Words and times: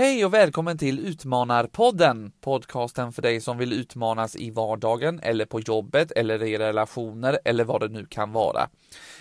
Hej 0.00 0.24
och 0.24 0.34
välkommen 0.34 0.78
till 0.78 0.98
Utmanarpodden! 0.98 2.32
Podcasten 2.40 3.12
för 3.12 3.22
dig 3.22 3.40
som 3.40 3.58
vill 3.58 3.72
utmanas 3.72 4.36
i 4.36 4.50
vardagen 4.50 5.20
eller 5.22 5.46
på 5.46 5.60
jobbet 5.60 6.10
eller 6.10 6.42
i 6.42 6.58
relationer 6.58 7.38
eller 7.44 7.64
vad 7.64 7.80
det 7.80 7.88
nu 7.88 8.06
kan 8.06 8.32
vara. 8.32 8.68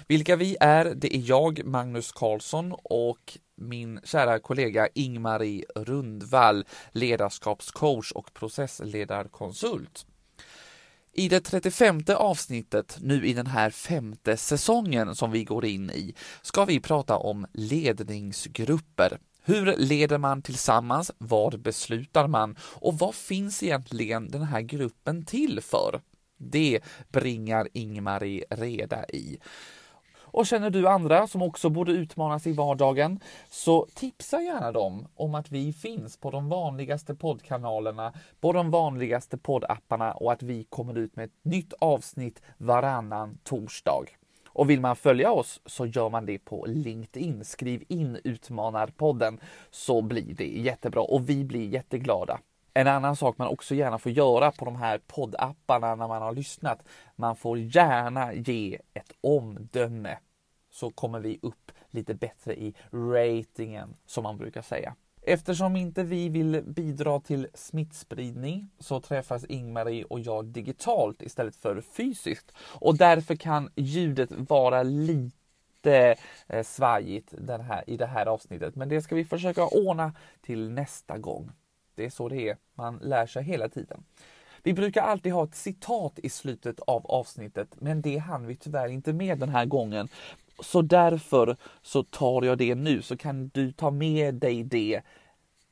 Vilka 0.07 0.35
vi 0.35 0.57
är, 0.59 0.93
det 0.95 1.15
är 1.15 1.21
jag, 1.25 1.65
Magnus 1.65 2.11
Karlsson 2.11 2.75
och 2.83 3.37
min 3.57 3.99
kära 4.03 4.39
kollega 4.39 4.87
Ingmarie 4.93 5.65
Rundvall, 5.75 6.65
ledarskapscoach 6.91 8.11
och 8.11 8.33
processledarkonsult. 8.33 10.05
I 11.13 11.29
det 11.29 11.39
35 11.39 12.01
avsnittet, 12.15 12.97
nu 13.01 13.25
i 13.25 13.33
den 13.33 13.47
här 13.47 13.69
femte 13.69 14.37
säsongen 14.37 15.15
som 15.15 15.31
vi 15.31 15.43
går 15.43 15.65
in 15.65 15.89
i, 15.89 16.15
ska 16.41 16.65
vi 16.65 16.79
prata 16.79 17.17
om 17.17 17.47
ledningsgrupper. 17.53 19.17
Hur 19.49 19.75
leder 19.77 20.17
man 20.17 20.41
tillsammans? 20.41 21.11
Vad 21.17 21.61
beslutar 21.61 22.27
man? 22.27 22.55
Och 22.61 22.99
vad 22.99 23.15
finns 23.15 23.63
egentligen 23.63 24.31
den 24.31 24.43
här 24.43 24.61
gruppen 24.61 25.25
till 25.25 25.61
för? 25.61 26.01
Det 26.37 26.79
bringar 27.11 27.67
Ingmarie 27.73 28.45
reda 28.49 29.05
i. 29.05 29.39
Och 30.31 30.45
känner 30.45 30.69
du 30.69 30.87
andra 30.87 31.27
som 31.27 31.41
också 31.41 31.69
borde 31.69 31.91
utmanas 31.91 32.47
i 32.47 32.51
vardagen 32.51 33.19
så 33.49 33.87
tipsa 33.93 34.41
gärna 34.41 34.71
dem 34.71 35.07
om 35.15 35.35
att 35.35 35.51
vi 35.51 35.73
finns 35.73 36.17
på 36.17 36.31
de 36.31 36.49
vanligaste 36.49 37.15
poddkanalerna, 37.15 38.13
på 38.39 38.53
de 38.53 38.71
vanligaste 38.71 39.37
poddapparna 39.37 40.11
och 40.11 40.31
att 40.31 40.43
vi 40.43 40.63
kommer 40.63 40.97
ut 40.97 41.15
med 41.15 41.25
ett 41.25 41.45
nytt 41.45 41.73
avsnitt 41.79 42.41
varannan 42.57 43.37
torsdag. 43.43 44.05
Och 44.53 44.69
vill 44.69 44.81
man 44.81 44.95
följa 44.95 45.31
oss 45.31 45.61
så 45.65 45.85
gör 45.85 46.09
man 46.09 46.25
det 46.25 46.39
på 46.39 46.65
LinkedIn. 46.65 47.45
Skriv 47.45 47.83
in 47.87 48.19
Utmanarpodden 48.23 49.39
så 49.71 50.01
blir 50.01 50.33
det 50.33 50.47
jättebra 50.47 51.01
och 51.01 51.29
vi 51.29 51.43
blir 51.43 51.69
jätteglada. 51.69 52.39
En 52.73 52.87
annan 52.87 53.15
sak 53.15 53.37
man 53.37 53.47
också 53.47 53.75
gärna 53.75 53.97
får 53.97 54.11
göra 54.11 54.51
på 54.51 54.65
de 54.65 54.75
här 54.75 54.99
poddapparna 55.07 55.95
när 55.95 56.07
man 56.07 56.21
har 56.21 56.33
lyssnat. 56.33 56.83
Man 57.15 57.35
får 57.35 57.59
gärna 57.59 58.33
ge 58.33 58.79
ett 58.93 59.11
omdöme 59.21 60.17
så 60.71 60.89
kommer 60.89 61.19
vi 61.19 61.39
upp 61.41 61.71
lite 61.89 62.13
bättre 62.13 62.55
i 62.55 62.73
ratingen 62.91 63.95
som 64.05 64.23
man 64.23 64.37
brukar 64.37 64.61
säga. 64.61 64.95
Eftersom 65.31 65.75
inte 65.75 66.03
vi 66.03 66.29
vill 66.29 66.63
bidra 66.65 67.19
till 67.19 67.47
smittspridning 67.53 68.69
så 68.79 69.01
träffas 69.01 69.45
Ingmarie 69.45 70.03
och 70.03 70.19
jag 70.19 70.45
digitalt 70.45 71.21
istället 71.21 71.55
för 71.55 71.81
fysiskt 71.81 72.51
och 72.59 72.97
därför 72.97 73.35
kan 73.35 73.69
ljudet 73.75 74.31
vara 74.31 74.83
lite 74.83 76.15
eh, 76.47 76.63
svajigt 76.63 77.33
den 77.37 77.61
här, 77.61 77.83
i 77.87 77.97
det 77.97 78.05
här 78.05 78.25
avsnittet. 78.25 78.75
Men 78.75 78.89
det 78.89 79.01
ska 79.01 79.15
vi 79.15 79.25
försöka 79.25 79.67
ordna 79.67 80.13
till 80.41 80.69
nästa 80.69 81.17
gång. 81.17 81.51
Det 81.95 82.05
är 82.05 82.09
så 82.09 82.29
det 82.29 82.49
är. 82.49 82.57
Man 82.73 82.97
lär 82.97 83.27
sig 83.27 83.43
hela 83.43 83.69
tiden. 83.69 84.03
Vi 84.63 84.73
brukar 84.73 85.01
alltid 85.01 85.33
ha 85.33 85.43
ett 85.43 85.55
citat 85.55 86.19
i 86.19 86.29
slutet 86.29 86.79
av 86.79 87.05
avsnittet, 87.05 87.75
men 87.79 88.01
det 88.01 88.17
hann 88.17 88.47
vi 88.47 88.55
tyvärr 88.55 88.87
inte 88.87 89.13
med 89.13 89.39
den 89.39 89.49
här 89.49 89.65
gången. 89.65 90.09
Så 90.61 90.81
därför 90.81 91.57
så 91.81 92.03
tar 92.03 92.43
jag 92.43 92.57
det 92.57 92.75
nu 92.75 93.01
så 93.01 93.17
kan 93.17 93.47
du 93.47 93.71
ta 93.71 93.91
med 93.91 94.35
dig 94.35 94.63
det 94.63 95.01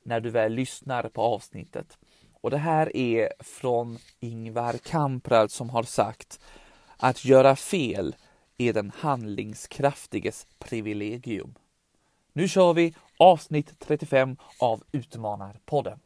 när 0.03 0.19
du 0.19 0.29
väl 0.29 0.53
lyssnar 0.53 1.09
på 1.09 1.21
avsnittet. 1.21 1.97
Och 2.41 2.51
det 2.51 2.57
här 2.57 2.97
är 2.97 3.33
från 3.39 3.97
Ingvar 4.19 4.73
Kamprad 4.73 5.51
som 5.51 5.69
har 5.69 5.83
sagt 5.83 6.39
att 6.97 7.25
göra 7.25 7.55
fel 7.55 8.15
är 8.57 8.73
den 8.73 8.91
handlingskraftiges 8.95 10.47
privilegium. 10.59 11.53
Nu 12.33 12.47
kör 12.47 12.73
vi 12.73 12.93
avsnitt 13.17 13.79
35 13.79 14.37
av 14.59 14.83
Utmanarpodden. 14.91 15.99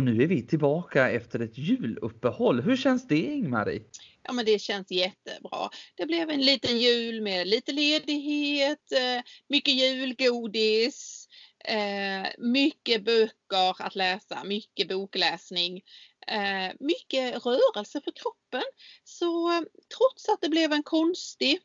Och 0.00 0.04
nu 0.04 0.22
är 0.22 0.26
vi 0.26 0.46
tillbaka 0.46 1.10
efter 1.10 1.40
ett 1.40 1.58
juluppehåll. 1.58 2.60
Hur 2.60 2.76
känns 2.76 3.08
det 3.08 3.18
Ingmarie? 3.18 3.82
Ja 4.22 4.32
men 4.32 4.44
det 4.44 4.58
känns 4.58 4.90
jättebra. 4.90 5.70
Det 5.94 6.06
blev 6.06 6.30
en 6.30 6.40
liten 6.40 6.78
jul 6.78 7.20
med 7.20 7.48
lite 7.48 7.72
ledighet, 7.72 8.92
eh, 8.92 9.22
mycket 9.48 9.74
julgodis, 9.74 11.28
eh, 11.64 12.28
mycket 12.38 13.04
böcker 13.04 13.82
att 13.82 13.94
läsa, 13.94 14.44
mycket 14.44 14.88
bokläsning, 14.88 15.82
eh, 16.26 16.72
mycket 16.80 17.46
rörelse 17.46 18.00
för 18.00 18.12
kroppen. 18.12 18.64
Så 19.04 19.50
trots 19.96 20.28
att 20.28 20.40
det 20.40 20.48
blev 20.48 20.72
en 20.72 20.82
konstig 20.82 21.58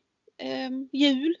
jul 0.92 1.36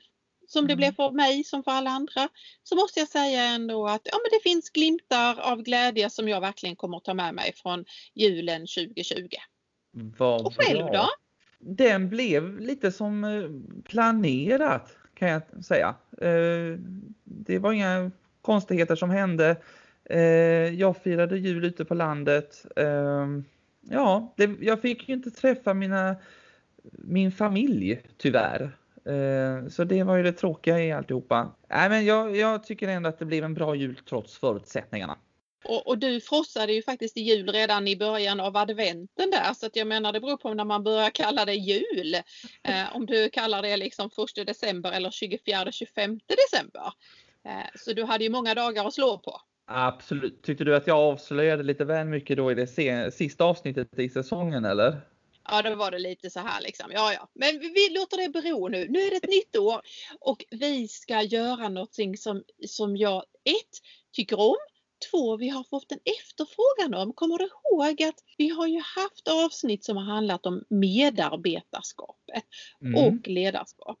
som 0.46 0.66
det 0.66 0.72
mm. 0.72 0.76
blev 0.76 0.92
för 0.92 1.10
mig 1.10 1.44
som 1.44 1.62
för 1.62 1.70
alla 1.70 1.90
andra 1.90 2.28
så 2.62 2.76
måste 2.76 3.00
jag 3.00 3.08
säga 3.08 3.42
ändå 3.42 3.86
att 3.86 4.02
ja, 4.04 4.18
men 4.22 4.38
det 4.38 4.50
finns 4.50 4.70
glimtar 4.70 5.40
av 5.40 5.62
glädje 5.62 6.10
som 6.10 6.28
jag 6.28 6.40
verkligen 6.40 6.76
kommer 6.76 6.96
att 6.96 7.04
ta 7.04 7.14
med 7.14 7.34
mig 7.34 7.52
från 7.56 7.84
julen 8.14 8.60
2020. 8.60 9.28
Vad 9.90 10.46
Och 10.46 10.54
själv 10.56 10.84
bra. 10.84 10.92
då? 10.92 11.08
Den 11.58 12.08
blev 12.08 12.60
lite 12.60 12.92
som 12.92 13.24
eh, 13.24 13.50
planerat 13.84 14.96
kan 15.14 15.28
jag 15.28 15.42
säga. 15.64 15.94
Eh, 16.20 16.78
det 17.24 17.58
var 17.58 17.72
inga 17.72 18.10
konstigheter 18.42 18.96
som 18.96 19.10
hände. 19.10 19.56
Eh, 20.04 20.20
jag 20.74 20.96
firade 20.96 21.38
jul 21.38 21.64
ute 21.64 21.84
på 21.84 21.94
landet. 21.94 22.66
Ja, 23.90 24.34
jag 24.60 24.80
fick 24.80 25.08
ju 25.08 25.14
inte 25.14 25.30
träffa 25.30 25.74
mina, 25.74 26.16
min 26.92 27.32
familj 27.32 28.02
tyvärr. 28.16 28.76
Eh, 29.06 29.68
så 29.68 29.84
det 29.84 30.02
var 30.02 30.16
ju 30.16 30.22
det 30.22 30.32
tråkiga 30.32 30.80
i 30.80 30.92
alltihopa. 30.92 31.54
Nej, 31.70 31.88
men 31.88 32.04
jag, 32.04 32.36
jag 32.36 32.64
tycker 32.64 32.88
ändå 32.88 33.08
att 33.08 33.18
det 33.18 33.24
blev 33.24 33.44
en 33.44 33.54
bra 33.54 33.74
jul 33.74 33.96
trots 34.08 34.38
förutsättningarna. 34.38 35.18
Och, 35.64 35.86
och, 35.86 35.98
du 35.98 36.20
frossade 36.20 36.72
ju 36.72 36.82
faktiskt 36.82 37.16
i 37.16 37.20
jul 37.20 37.48
redan 37.48 37.88
i 37.88 37.96
början 37.96 38.40
av 38.40 38.56
adventen 38.56 39.30
där 39.30 39.54
så 39.54 39.66
att 39.66 39.76
jag 39.76 39.86
menar 39.86 40.12
det 40.12 40.20
beror 40.20 40.36
på 40.36 40.54
när 40.54 40.64
man 40.64 40.82
börjar 40.84 41.10
kalla 41.10 41.44
det 41.44 41.54
jul. 41.54 42.14
Eh, 42.62 42.96
om 42.96 43.06
du 43.06 43.30
kallar 43.30 43.62
det 43.62 43.76
liksom 43.76 44.10
1 44.38 44.46
december 44.46 44.92
eller 44.92 45.10
24-25 45.10 46.20
december. 46.26 46.92
Eh, 47.44 47.50
så 47.74 47.92
du 47.92 48.04
hade 48.04 48.24
ju 48.24 48.30
många 48.30 48.54
dagar 48.54 48.86
att 48.86 48.94
slå 48.94 49.18
på. 49.18 49.40
Absolut. 49.66 50.42
Tyckte 50.42 50.64
du 50.64 50.76
att 50.76 50.86
jag 50.86 50.98
avslöjade 50.98 51.62
lite 51.62 51.84
väl 51.84 52.06
mycket 52.06 52.36
då 52.36 52.52
i 52.52 52.54
det 52.54 52.66
sista 53.14 53.44
avsnittet 53.44 53.98
i 53.98 54.08
säsongen 54.08 54.64
eller? 54.64 55.00
Ja, 55.48 55.62
då 55.62 55.74
var 55.74 55.90
det 55.90 55.98
lite 55.98 56.30
så 56.30 56.40
här 56.40 56.60
liksom. 56.60 56.90
Ja, 56.92 57.12
ja, 57.12 57.28
men 57.34 57.60
vi 57.60 57.88
låter 57.90 58.16
det 58.16 58.28
bero 58.28 58.68
nu. 58.68 58.86
Nu 58.88 59.00
är 59.00 59.10
det 59.10 59.16
ett 59.16 59.30
nytt 59.30 59.56
år 59.56 59.80
och 60.20 60.44
vi 60.50 60.88
ska 60.88 61.22
göra 61.22 61.68
någonting 61.68 62.16
som, 62.16 62.42
som 62.66 62.96
jag 62.96 63.24
ett 63.44 63.80
tycker 64.12 64.40
om. 64.40 64.56
Två, 65.10 65.36
vi 65.36 65.48
har 65.48 65.64
fått 65.64 65.92
en 65.92 66.00
efterfrågan 66.20 66.94
om. 66.94 67.12
Kommer 67.12 67.38
du 67.38 67.44
ihåg 67.44 68.02
att 68.02 68.14
vi 68.36 68.48
har 68.48 68.66
ju 68.66 68.80
haft 68.80 69.28
avsnitt 69.28 69.84
som 69.84 69.96
har 69.96 70.04
handlat 70.04 70.46
om 70.46 70.64
medarbetarskapet 70.68 72.44
mm. 72.82 73.04
och 73.04 73.28
ledarskap. 73.28 73.98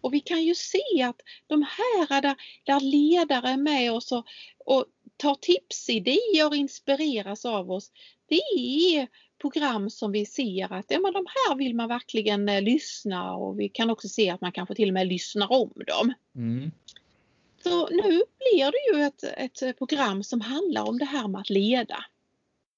Och 0.00 0.14
vi 0.14 0.20
kan 0.20 0.44
ju 0.44 0.54
se 0.54 1.02
att 1.02 1.20
de 1.46 1.62
här 1.62 2.20
där, 2.20 2.36
där 2.64 2.80
ledare 2.80 3.48
är 3.48 3.56
med 3.56 3.92
oss 3.92 4.12
och, 4.12 4.26
och 4.64 4.84
tar 5.16 5.34
tipsidéer 5.34 6.46
och 6.46 6.56
inspireras 6.56 7.44
av 7.44 7.70
oss. 7.70 7.90
Det 8.28 8.34
är 8.34 9.08
program 9.38 9.90
som 9.90 10.12
vi 10.12 10.26
ser 10.26 10.72
att 10.72 10.84
ja, 10.88 11.00
men 11.00 11.12
de 11.12 11.26
här 11.26 11.56
vill 11.56 11.74
man 11.74 11.88
verkligen 11.88 12.48
eh, 12.48 12.62
lyssna 12.62 13.34
och 13.34 13.60
vi 13.60 13.68
kan 13.68 13.90
också 13.90 14.08
se 14.08 14.30
att 14.30 14.40
man 14.40 14.52
kanske 14.52 14.74
till 14.74 14.88
och 14.88 14.94
med 14.94 15.06
lyssnar 15.06 15.52
om 15.52 15.72
dem. 15.86 16.14
Mm. 16.34 16.70
Så 17.62 17.88
nu 17.88 18.22
blir 18.38 18.72
det 18.72 18.98
ju 18.98 19.04
ett, 19.04 19.22
ett 19.22 19.78
program 19.78 20.22
som 20.22 20.40
handlar 20.40 20.88
om 20.88 20.98
det 20.98 21.04
här 21.04 21.28
med 21.28 21.40
att 21.40 21.50
leda. 21.50 22.04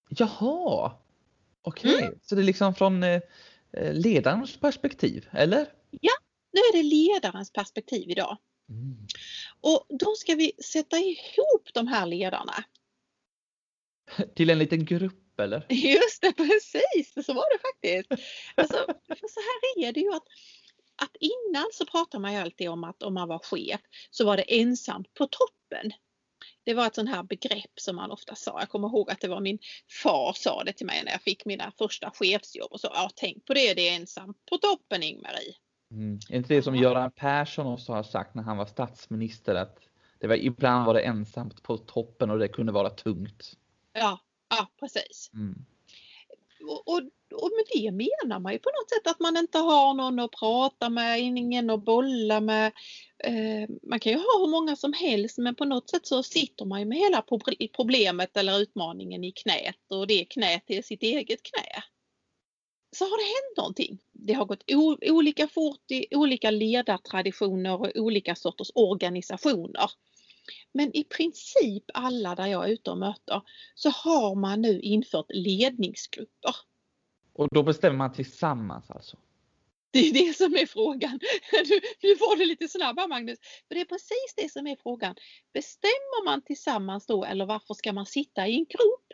Jaha! 0.09 0.93
Okej, 1.63 1.95
okay. 1.95 2.07
mm. 2.07 2.19
så 2.23 2.35
det 2.35 2.41
är 2.41 2.45
liksom 2.45 2.75
från 2.75 3.03
eh, 3.03 3.21
eh, 3.73 3.95
ledarens 3.95 4.57
perspektiv, 4.57 5.29
eller? 5.33 5.67
Ja, 5.91 6.13
nu 6.53 6.61
är 6.61 6.73
det 6.73 6.83
ledarens 6.83 7.53
perspektiv 7.53 8.11
idag. 8.11 8.37
Mm. 8.69 8.97
Och 9.61 9.87
då 9.89 10.15
ska 10.15 10.35
vi 10.35 10.53
sätta 10.65 10.97
ihop 10.97 11.69
de 11.75 11.87
här 11.87 12.07
ledarna. 12.07 12.55
Till 14.35 14.51
en 14.51 14.59
liten 14.59 14.85
grupp 14.85 15.28
eller? 15.41 15.67
Just 15.73 16.23
det, 16.23 16.33
precis! 16.33 17.27
Så 17.27 17.35
var 17.35 17.45
det 17.53 17.59
faktiskt. 17.59 18.27
Alltså, 18.55 18.77
så 19.09 19.41
här 19.41 19.87
är 19.89 19.93
det 19.93 20.01
ju 20.01 20.15
att, 20.15 20.27
att 21.03 21.17
innan 21.21 21.67
så 21.73 21.87
pratade 21.87 22.23
man 22.23 22.33
ju 22.33 22.39
alltid 22.39 22.69
om 22.69 22.85
att 22.85 23.03
om 23.03 23.15
man 23.15 23.29
var 23.29 23.39
chef 23.39 23.81
så 24.11 24.25
var 24.25 24.37
det 24.37 24.61
ensamt 24.61 25.15
på 25.15 25.27
toppen. 25.27 25.93
Det 26.65 26.75
var 26.75 26.87
ett 26.87 26.95
sånt 26.95 27.11
här 27.11 27.23
begrepp 27.23 27.81
som 27.81 27.97
man 27.97 28.11
ofta 28.11 28.35
sa. 28.35 28.61
Jag 28.61 28.69
kommer 28.69 28.89
ihåg 28.89 29.11
att 29.11 29.21
det 29.21 29.29
var 29.29 29.41
min 29.41 29.59
far 30.03 30.33
sa 30.33 30.65
det 30.65 30.73
till 30.73 30.87
mig 30.87 31.03
när 31.05 31.13
jag 31.13 31.23
fick 31.23 31.45
mina 31.45 31.73
första 31.79 32.11
chefsjobb 32.11 32.73
och 32.73 32.81
så. 32.81 32.89
Ja, 32.95 33.11
tänk 33.17 33.45
på 33.45 33.55
det, 33.55 33.75
det 33.75 33.89
är 33.89 33.97
ensam 33.97 34.35
på 34.51 34.59
toppen 34.59 35.03
Ingmarie. 35.03 35.55
Mm. 35.91 36.19
Är 36.31 36.37
inte 36.37 36.55
det 36.55 36.63
som 36.63 36.77
Göran 36.77 37.11
Persson 37.11 37.67
också 37.67 37.93
har 37.93 38.03
sagt 38.03 38.35
när 38.35 38.43
han 38.43 38.57
var 38.57 38.67
statsminister 38.67 39.55
att 39.55 39.79
det 40.21 40.27
var, 40.27 40.37
ibland 40.37 40.87
var 40.87 40.95
det 40.95 41.01
ensamt 41.01 41.63
på 41.63 41.79
toppen 41.79 42.31
och 42.31 42.39
det 42.39 42.49
kunde 42.49 42.73
vara 42.73 42.91
tungt. 42.91 43.53
Ja, 43.93 44.19
Ja, 44.59 44.67
precis. 44.81 45.31
Mm. 45.35 45.55
och, 46.69 46.89
och, 46.89 47.01
och 47.43 47.51
med 47.57 47.65
det 47.73 47.91
menar 47.91 48.39
man 48.41 48.53
ju 48.53 48.59
på 48.59 48.71
något 48.71 48.91
sätt 48.91 49.07
att 49.07 49.21
man 49.21 49.37
inte 49.37 49.59
har 49.59 49.95
någon 49.95 50.19
att 50.19 50.31
prata 50.31 50.89
med, 50.89 51.21
ingen 51.21 51.71
att 51.71 51.85
bolla 51.85 52.41
med. 52.41 52.73
Eh, 53.25 53.69
man 53.83 54.01
kan 54.01 54.13
ju 54.13 54.19
ha 54.19 54.39
hur 54.39 54.51
många 54.51 54.77
som 54.77 54.93
helst 54.93 55.39
men 55.39 55.55
på 55.55 55.65
något 55.65 55.91
sätt 55.91 56.07
så 56.07 56.23
sitter 56.23 56.65
man 56.65 56.81
ju 56.81 56.87
med 56.87 56.99
hela 56.99 57.25
problemet 57.77 58.37
eller 58.37 58.61
utmaningen 58.61 59.25
i 59.25 59.33
knät 59.33 59.91
och 59.91 60.07
det 60.07 60.25
knät 60.25 60.65
är 60.67 60.83
sitt 60.83 61.03
eget 61.03 61.43
knä. 61.43 61.83
Så 62.97 63.05
har 63.05 63.19
det 63.19 63.25
hänt 63.25 63.57
någonting. 63.57 63.99
Det 64.13 64.33
har 64.33 64.45
gått 64.45 64.65
olika 65.03 65.49
fort 65.49 65.91
i 65.91 66.17
olika 66.17 66.51
ledartraditioner 66.51 67.81
och 67.81 67.91
olika 67.95 68.35
sorters 68.35 68.71
organisationer. 68.75 69.91
Men 70.73 70.97
i 70.97 71.05
princip 71.05 71.85
alla 71.95 72.35
där 72.35 72.47
jag 72.47 72.69
är 72.69 72.73
ute 72.73 72.91
och 72.91 72.99
möter 72.99 73.43
så 73.75 73.91
har 73.91 74.35
man 74.35 74.61
nu 74.61 74.81
infört 74.81 75.27
ledningsgrupper. 75.29 76.55
Och 77.33 77.49
då 77.51 77.63
bestämmer 77.63 77.97
man 77.97 78.13
tillsammans 78.13 78.91
alltså? 78.91 79.17
Det 79.91 79.99
är 79.99 80.13
det 80.13 80.37
som 80.37 80.55
är 80.55 80.67
frågan. 80.67 81.21
Nu, 81.53 81.81
nu 82.03 82.15
var 82.15 82.37
det 82.37 82.45
lite 82.45 82.69
snabbare 82.69 83.09
Magnus. 83.09 83.39
För 83.69 83.75
det 83.75 83.81
är 83.81 83.85
precis 83.85 84.35
det 84.37 84.53
som 84.53 84.67
är 84.67 84.77
frågan. 84.83 85.15
Bestämmer 85.53 86.25
man 86.25 86.43
tillsammans 86.43 87.07
då 87.07 87.25
eller 87.25 87.47
varför 87.47 87.75
ska 87.75 87.93
man 87.93 88.07
sitta 88.07 88.47
i 88.47 88.55
en 88.55 88.65
grupp? 88.65 89.09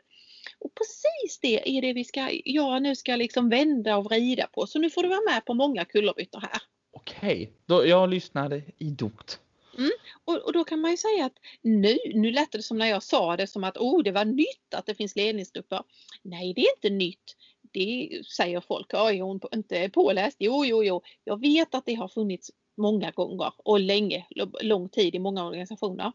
Och 0.58 0.74
precis 0.74 1.38
det 1.40 1.78
är 1.78 1.82
det 1.82 1.92
vi 1.92 2.04
ska, 2.04 2.30
jag 2.44 2.82
nu 2.82 2.96
ska 2.96 3.16
liksom 3.16 3.48
vända 3.48 3.96
och 3.96 4.04
vrida 4.04 4.46
på. 4.46 4.66
Så 4.66 4.78
nu 4.78 4.90
får 4.90 5.02
du 5.02 5.08
vara 5.08 5.32
med 5.32 5.44
på 5.44 5.54
många 5.54 5.84
kullerbyttor 5.84 6.40
här. 6.40 6.62
Okej, 6.92 7.52
då 7.66 7.86
jag 7.86 8.10
lyssnade 8.10 8.62
idogt. 8.78 9.40
Mm. 9.78 9.90
Och, 10.24 10.36
och, 10.36 10.52
då 10.52 10.64
kan 10.64 10.80
man 10.80 10.90
ju 10.90 10.96
säga 10.96 11.24
att 11.24 11.38
nu, 11.62 11.98
nu 12.14 12.30
lät 12.30 12.52
det 12.52 12.62
som 12.62 12.78
när 12.78 12.86
jag 12.86 13.02
sa 13.02 13.36
det 13.36 13.46
som 13.46 13.64
att 13.64 13.76
oh, 13.76 14.02
det 14.02 14.12
var 14.12 14.24
nytt 14.24 14.74
att 14.74 14.86
det 14.86 14.94
finns 14.94 15.16
ledningsgrupper. 15.16 15.82
Nej, 16.22 16.54
det 16.54 16.60
är 16.60 16.76
inte 16.76 16.90
nytt. 16.90 17.36
Det 17.72 18.22
säger 18.36 18.60
folk. 18.60 18.86
Ja, 18.90 19.12
är 19.12 19.22
hon 19.22 19.40
inte 19.54 19.88
påläst? 19.88 20.36
Jo, 20.40 20.64
jo, 20.64 20.84
jo. 20.84 21.02
Jag 21.24 21.40
vet 21.40 21.74
att 21.74 21.86
det 21.86 21.94
har 21.94 22.08
funnits 22.08 22.50
många 22.76 23.10
gånger 23.10 23.52
och 23.56 23.80
länge, 23.80 24.26
lång 24.60 24.88
tid 24.88 25.14
i 25.14 25.18
många 25.18 25.46
organisationer. 25.46 26.12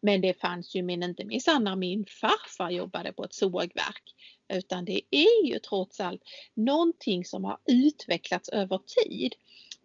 Men 0.00 0.20
det 0.20 0.40
fanns 0.40 0.74
ju 0.74 0.82
min 0.82 1.02
inte 1.02 1.24
minsann 1.24 1.64
när 1.64 1.76
min 1.76 2.06
farfar 2.06 2.70
jobbade 2.70 3.12
på 3.12 3.24
ett 3.24 3.34
sågverk. 3.34 4.14
Utan 4.48 4.84
det 4.84 5.00
är 5.10 5.46
ju 5.46 5.58
trots 5.58 6.00
allt 6.00 6.22
någonting 6.54 7.24
som 7.24 7.44
har 7.44 7.58
utvecklats 7.66 8.48
över 8.48 8.80
tid. 9.04 9.34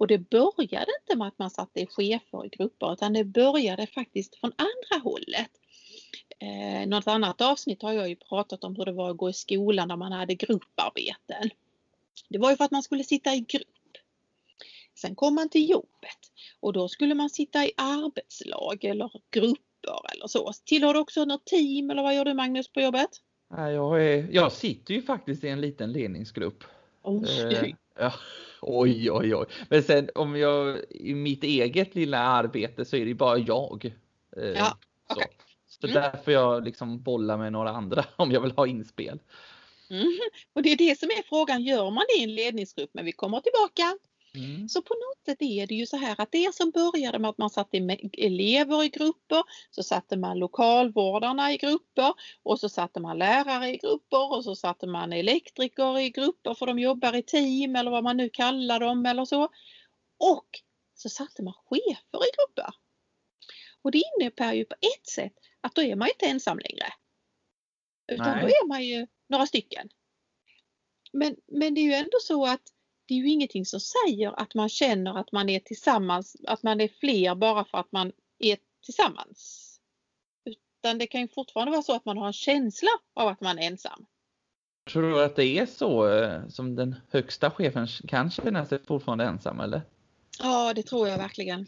Och 0.01 0.07
det 0.07 0.17
började 0.17 0.91
inte 1.01 1.15
med 1.17 1.27
att 1.27 1.39
man 1.39 1.49
satte 1.49 1.85
chefer 1.85 2.45
i 2.45 2.49
grupper 2.49 2.93
utan 2.93 3.13
det 3.13 3.23
började 3.23 3.87
faktiskt 3.87 4.35
från 4.35 4.51
andra 4.55 5.03
hållet. 5.03 5.51
Eh, 6.39 6.87
något 6.87 7.07
annat 7.07 7.41
avsnitt 7.41 7.81
har 7.81 7.93
jag 7.93 8.09
ju 8.09 8.15
pratat 8.15 8.63
om 8.63 8.75
hur 8.75 8.85
det 8.85 8.91
var 8.91 9.09
att 9.09 9.17
gå 9.17 9.29
i 9.29 9.33
skolan 9.33 9.87
när 9.87 9.95
man 9.95 10.11
hade 10.11 10.35
grupparbeten. 10.35 11.49
Det 12.29 12.37
var 12.37 12.49
ju 12.49 12.57
för 12.57 12.63
att 12.63 12.71
man 12.71 12.83
skulle 12.83 13.03
sitta 13.03 13.33
i 13.33 13.39
grupp. 13.39 13.97
Sen 14.95 15.15
kom 15.15 15.35
man 15.35 15.49
till 15.49 15.69
jobbet 15.69 16.31
och 16.59 16.73
då 16.73 16.89
skulle 16.89 17.15
man 17.15 17.29
sitta 17.29 17.65
i 17.65 17.71
arbetslag 17.77 18.83
eller 18.83 19.11
grupper 19.31 20.13
eller 20.13 20.27
så. 20.27 20.51
Tillhör 20.65 20.93
du 20.93 20.99
också 20.99 21.25
något 21.25 21.45
team 21.45 21.89
eller 21.89 22.03
vad 22.03 22.15
gör 22.15 22.25
du 22.25 22.33
Magnus 22.33 22.67
på 22.67 22.81
jobbet? 22.81 23.09
Jag, 23.49 24.05
är, 24.05 24.27
jag 24.31 24.51
sitter 24.51 24.93
ju 24.93 25.01
faktiskt 25.01 25.43
i 25.43 25.47
en 25.47 25.61
liten 25.61 25.91
ledningsgrupp. 25.91 26.63
Oh. 27.03 27.53
Eh, 27.53 27.73
ja. 27.99 28.13
Oj, 28.61 29.11
oj, 29.11 29.35
oj. 29.35 29.45
Men 29.69 29.83
sen 29.83 30.09
om 30.15 30.35
jag 30.35 30.79
i 30.89 31.13
mitt 31.13 31.43
eget 31.43 31.95
lilla 31.95 32.19
arbete 32.19 32.85
så 32.85 32.95
är 32.95 33.05
det 33.05 33.13
bara 33.13 33.37
jag. 33.37 33.85
Eh, 34.37 34.49
ja, 34.49 34.77
okay. 35.09 35.27
Så, 35.67 35.81
så 35.81 35.87
mm. 35.87 36.01
därför 36.01 36.31
jag 36.31 36.63
liksom 36.63 37.01
bollar 37.01 37.37
med 37.37 37.51
några 37.51 37.69
andra 37.69 38.05
om 38.15 38.31
jag 38.31 38.41
vill 38.41 38.51
ha 38.51 38.67
inspel. 38.67 39.19
Mm. 39.89 40.19
Och 40.53 40.63
det 40.63 40.71
är 40.71 40.77
det 40.77 40.99
som 40.99 41.09
är 41.09 41.23
frågan, 41.23 41.63
gör 41.63 41.91
man 41.91 42.03
det 42.09 42.19
i 42.19 42.23
en 42.23 42.35
ledningsgrupp? 42.35 42.89
Men 42.93 43.05
vi 43.05 43.11
kommer 43.11 43.39
tillbaka 43.39 43.97
Mm. 44.35 44.69
Så 44.69 44.81
på 44.81 44.93
något 44.93 45.25
sätt 45.25 45.41
är 45.41 45.67
det 45.67 45.75
ju 45.75 45.85
så 45.85 45.97
här 45.97 46.21
att 46.21 46.31
det 46.31 46.55
som 46.55 46.71
började 46.71 47.19
med 47.19 47.29
att 47.29 47.37
man 47.37 47.49
satte 47.49 47.77
elever 48.17 48.83
i 48.83 48.89
grupper, 48.89 49.43
så 49.71 49.83
satte 49.83 50.17
man 50.17 50.39
lokalvårdarna 50.39 51.53
i 51.53 51.57
grupper 51.57 52.13
och 52.43 52.59
så 52.59 52.69
satte 52.69 52.99
man 52.99 53.17
lärare 53.17 53.69
i 53.69 53.77
grupper 53.77 54.31
och 54.31 54.43
så 54.43 54.55
satte 54.55 54.87
man 54.87 55.13
elektriker 55.13 55.99
i 55.99 56.09
grupper 56.09 56.53
för 56.53 56.65
de 56.65 56.79
jobbar 56.79 57.15
i 57.15 57.23
team 57.23 57.75
eller 57.75 57.91
vad 57.91 58.03
man 58.03 58.17
nu 58.17 58.29
kallar 58.29 58.79
dem 58.79 59.05
eller 59.05 59.25
så. 59.25 59.43
Och 60.17 60.47
så 60.93 61.09
satte 61.09 61.43
man 61.43 61.53
chefer 61.53 62.25
i 62.27 62.31
grupper. 62.37 62.75
Och 63.81 63.91
det 63.91 64.03
innebär 64.17 64.53
ju 64.53 64.65
på 64.65 64.75
ett 64.81 65.07
sätt 65.07 65.33
att 65.61 65.75
då 65.75 65.81
är 65.81 65.95
man 65.95 66.07
inte 66.07 66.25
ensam 66.25 66.59
längre. 66.59 66.93
Utan 68.11 68.37
Nej. 68.37 68.41
då 68.41 68.47
är 68.47 68.67
man 68.67 68.85
ju 68.85 69.07
några 69.27 69.45
stycken. 69.45 69.89
Men, 71.13 71.35
men 71.47 71.73
det 71.73 71.81
är 71.81 71.85
ju 71.85 71.93
ändå 71.93 72.17
så 72.21 72.45
att 72.45 72.61
det 73.11 73.15
är 73.15 73.19
ju 73.19 73.29
ingenting 73.29 73.65
som 73.65 73.79
säger 73.79 74.39
att 74.39 74.55
man 74.55 74.69
känner 74.69 75.19
att 75.19 75.31
man 75.31 75.49
är 75.49 75.59
tillsammans, 75.59 76.35
att 76.47 76.63
man 76.63 76.81
är 76.81 76.87
fler 76.87 77.35
bara 77.35 77.65
för 77.65 77.77
att 77.77 77.91
man 77.91 78.11
är 78.39 78.57
tillsammans. 78.85 79.67
Utan 80.45 80.97
det 80.97 81.07
kan 81.07 81.21
ju 81.21 81.27
fortfarande 81.27 81.71
vara 81.71 81.81
så 81.81 81.95
att 81.95 82.05
man 82.05 82.17
har 82.17 82.27
en 82.27 82.33
känsla 82.33 82.89
av 83.13 83.27
att 83.27 83.41
man 83.41 83.59
är 83.59 83.67
ensam. 83.67 84.05
Tror 84.91 85.03
du 85.03 85.23
att 85.23 85.35
det 85.35 85.45
är 85.45 85.65
så 85.65 86.07
eh, 86.07 86.47
som 86.47 86.75
den 86.75 86.95
högsta 87.09 87.51
chefen 87.51 87.87
kan 87.87 88.31
känna 88.31 88.65
sig 88.65 88.85
fortfarande 88.85 89.25
ensam 89.25 89.59
eller? 89.59 89.81
Ja, 90.39 90.73
det 90.73 90.83
tror 90.83 91.07
jag 91.07 91.17
verkligen. 91.17 91.67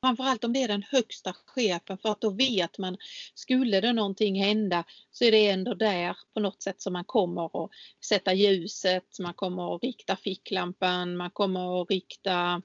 Framförallt 0.00 0.44
om 0.44 0.52
det 0.52 0.62
är 0.62 0.68
den 0.68 0.82
högsta 0.82 1.34
chefen 1.46 1.98
för 1.98 2.08
att 2.08 2.20
då 2.20 2.30
vet 2.30 2.78
man, 2.78 2.96
skulle 3.34 3.80
det 3.80 3.92
någonting 3.92 4.42
hända 4.42 4.84
så 5.10 5.24
är 5.24 5.32
det 5.32 5.48
ändå 5.48 5.74
där 5.74 6.16
på 6.34 6.40
något 6.40 6.62
sätt 6.62 6.82
som 6.82 6.92
man 6.92 7.04
kommer 7.04 7.64
att 7.64 7.70
sätta 8.04 8.32
ljuset, 8.32 9.18
man 9.20 9.34
kommer 9.34 9.74
att 9.74 9.82
rikta 9.82 10.16
ficklampan, 10.16 11.16
man 11.16 11.30
kommer 11.30 11.82
att 11.82 11.90
rikta 11.90 12.62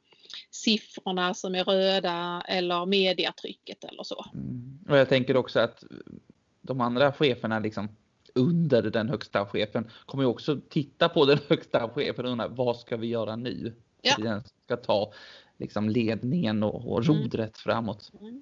siffrorna 0.52 1.34
som 1.34 1.56
är 1.56 1.64
röda 1.64 2.44
eller 2.48 2.86
mediatrycket 2.86 3.84
eller 3.84 4.04
så. 4.04 4.26
Mm. 4.34 4.80
Och 4.90 4.98
jag 4.98 5.10
tänker 5.10 5.38
också 5.38 5.60
att 5.60 5.84
de 6.62 6.82
andra 6.82 7.14
cheferna 7.14 7.60
liksom 7.60 7.90
under 8.36 8.82
den 8.82 9.10
högsta 9.10 9.46
chefen 9.46 9.90
kommer 10.06 10.26
också 10.26 10.60
titta 10.70 11.10
på 11.10 11.26
den 11.26 11.40
högsta 11.48 11.90
chefen 11.90 12.26
och 12.26 12.32
undra 12.32 12.48
vad 12.48 12.78
ska 12.78 12.98
vi 12.98 13.08
göra 13.08 13.36
nu? 13.36 13.74
Ja. 14.02 14.16
Den 14.18 14.44
ska 14.66 14.78
ta 14.78 15.14
liksom 15.58 15.90
ledningen 15.90 16.64
och, 16.64 16.92
och 16.92 17.04
mm. 17.04 17.18
rodret 17.18 17.58
framåt. 17.58 18.12
Mm. 18.22 18.42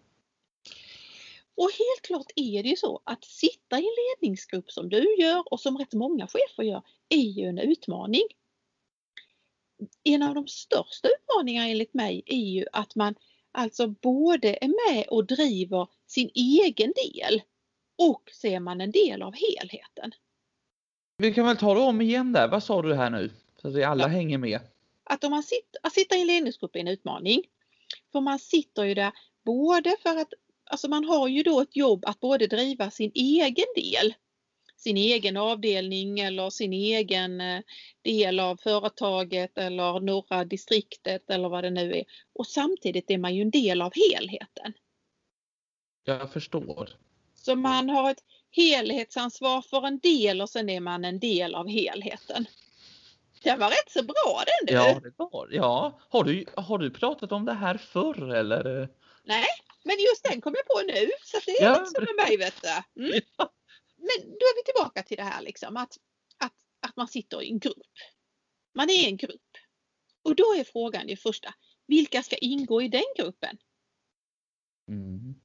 Och 1.55 1.69
helt 1.71 2.01
klart 2.01 2.31
är 2.35 2.63
det 2.63 2.69
ju 2.69 2.75
så 2.75 3.01
att 3.03 3.23
sitta 3.23 3.79
i 3.79 3.83
en 3.83 3.95
ledningsgrupp 4.21 4.71
som 4.71 4.89
du 4.89 5.15
gör 5.15 5.53
och 5.53 5.59
som 5.59 5.77
rätt 5.77 5.93
många 5.93 6.27
chefer 6.27 6.63
gör 6.63 6.81
är 7.09 7.17
ju 7.17 7.45
en 7.45 7.57
utmaning. 7.57 8.23
En 10.03 10.23
av 10.23 10.35
de 10.35 10.47
största 10.47 11.07
utmaningarna 11.07 11.67
enligt 11.67 11.93
mig 11.93 12.23
är 12.25 12.37
ju 12.37 12.65
att 12.71 12.95
man 12.95 13.15
alltså 13.51 13.87
både 13.87 14.57
är 14.61 14.67
med 14.67 15.07
och 15.07 15.25
driver 15.25 15.87
sin 16.07 16.29
egen 16.35 16.93
del 16.95 17.41
och 17.97 18.29
så 18.31 18.47
är 18.47 18.59
man 18.59 18.81
en 18.81 18.91
del 18.91 19.21
av 19.21 19.33
helheten. 19.33 20.11
Vi 21.17 21.33
kan 21.33 21.45
väl 21.45 21.57
ta 21.57 21.73
det 21.73 21.79
om 21.79 22.01
igen 22.01 22.33
där. 22.33 22.47
Vad 22.47 22.63
sa 22.63 22.81
du 22.81 22.93
här 22.93 23.09
nu? 23.09 23.31
Så 23.61 23.67
att 23.67 23.75
vi 23.75 23.83
alla 23.83 24.03
ja. 24.03 24.07
hänger 24.07 24.37
med 24.37 24.59
att 25.13 25.23
om 25.23 25.31
man 25.31 25.43
sitter, 25.43 25.79
att 25.83 25.93
sitta 25.93 26.15
i 26.15 26.21
en 26.21 26.27
ledningsgrupp 26.27 26.75
är 26.75 26.79
en 26.79 26.87
utmaning. 26.87 27.43
För 28.11 28.21
man 28.21 28.39
sitter 28.39 28.83
ju 28.83 28.93
där 28.93 29.11
både 29.45 29.95
för 30.03 30.17
att, 30.17 30.33
alltså 30.71 30.87
man 30.87 31.05
har 31.05 31.27
ju 31.27 31.43
då 31.43 31.61
ett 31.61 31.75
jobb 31.75 32.05
att 32.05 32.19
både 32.19 32.47
driva 32.47 32.91
sin 32.91 33.11
egen 33.15 33.65
del, 33.75 34.13
sin 34.77 34.97
egen 34.97 35.37
avdelning 35.37 36.19
eller 36.19 36.49
sin 36.49 36.73
egen 36.73 37.41
eh, 37.41 37.61
del 38.01 38.39
av 38.39 38.57
företaget 38.57 39.57
eller 39.57 39.99
norra 39.99 40.45
distriktet 40.45 41.29
eller 41.29 41.49
vad 41.49 41.63
det 41.63 41.69
nu 41.69 41.93
är. 41.93 42.03
Och 42.33 42.47
samtidigt 42.47 43.11
är 43.11 43.17
man 43.17 43.35
ju 43.35 43.41
en 43.41 43.51
del 43.51 43.81
av 43.81 43.91
helheten. 43.95 44.73
Jag 46.03 46.33
förstår. 46.33 46.89
Så 47.35 47.55
man 47.55 47.89
har 47.89 48.11
ett 48.11 48.23
helhetsansvar 48.51 49.61
för 49.61 49.87
en 49.87 49.99
del 49.99 50.41
och 50.41 50.49
sen 50.49 50.69
är 50.69 50.79
man 50.79 51.05
en 51.05 51.19
del 51.19 51.55
av 51.55 51.67
helheten. 51.67 52.45
Den 53.43 53.59
var 53.59 53.69
rätt 53.69 53.91
så 53.91 54.03
bra 54.03 54.43
den 54.45 54.65
du. 54.67 54.73
Ja, 54.73 54.99
det 54.99 55.13
var 55.17 55.47
Ja, 55.51 55.99
har 56.09 56.23
du, 56.23 56.45
har 56.57 56.77
du 56.77 56.89
pratat 56.91 57.31
om 57.31 57.45
det 57.45 57.53
här 57.53 57.77
förr 57.77 58.33
eller? 58.33 58.89
Nej, 59.23 59.47
men 59.83 59.95
just 59.99 60.23
den 60.23 60.41
kom 60.41 60.55
jag 60.55 60.65
på 60.65 60.93
nu 60.93 61.11
så 61.23 61.39
det 61.45 61.51
är 61.51 61.63
ja. 61.63 61.79
liksom 61.79 62.03
med 62.03 62.25
mig 62.25 62.37
vet 62.37 62.61
du. 62.61 63.01
Mm. 63.03 63.21
Ja. 63.37 63.53
Men 63.97 64.29
då 64.29 64.45
är 64.45 64.55
vi 64.55 64.63
tillbaka 64.63 65.03
till 65.03 65.17
det 65.17 65.23
här 65.23 65.41
liksom 65.41 65.77
att, 65.77 65.97
att, 66.37 66.53
att 66.87 66.95
man 66.95 67.07
sitter 67.07 67.41
i 67.41 67.49
en 67.49 67.59
grupp. 67.59 67.93
Man 68.75 68.89
är 68.89 68.93
i 68.93 69.05
en 69.05 69.17
grupp. 69.17 69.57
Och 70.23 70.35
då 70.35 70.43
är 70.57 70.63
frågan 70.63 71.07
det 71.07 71.15
första, 71.15 71.53
vilka 71.87 72.23
ska 72.23 72.35
ingå 72.37 72.81
i 72.81 72.87
den 72.87 73.03
gruppen? 73.17 73.57
Mm. 74.87 75.35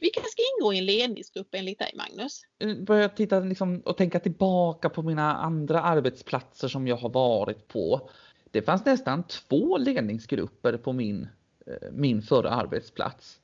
Vilka 0.00 0.20
ska 0.20 0.42
ingå 0.58 0.72
i 0.72 0.78
en 0.78 0.84
ledningsgrupp 0.84 1.54
enligt 1.54 1.78
dig 1.78 1.92
Magnus? 1.94 2.42
Börja 2.86 3.08
titta 3.08 3.40
liksom 3.40 3.80
och 3.80 3.96
tänka 3.96 4.20
tillbaka 4.20 4.88
på 4.88 5.02
mina 5.02 5.36
andra 5.36 5.82
arbetsplatser 5.82 6.68
som 6.68 6.86
jag 6.88 6.96
har 6.96 7.08
varit 7.08 7.68
på. 7.68 8.10
Det 8.50 8.62
fanns 8.62 8.84
nästan 8.84 9.22
två 9.22 9.78
ledningsgrupper 9.78 10.76
på 10.76 10.92
min, 10.92 11.28
eh, 11.66 11.90
min 11.92 12.22
förra 12.22 12.50
arbetsplats. 12.50 13.40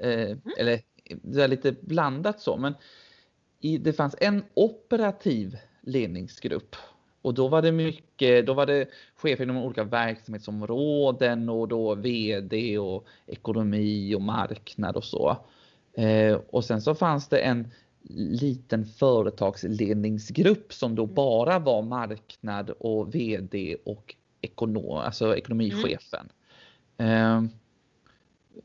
Mm. 0.00 0.24
mm. 0.24 0.40
Eller 0.58 0.80
det 1.22 1.42
är 1.42 1.48
lite 1.48 1.72
blandat 1.72 2.40
så 2.40 2.56
men 2.56 2.74
det 3.80 3.92
fanns 3.92 4.14
en 4.18 4.44
operativ 4.54 5.56
ledningsgrupp 5.80 6.76
och 7.22 7.34
då 7.34 7.48
var 7.48 7.62
det 7.62 7.72
mycket, 7.72 8.46
då 8.46 8.54
var 8.54 8.66
det 8.66 8.88
chefer 9.14 9.44
inom 9.44 9.56
olika 9.56 9.84
verksamhetsområden 9.84 11.48
och 11.48 11.68
då 11.68 11.94
VD 11.94 12.78
och 12.78 13.06
ekonomi 13.26 14.14
och 14.14 14.22
marknad 14.22 14.96
och 14.96 15.04
så. 15.04 15.36
Eh, 15.98 16.40
och 16.50 16.64
sen 16.64 16.82
så 16.82 16.94
fanns 16.94 17.28
det 17.28 17.38
en 17.38 17.72
liten 18.10 18.86
företagsledningsgrupp 18.86 20.72
som 20.72 20.94
då 20.94 21.06
bara 21.06 21.58
var 21.58 21.82
marknad 21.82 22.70
och 22.70 23.14
VD 23.14 23.76
och 23.84 24.14
ekonom, 24.40 24.96
alltså 24.98 25.36
ekonomichefen. 25.36 26.28
Mm. 26.96 27.48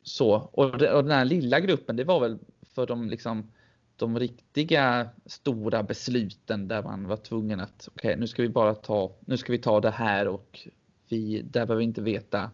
Så, 0.03 0.31
och, 0.33 0.77
den 0.77 1.11
här 1.11 1.25
lilla 1.25 1.59
gruppen 1.59 1.95
det 1.95 2.03
var 2.03 2.19
väl 2.19 2.39
för 2.75 2.87
de 2.87 3.09
liksom 3.09 3.51
de 3.95 4.19
riktiga 4.19 5.09
stora 5.25 5.83
besluten 5.83 6.67
där 6.67 6.83
man 6.83 7.07
var 7.07 7.17
tvungen 7.17 7.59
att 7.59 7.87
okej, 7.87 8.09
okay, 8.09 8.19
nu 8.19 8.27
ska 8.27 8.41
vi 8.41 8.49
bara 8.49 8.75
ta, 8.75 9.15
nu 9.19 9.37
ska 9.37 9.51
vi 9.51 9.57
ta 9.57 9.79
det 9.79 9.91
här 9.91 10.27
och 10.27 10.67
vi, 11.09 11.41
där 11.41 11.51
behöver 11.65 11.75
vi 11.75 11.83
inte 11.83 12.01
veta 12.01 12.51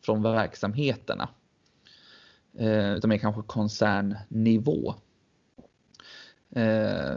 från 0.00 0.22
verksamheterna. 0.22 1.28
Eh, 2.58 2.94
utan 2.94 3.10
mer 3.10 3.18
kanske 3.18 3.42
koncernnivå. 3.42 4.94
Eh, 6.50 7.16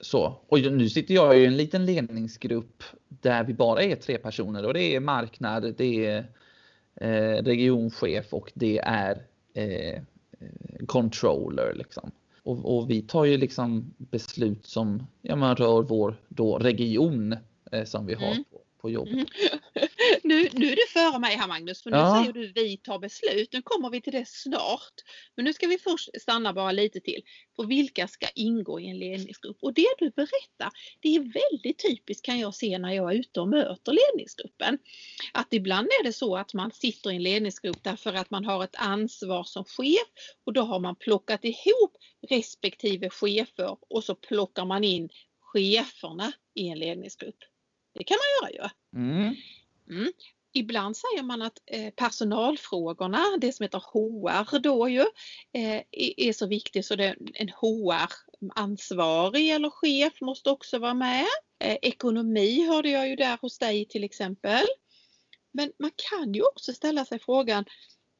så, 0.00 0.40
och 0.48 0.60
nu 0.60 0.88
sitter 0.88 1.14
jag 1.14 1.38
i 1.38 1.46
en 1.46 1.56
liten 1.56 1.86
ledningsgrupp 1.86 2.82
där 3.08 3.44
vi 3.44 3.54
bara 3.54 3.82
är 3.82 3.96
tre 3.96 4.18
personer 4.18 4.64
och 4.64 4.74
det 4.74 4.94
är 4.94 5.00
marknad, 5.00 5.74
det 5.76 6.06
är 6.06 6.26
eh, 6.94 7.42
regionchef 7.44 8.34
och 8.34 8.52
det 8.54 8.78
är 8.78 9.22
controller 10.86 11.74
liksom. 11.74 12.10
Och, 12.42 12.76
och, 12.76 12.90
vi 12.90 13.02
tar 13.02 13.24
ju 13.24 13.36
liksom 13.36 13.94
beslut 13.98 14.66
som 14.66 15.06
ja, 15.22 15.36
man 15.36 15.56
rör 15.56 15.82
vår 15.82 16.16
då 16.28 16.58
region 16.58 17.36
eh, 17.72 17.84
som 17.84 18.06
vi 18.06 18.14
har 18.14 18.32
mm. 18.32 18.44
på, 18.50 18.60
på 18.80 18.90
jobbet. 18.90 19.12
Mm. 19.12 19.26
nu, 20.22 20.48
nu 20.52 20.72
är 20.72 20.76
du 20.76 20.86
före 20.92 21.18
mig 21.18 21.36
här 21.36 21.48
Magnus, 21.48 21.82
för 21.82 21.90
nu 21.90 21.96
ja. 21.96 22.20
säger 22.20 22.32
du 22.32 22.52
vi 22.52 22.76
tar 22.76 22.98
beslut. 22.98 23.52
Nu 23.52 23.62
kommer 23.62 23.90
vi 23.90 24.00
till 24.00 24.12
det 24.12 24.28
snart. 24.28 24.94
Men 25.34 25.44
nu 25.44 25.52
ska 25.52 25.66
vi 25.66 25.78
först 25.78 26.08
stanna 26.20 26.52
bara 26.52 26.72
lite 26.72 27.00
till 27.00 27.22
på 27.56 27.62
vilka 27.62 28.08
ska 28.08 28.26
ingå 28.34 28.80
i 28.80 28.88
en 28.88 28.98
ledningsgrupp. 28.98 29.58
Och 29.60 29.74
det 29.74 29.94
du 29.98 30.10
berättar, 30.10 30.70
det 31.00 31.16
är 31.16 31.20
väldigt 31.20 31.78
typiskt 31.78 32.26
kan 32.26 32.38
jag 32.38 32.54
se 32.54 32.78
när 32.78 32.92
jag 32.92 33.14
är 33.14 33.18
ute 33.18 33.40
och 33.40 33.48
möter 33.48 33.92
ledningsgruppen. 33.92 34.78
Att 35.32 35.52
ibland 35.52 35.86
är 35.86 36.04
det 36.04 36.12
så 36.12 36.36
att 36.36 36.54
man 36.54 36.70
sitter 36.70 37.10
i 37.10 37.16
en 37.16 37.22
ledningsgrupp 37.22 37.82
därför 37.82 38.12
att 38.14 38.30
man 38.30 38.44
har 38.44 38.64
ett 38.64 38.76
ansvar 38.76 39.44
som 39.44 39.64
chef 39.64 40.08
och 40.44 40.52
då 40.52 40.62
har 40.62 40.80
man 40.80 40.96
plockat 40.96 41.44
ihop 41.44 41.96
respektive 42.28 43.10
chefer 43.10 43.76
och 43.88 44.04
så 44.04 44.14
plockar 44.14 44.64
man 44.64 44.84
in 44.84 45.08
cheferna 45.40 46.32
i 46.54 46.68
en 46.68 46.78
ledningsgrupp. 46.78 47.38
Det 47.94 48.04
kan 48.04 48.16
man 48.16 48.50
göra 48.52 48.70
ju. 48.94 49.00
Mm. 49.00 49.34
Mm. 49.90 50.12
Ibland 50.52 50.96
säger 50.96 51.22
man 51.22 51.42
att 51.42 51.58
eh, 51.66 51.90
personalfrågorna, 51.90 53.24
det 53.40 53.52
som 53.52 53.62
heter 53.62 53.78
HR 53.78 54.58
då 54.58 54.88
ju, 54.88 55.04
eh, 55.52 55.82
är 56.16 56.32
så 56.32 56.46
viktigt 56.46 56.86
så 56.86 56.94
en 57.34 57.48
HR-ansvarig 57.48 59.50
eller 59.50 59.70
chef 59.70 60.20
måste 60.20 60.50
också 60.50 60.78
vara 60.78 60.94
med. 60.94 61.26
Eh, 61.58 61.78
ekonomi 61.82 62.66
hörde 62.66 62.90
jag 62.90 63.08
ju 63.08 63.16
där 63.16 63.38
hos 63.40 63.58
dig 63.58 63.84
till 63.84 64.04
exempel. 64.04 64.66
Men 65.52 65.72
man 65.78 65.90
kan 65.96 66.34
ju 66.34 66.42
också 66.42 66.72
ställa 66.72 67.04
sig 67.04 67.18
frågan, 67.18 67.64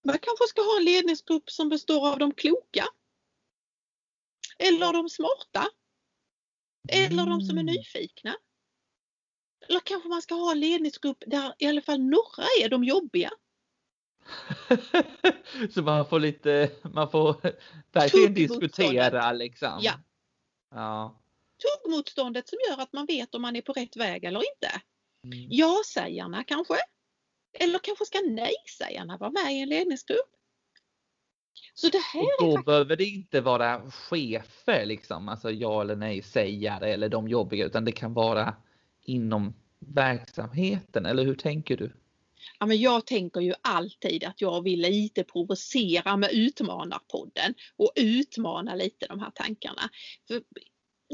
man 0.05 0.19
kanske 0.19 0.47
ska 0.49 0.63
ha 0.63 0.77
en 0.79 0.85
ledningsgrupp 0.85 1.51
som 1.51 1.69
består 1.69 2.09
av 2.09 2.19
de 2.19 2.35
kloka. 2.35 2.87
Eller 4.59 4.93
de 4.93 5.09
smarta. 5.09 5.69
Eller 6.89 7.27
de 7.27 7.41
som 7.41 7.59
är 7.59 7.63
mm. 7.63 7.75
nyfikna. 7.75 8.37
Eller 9.69 9.81
kanske 9.81 10.09
man 10.09 10.23
ska 10.23 10.35
ha 10.35 10.53
en 10.53 10.61
ledningsgrupp 10.61 11.25
där 11.27 11.55
i 11.59 11.67
alla 11.67 11.83
fall 11.83 12.01
några 12.01 12.45
är 12.63 12.69
de 12.69 12.85
jobbiga. 12.85 13.31
så 15.71 15.83
man 15.83 16.07
får 16.07 16.21
lite, 16.21 16.71
man 16.83 17.11
får 17.11 17.37
verkligen 17.93 18.35
diskutera 18.35 19.33
liksom. 19.33 19.79
Ja. 19.81 19.93
ja. 20.71 21.21
Tuggmotståndet 21.63 22.49
som 22.49 22.59
gör 22.71 22.83
att 22.83 22.93
man 22.93 23.07
vet 23.07 23.35
om 23.35 23.43
man 23.43 23.57
är 23.57 23.63
på 23.63 23.73
rätt 23.73 23.97
väg 23.97 24.25
eller 24.25 24.39
inte. 24.39 24.81
Mm. 25.25 25.49
Ja-sägarna 25.51 26.45
kanske. 26.45 26.75
Eller 27.59 27.79
kanske 27.79 28.05
ska 28.05 28.21
nej-sägarna 28.21 29.17
vara 29.17 29.31
med 29.31 29.55
i 29.55 29.61
en 29.61 29.69
ledningsgrupp. 29.69 30.37
Så 31.75 31.89
det 31.89 31.99
här 31.99 32.23
och 32.23 32.31
då 32.41 32.53
faktiskt... 32.53 32.67
behöver 32.67 32.97
det 32.97 33.05
inte 33.05 33.41
vara 33.41 33.91
chefer 33.91 34.87
liksom, 34.87 35.29
alltså 35.29 35.51
ja 35.51 35.81
eller 35.81 35.97
nej 35.97 36.23
sägare 36.23 36.93
eller 36.93 37.09
de 37.09 37.29
jobbiga 37.29 37.67
utan 37.67 37.85
det 37.85 37.93
kan 37.93 38.15
vara 38.15 38.57
inom 39.07 39.55
verksamheten 39.79 41.07
eller 41.07 41.25
hur 41.25 41.35
tänker 41.35 41.77
du? 41.77 41.93
Ja, 42.59 42.67
men 42.67 42.81
jag 42.81 43.07
tänker 43.07 43.41
ju 43.41 43.55
alltid 43.63 44.25
att 44.25 44.41
jag 44.41 44.63
vill 44.63 44.81
lite 44.81 45.25
provocera 45.25 46.17
med 46.17 46.31
Utmanarpodden 46.33 47.55
och 47.77 47.93
utmana 47.97 48.75
lite 48.75 49.07
de 49.07 49.21
här 49.21 49.31
tankarna. 49.31 49.91
För 50.29 50.43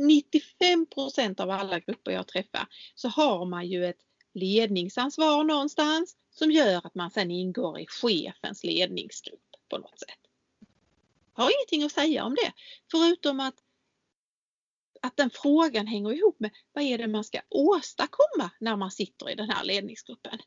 95% 0.01 1.41
av 1.41 1.51
alla 1.51 1.81
grupper 1.81 2.11
jag 2.11 2.29
träffar 2.29 2.67
så 2.95 3.09
har 3.09 3.47
man 3.47 3.67
ju 3.67 3.87
ett 3.87 4.01
ledningsansvar 4.35 5.45
någonstans 5.45 6.17
som 6.31 6.51
gör 6.51 6.87
att 6.87 6.95
man 6.95 7.11
sen 7.11 7.31
ingår 7.31 7.81
i 7.81 7.87
chefens 7.87 8.65
ledningsgrupp 8.65 9.41
på 9.69 9.79
något 9.79 9.99
sätt. 9.99 10.19
Jag 11.37 11.43
har 11.43 11.51
ingenting 11.51 11.87
att 11.87 11.93
säga 11.93 12.25
om 12.25 12.35
det 12.35 12.53
förutom 12.91 13.41
att 13.41 13.55
att 15.03 15.17
den 15.17 15.31
frågan 15.31 15.87
hänger 15.87 16.13
ihop 16.13 16.41
med 16.41 16.51
vad 16.73 16.85
är 16.85 16.99
det 16.99 17.07
man 17.07 17.25
ska 17.25 17.41
åstadkomma 17.49 18.51
när 18.61 18.77
man 18.77 18.91
sitter 18.91 19.31
i 19.31 19.35
den 19.35 19.51
här 19.51 19.65
ledningsgruppen. 19.65 20.39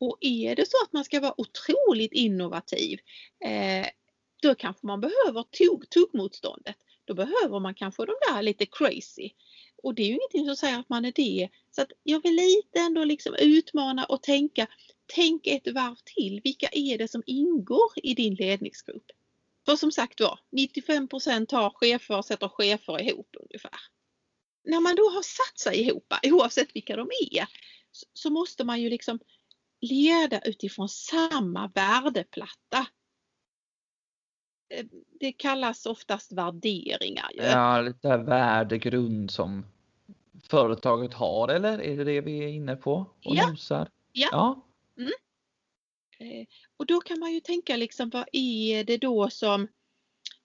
Och 0.00 0.18
är 0.20 0.56
det 0.56 0.70
så 0.70 0.76
att 0.84 0.92
man 0.92 1.04
ska 1.04 1.20
vara 1.20 1.40
otroligt 1.40 2.12
innovativ, 2.12 2.98
eh, 3.44 3.86
då 4.42 4.54
kanske 4.54 4.86
man 4.86 5.00
behöver 5.00 5.44
tuggmotståndet. 5.86 6.76
Då 7.04 7.14
behöver 7.14 7.60
man 7.60 7.74
kanske 7.74 8.06
de 8.06 8.14
där 8.28 8.42
lite 8.42 8.66
crazy. 8.66 9.30
Och 9.82 9.94
det 9.94 10.02
är 10.02 10.06
ju 10.06 10.14
ingenting 10.14 10.46
som 10.46 10.56
säger 10.56 10.78
att 10.78 10.88
man 10.88 11.04
är 11.04 11.12
det. 11.12 11.48
Så 11.70 11.82
att 11.82 11.92
jag 12.02 12.22
vill 12.22 12.36
lite 12.36 12.80
ändå 12.80 13.04
liksom 13.04 13.34
utmana 13.34 14.04
och 14.04 14.22
tänka, 14.22 14.66
tänk 15.14 15.46
ett 15.46 15.74
varv 15.74 15.96
till. 16.04 16.40
Vilka 16.44 16.68
är 16.72 16.98
det 16.98 17.08
som 17.08 17.22
ingår 17.26 17.90
i 17.96 18.14
din 18.14 18.34
ledningsgrupp? 18.34 19.06
För 19.66 19.76
som 19.76 19.92
sagt 19.92 20.20
var, 20.20 20.38
95% 20.56 21.54
har 21.54 21.70
chefer 21.70 22.18
och 22.18 22.24
sätter 22.24 22.48
chefer 22.48 23.02
ihop 23.02 23.36
ungefär. 23.40 23.80
När 24.64 24.80
man 24.80 24.96
då 24.96 25.02
har 25.02 25.22
satt 25.22 25.58
sig 25.58 25.80
ihop, 25.80 26.14
oavsett 26.22 26.76
vilka 26.76 26.96
de 26.96 27.08
är, 27.30 27.46
så 28.12 28.30
måste 28.30 28.64
man 28.64 28.80
ju 28.80 28.90
liksom 28.90 29.18
leda 29.80 30.40
utifrån 30.40 30.88
samma 30.88 31.70
värdeplatta. 31.74 32.86
Eh, 34.74 34.86
det 35.20 35.32
kallas 35.32 35.86
oftast 35.86 36.32
värderingar. 36.32 37.30
Ju. 37.34 37.42
Ja, 37.42 37.80
lite 37.80 38.16
värdegrund 38.16 39.30
som 39.30 39.66
företaget 40.48 41.14
har 41.14 41.48
eller 41.48 41.80
är 41.80 41.96
det 41.96 42.04
det 42.04 42.20
vi 42.20 42.44
är 42.44 42.48
inne 42.48 42.76
på 42.76 42.94
och 42.94 43.36
ja. 43.36 43.50
nosar? 43.50 43.88
Ja. 44.12 44.28
ja. 44.32 44.66
Mm. 44.98 45.12
Eh, 46.22 46.46
och 46.76 46.86
då 46.86 47.00
kan 47.00 47.18
man 47.18 47.32
ju 47.32 47.40
tänka 47.40 47.76
liksom 47.76 48.10
vad 48.10 48.28
är 48.32 48.84
det 48.84 48.96
då 48.96 49.30
som, 49.30 49.62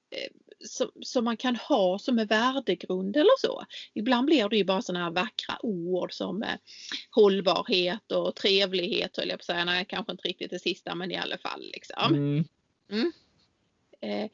eh, 0.10 0.32
som, 0.66 0.92
som 1.02 1.26
man 1.26 1.38
kan 1.38 1.56
ha 1.56 2.00
som 2.00 2.20
är 2.20 2.26
värdegrund 2.26 3.18
eller 3.18 3.40
så. 3.42 3.66
Ibland 3.94 4.26
blir 4.26 4.50
det 4.50 4.58
ju 4.58 4.64
bara 4.64 4.82
sådana 4.82 5.06
här 5.06 5.12
vackra 5.12 5.58
ord 5.66 6.14
som 6.14 6.44
eh, 6.44 6.56
hållbarhet 7.12 8.12
och 8.12 8.36
trevlighet 8.36 9.18
höll 9.18 9.30
jag 9.30 9.40
på 9.40 9.42
att 9.42 9.46
säga. 9.46 9.66
Nej, 9.66 9.86
kanske 9.86 10.12
inte 10.12 10.28
riktigt 10.28 10.52
det 10.52 10.60
sista 10.60 10.96
men 10.96 11.12
i 11.12 11.18
alla 11.18 11.38
fall. 11.38 11.62
Liksom. 11.62 12.14
Mm. 12.14 12.46
Mm. 12.90 13.12
Eh, 14.02 14.32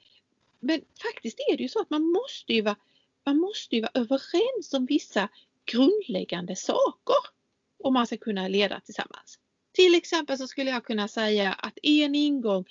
men 0.59 0.81
faktiskt 1.01 1.39
är 1.51 1.57
det 1.57 1.63
ju 1.63 1.69
så 1.69 1.81
att 1.81 1.89
man 1.89 2.03
måste 2.03 2.53
ju 2.53 2.62
vara, 2.62 2.75
man 3.25 3.38
måste 3.38 3.75
ju 3.75 3.81
vara 3.81 3.91
överens 3.93 4.73
om 4.73 4.85
vissa 4.85 5.29
grundläggande 5.65 6.55
saker 6.55 7.15
om 7.83 7.93
man 7.93 8.07
ska 8.07 8.17
kunna 8.17 8.47
leda 8.47 8.79
tillsammans. 8.79 9.39
Till 9.74 9.96
exempel 9.96 10.38
så 10.38 10.48
skulle 10.48 10.72
jag 10.72 10.86
kunna 10.86 11.08
säga 11.08 11.53
att 11.53 11.77
en 11.84 12.15
ingång 12.15 12.65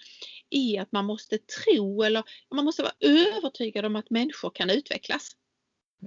är 0.50 0.82
att 0.82 0.92
man 0.92 1.04
måste 1.04 1.38
tro 1.38 2.02
eller 2.02 2.24
man 2.54 2.64
måste 2.64 2.82
vara 2.82 2.94
övertygad 3.00 3.84
om 3.84 3.96
att 3.96 4.10
människor 4.10 4.50
kan 4.50 4.70
utvecklas. 4.70 5.36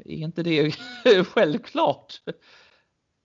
Är 0.05 0.11
inte 0.11 0.43
det 0.43 0.71
självklart? 1.25 2.21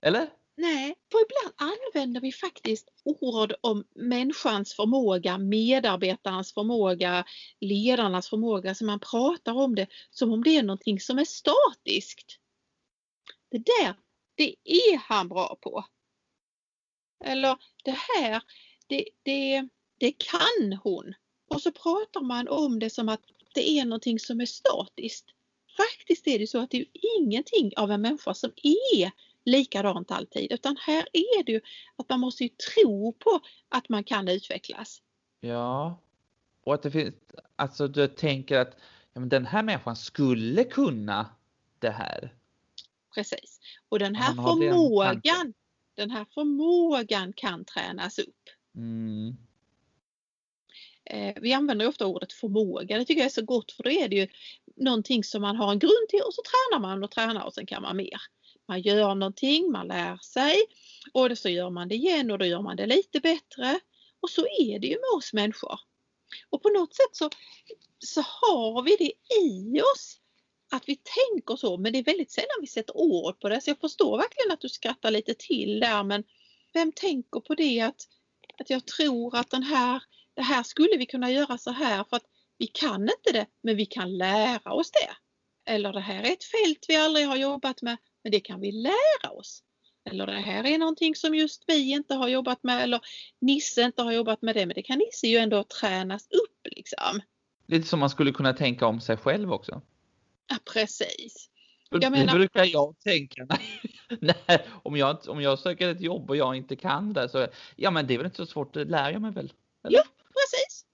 Eller? 0.03 0.29
Nej, 0.57 0.95
för 1.13 1.19
ibland 1.19 1.73
använder 1.75 2.21
vi 2.21 2.33
faktiskt 2.33 2.89
ord 3.05 3.55
om 3.61 3.85
människans 3.95 4.75
förmåga, 4.75 5.39
medarbetarens 5.39 6.55
förmåga, 6.55 7.25
ledarnas 7.61 8.29
förmåga, 8.29 8.75
så 8.75 8.85
man 8.85 9.01
pratar 9.01 9.53
om 9.53 9.75
det 9.75 9.87
som 10.11 10.33
om 10.33 10.45
det 10.45 10.57
är 10.57 10.63
någonting 10.63 11.01
som 11.01 11.19
är 11.19 11.25
statiskt. 11.25 12.39
Det 13.51 13.59
där, 13.59 13.95
det 14.35 14.55
är 14.65 14.97
han 14.99 15.29
bra 15.29 15.59
på. 15.61 15.85
Eller 17.25 17.57
det 17.85 17.97
här, 18.15 18.43
det, 18.87 19.05
det, 19.23 19.69
det 19.99 20.13
kan 20.13 20.79
hon. 20.83 21.15
Och 21.49 21.63
så 21.63 21.73
pratar 21.73 22.21
man 22.21 22.49
om 22.49 22.79
det 22.79 22.91
som 22.91 23.09
att 23.09 23.21
det 23.55 23.71
är 23.71 23.85
någonting 23.85 24.19
som 24.19 24.41
är 24.41 24.47
statiskt. 24.47 25.27
Faktiskt 25.77 26.27
är 26.27 26.39
det 26.39 26.47
så 26.47 26.59
att 26.59 26.71
det 26.71 26.81
är 26.81 26.87
ingenting 27.19 27.73
av 27.77 27.91
en 27.91 28.01
människa 28.01 28.35
som 28.35 28.51
är 28.63 29.11
likadant 29.45 30.11
alltid 30.11 30.53
utan 30.53 30.77
här 30.77 31.09
är 31.13 31.45
det 31.45 31.53
ju 31.53 31.61
att 31.97 32.09
man 32.09 32.21
måste 32.21 32.45
ju 32.45 32.49
tro 32.49 33.13
på 33.13 33.41
att 33.69 33.89
man 33.89 34.05
kan 34.05 34.29
utvecklas. 34.29 35.03
Ja, 35.41 36.01
och 36.65 36.75
att 36.75 36.83
det 36.83 36.91
finns, 36.91 37.15
alltså 37.57 37.89
du 37.89 38.09
tänker 38.09 38.59
att 38.59 38.77
ja, 39.13 39.21
men 39.21 39.29
den 39.29 39.47
här 39.47 39.63
människan 39.63 39.97
skulle 39.97 40.65
kunna 40.65 41.27
det 41.79 41.91
här. 41.91 42.35
Precis. 43.15 43.61
Och 43.89 43.99
den 43.99 44.15
här 44.15 44.35
förmågan, 44.35 45.55
den 46.01 46.11
här 46.11 46.27
förmågan 46.35 47.33
kan 47.33 47.65
tränas 47.65 48.19
upp. 48.19 48.49
Mm. 48.77 49.37
Eh, 51.05 51.35
vi 51.41 51.53
använder 51.53 51.89
ofta 51.89 52.07
ordet 52.07 52.33
förmåga. 52.33 52.99
Det 52.99 53.05
tycker 53.05 53.21
jag 53.21 53.27
är 53.27 53.31
så 53.31 53.45
gott 53.45 53.73
för 53.73 53.83
då 53.83 53.91
är 53.91 54.09
det 54.09 54.17
ju 54.17 54.29
någonting 54.77 55.25
som 55.25 55.43
man 55.43 55.57
har 55.57 55.73
en 55.73 55.79
grund 55.79 56.09
till 56.09 56.21
och 56.27 56.35
så 56.35 56.43
tränar 56.43 56.81
man 56.89 57.05
och 57.05 57.11
tränar 57.11 57.45
och 57.45 57.55
sen 57.55 57.67
kan 57.67 57.83
man 57.83 57.97
mer. 57.97 58.21
Man 58.69 58.81
gör 58.81 59.15
någonting, 59.15 59.71
man 59.71 59.89
lär 59.89 60.17
sig 60.17 60.57
och 61.13 61.39
så 61.39 61.49
gör 61.49 61.71
man 61.71 61.89
det 61.89 61.95
igen 61.95 62.31
och 62.31 62.39
då 62.39 62.45
gör 62.45 62.63
man 62.63 62.77
det 62.77 62.87
lite 62.87 63.21
bättre. 63.21 63.81
Och 64.21 64.31
så 64.31 64.41
är 64.41 64.79
det 64.79 64.87
ju 64.87 64.95
med 64.95 65.17
oss 65.17 65.33
människor. 65.33 65.81
Och 66.51 66.63
på 66.63 66.69
något 66.69 66.95
sätt 66.95 67.13
så, 67.13 67.31
så 67.99 68.21
har 68.21 68.83
vi 68.83 68.97
det 68.97 69.13
i 69.45 69.81
oss 69.81 70.21
att 70.71 70.89
vi 70.89 70.97
tänker 70.97 71.57
så 71.57 71.77
men 71.77 71.93
det 71.93 71.99
är 71.99 72.05
väldigt 72.05 72.31
sällan 72.31 72.59
vi 72.61 72.67
sätter 72.67 72.97
ord 72.97 73.41
på 73.41 73.49
det. 73.49 73.61
Så 73.61 73.71
jag 73.71 73.81
förstår 73.81 74.19
verkligen 74.19 74.53
att 74.53 74.61
du 74.61 74.69
skrattar 74.69 75.11
lite 75.11 75.35
till 75.35 75.81
där 75.81 76.05
men 76.05 76.25
vem 76.73 76.93
tänker 76.93 77.41
på 77.41 77.55
det 77.55 77.81
att, 77.81 78.09
att 78.59 78.71
jag 78.71 78.87
tror 78.87 79.37
att 79.37 79.51
den 79.51 79.63
här, 79.63 80.03
det 80.35 80.43
här 80.43 80.63
skulle 80.63 80.97
vi 80.97 81.07
kunna 81.07 81.31
göra 81.31 81.59
så 81.59 81.71
här 81.71 82.05
för 82.05 82.17
att 82.17 82.27
vi 82.59 82.67
kan 82.67 83.03
inte 83.03 83.33
det 83.33 83.47
men 83.63 83.77
vi 83.77 83.87
kan 83.87 84.19
lära 84.19 84.73
oss 84.73 84.91
det. 84.91 85.11
Eller 85.73 85.93
det 85.93 86.01
här 86.01 86.23
är 86.23 86.33
ett 86.33 86.45
fält 86.45 86.85
vi 86.89 86.97
aldrig 86.97 87.27
har 87.27 87.37
jobbat 87.37 87.83
med 87.83 87.97
men 88.23 88.33
det 88.33 88.41
kan 88.41 88.61
vi 88.61 88.73
lära 88.73 89.31
oss. 89.31 89.63
Eller 90.11 90.27
det 90.27 90.33
här 90.33 90.67
är 90.67 90.79
någonting 90.79 91.15
som 91.15 91.35
just 91.35 91.65
vi 91.67 91.91
inte 91.91 92.15
har 92.15 92.29
jobbat 92.29 92.63
med 92.63 92.83
eller 92.83 93.01
Nisse 93.41 93.83
inte 93.83 94.03
har 94.03 94.13
jobbat 94.13 94.43
med 94.43 94.57
det 94.57 94.67
men 94.67 94.75
det 94.75 94.83
kan 94.83 94.99
Nisse 94.99 95.27
ju 95.27 95.37
ändå 95.37 95.65
tränas 95.65 96.29
upp 96.31 96.75
liksom. 96.77 97.21
Lite 97.67 97.89
som 97.89 98.01
man 98.01 98.11
skulle 98.11 98.33
kunna 98.33 98.53
tänka 98.53 98.87
om 98.87 99.01
sig 99.01 99.17
själv 99.17 99.53
också. 99.53 99.83
Ja, 100.51 100.57
precis. 100.73 101.49
Jag 101.91 102.13
menar... 102.13 102.33
Det 102.33 102.39
brukar 102.39 102.65
jag 102.65 102.99
tänka. 102.99 103.47
Nej, 104.21 104.67
om, 104.83 104.97
jag, 104.97 105.29
om 105.29 105.43
jag 105.43 105.59
söker 105.59 105.89
ett 105.89 106.01
jobb 106.01 106.31
och 106.31 106.37
jag 106.37 106.57
inte 106.57 106.77
kan 106.77 107.13
det 107.13 107.29
så 107.29 107.47
ja 107.77 107.91
men 107.91 108.07
det 108.07 108.15
är 108.15 108.19
väl 108.19 108.27
inte 108.27 108.37
så 108.37 108.47
svårt, 108.47 108.75
det 108.75 108.85
lär 108.85 109.11
jag 109.11 109.23
mig 109.23 109.33
väl? 109.33 109.53
Eller? 109.85 109.99
Ja, 109.99 110.05
precis. 110.27 110.85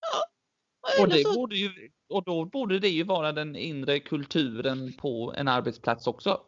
Ja. 0.00 1.02
Och, 1.02 1.08
det 1.08 1.22
så... 1.22 1.34
borde 1.34 1.56
ju, 1.56 1.90
och 2.08 2.24
då 2.24 2.44
borde 2.44 2.78
det 2.78 2.88
ju 2.88 3.04
vara 3.04 3.32
den 3.32 3.56
inre 3.56 4.00
kulturen 4.00 4.92
på 4.92 5.34
en 5.36 5.48
arbetsplats 5.48 6.06
också. 6.06 6.40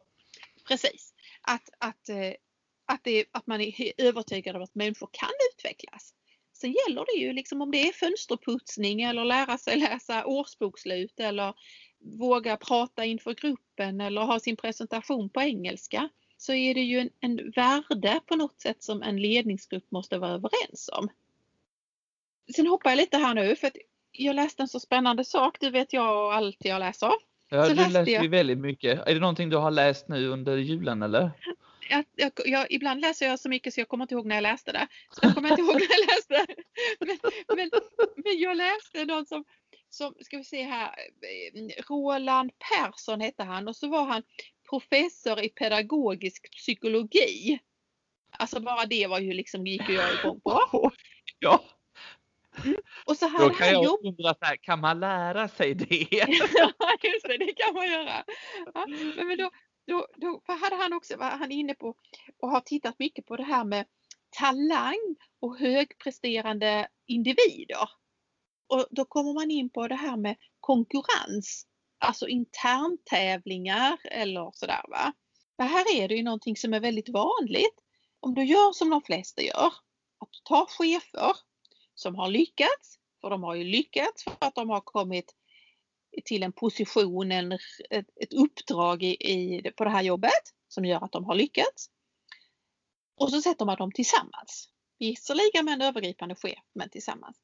Precis. 0.68 1.14
Att, 1.42 1.68
att, 1.78 2.08
eh, 2.08 2.32
att, 2.86 3.04
det, 3.04 3.24
att 3.32 3.46
man 3.46 3.60
är 3.60 3.92
övertygad 3.98 4.56
om 4.56 4.62
att 4.62 4.74
människor 4.74 5.08
kan 5.12 5.30
utvecklas. 5.52 6.14
Sen 6.52 6.72
gäller 6.72 7.04
det 7.04 7.24
ju 7.24 7.32
liksom 7.32 7.62
om 7.62 7.70
det 7.70 7.88
är 7.88 7.92
fönsterputsning 7.92 9.02
eller 9.02 9.24
lära 9.24 9.58
sig 9.58 9.76
läsa 9.76 10.26
årsbokslut 10.26 11.20
eller 11.20 11.54
våga 12.04 12.56
prata 12.56 13.04
inför 13.04 13.34
gruppen 13.34 14.00
eller 14.00 14.20
ha 14.20 14.40
sin 14.40 14.56
presentation 14.56 15.28
på 15.28 15.40
engelska 15.40 16.08
så 16.37 16.52
är 16.52 16.75
det 16.75 16.80
ju 16.80 16.99
en, 16.99 17.11
en 17.20 17.50
värde 17.50 18.20
på 18.26 18.37
något 18.37 18.61
sätt 18.61 18.82
som 18.82 19.02
en 19.02 19.16
ledningsgrupp 19.16 19.90
måste 19.90 20.18
vara 20.18 20.30
överens 20.30 20.90
om. 20.92 21.08
Sen 22.56 22.66
hoppar 22.66 22.90
jag 22.90 22.96
lite 22.96 23.16
här 23.16 23.34
nu 23.34 23.56
för 23.56 23.66
att 23.66 23.76
jag 24.12 24.37
läste 24.37 24.62
en 24.62 24.68
så 24.68 24.80
spännande 24.80 25.25
sak. 25.25 25.56
Du 25.61 25.70
vet 25.70 25.92
jag 25.92 26.32
allt 26.32 26.56
jag 26.58 26.80
läser. 26.80 27.12
Ja, 27.49 27.64
så 27.64 27.68
du 27.68 27.75
läser 27.75 28.23
ju 28.23 28.28
väldigt 28.28 28.58
mycket. 28.58 29.06
Är 29.06 29.14
det 29.14 29.20
någonting 29.20 29.50
du 29.50 29.56
har 29.56 29.70
läst 29.70 30.08
nu 30.08 30.28
under 30.28 30.56
julen 30.56 31.02
eller? 31.02 31.30
Jag, 31.90 32.04
jag, 32.16 32.32
jag, 32.44 32.66
ibland 32.70 33.00
läser 33.00 33.26
jag 33.26 33.40
så 33.40 33.49
mycket 33.49 33.75
så 33.75 33.80
jag 33.80 33.88
kommer 33.88 34.04
inte 34.04 34.14
ihåg 34.14 34.26
när 34.26 34.34
jag 34.34 34.42
läste 34.42 34.73
det. 34.73 34.88
Så 35.11 35.20
jag 35.23 35.34
kommer 35.34 35.50
inte 35.50 35.62
ihåg 35.62 35.75
när 35.75 35.88
jag 35.90 36.06
läste. 36.06 36.54
Men, 37.00 37.18
men, 37.56 37.70
men 38.16 38.38
jag 38.38 38.56
läste 38.56 39.04
någon 39.04 39.26
som 39.26 39.44
som, 39.94 40.14
ska 40.20 40.37
vi 40.37 40.44
se 40.44 40.62
här, 40.62 40.88
eh, 40.88 41.83
Roland 41.88 42.50
Persson 42.59 43.20
hette 43.20 43.42
han 43.42 43.68
och 43.68 43.76
så 43.76 43.88
var 43.88 44.04
han 44.04 44.22
professor 44.70 45.40
i 45.40 45.48
pedagogisk 45.48 46.50
psykologi. 46.57 47.59
Alltså 48.38 48.61
bara 48.61 48.87
det 48.87 49.07
var 49.07 49.18
ju 49.18 49.33
liksom, 49.33 49.66
gick 49.66 49.88
ju 49.88 49.94
jag 49.94 50.18
igång 50.20 50.40
på. 50.40 50.90
Ja. 51.38 51.64
Mm. 52.64 52.76
Och 53.07 53.16
så 53.16 53.28
hade 53.28 53.44
Då 53.44 53.54
kan 53.54 53.68
jag 53.68 53.85
jobb... 53.85 54.00
undra, 54.04 54.35
så 54.35 54.44
här, 54.44 54.57
kan 54.57 54.80
man 54.80 55.00
lära 55.00 55.48
sig 55.48 55.74
det? 55.74 56.07
ja, 56.11 56.28
just 57.02 57.26
det, 57.26 57.38
det 57.38 57.52
kan 57.52 57.74
man 57.74 57.90
göra. 57.90 58.24
Ja, 58.74 58.87
men 59.16 59.38
då, 59.38 59.50
då, 59.87 60.07
då 60.16 60.42
hade 60.46 60.76
han 60.76 60.92
också, 60.92 61.16
var 61.16 61.30
han 61.30 61.52
inne 61.52 61.74
på 61.74 61.94
och 62.38 62.50
har 62.50 62.61
tittat 62.61 62.98
mycket 62.98 63.26
på 63.26 63.37
det 63.37 63.42
här 63.42 63.64
med 63.64 63.87
talang 64.30 65.16
och 65.40 65.59
högpresterande 65.59 66.88
individer. 67.07 67.88
Och 68.66 68.87
då 68.90 69.05
kommer 69.05 69.33
man 69.35 69.50
in 69.50 69.70
på 69.70 69.88
det 69.88 69.94
här 69.94 70.16
med 70.16 70.37
konkurrens, 70.61 71.66
alltså 71.98 72.29
interntävlingar 72.29 73.98
eller 74.05 74.50
sådär 74.55 74.85
va. 74.88 75.12
Det 75.59 75.64
här 75.64 75.96
är 75.96 76.09
det 76.09 76.14
ju 76.14 76.22
någonting 76.22 76.57
som 76.57 76.74
är 76.74 76.81
väldigt 76.81 77.09
vanligt. 77.09 77.81
Om 78.20 78.35
du 78.35 78.44
gör 78.44 78.72
som 78.72 78.90
de 78.90 79.03
flesta 79.03 79.42
gör, 79.42 79.66
att 80.18 80.33
du 80.33 80.38
tar 80.44 80.66
chefer 80.66 81.33
som 81.94 82.14
har 82.14 82.29
lyckats, 82.29 82.98
för 83.20 83.31
de 83.31 83.42
har 83.42 83.55
ju 83.55 83.64
lyckats 83.64 84.24
för 84.24 84.37
att 84.38 84.55
de 84.55 84.70
har 84.70 84.81
kommit 84.81 85.35
till 86.24 86.42
en 86.42 86.53
position, 86.53 87.33
en, 87.33 87.53
ett, 87.90 88.07
ett 88.20 88.33
uppdrag 88.33 89.03
i, 89.03 89.14
i, 89.14 89.72
på 89.77 89.85
det 89.85 89.90
här 89.90 90.03
jobbet 90.03 90.55
som 90.68 90.85
gör 90.85 91.05
att 91.05 91.12
de 91.12 91.24
har 91.24 91.35
lyckats. 91.35 91.90
Och 93.16 93.31
så 93.31 93.40
sätter 93.40 93.64
man 93.64 93.77
dem 93.77 93.92
tillsammans. 93.92 94.68
Visserligen 94.98 95.64
med 95.64 95.74
en 95.74 95.83
övergripande 95.83 96.35
chef, 96.35 96.59
men 96.74 96.90
tillsammans 96.90 97.37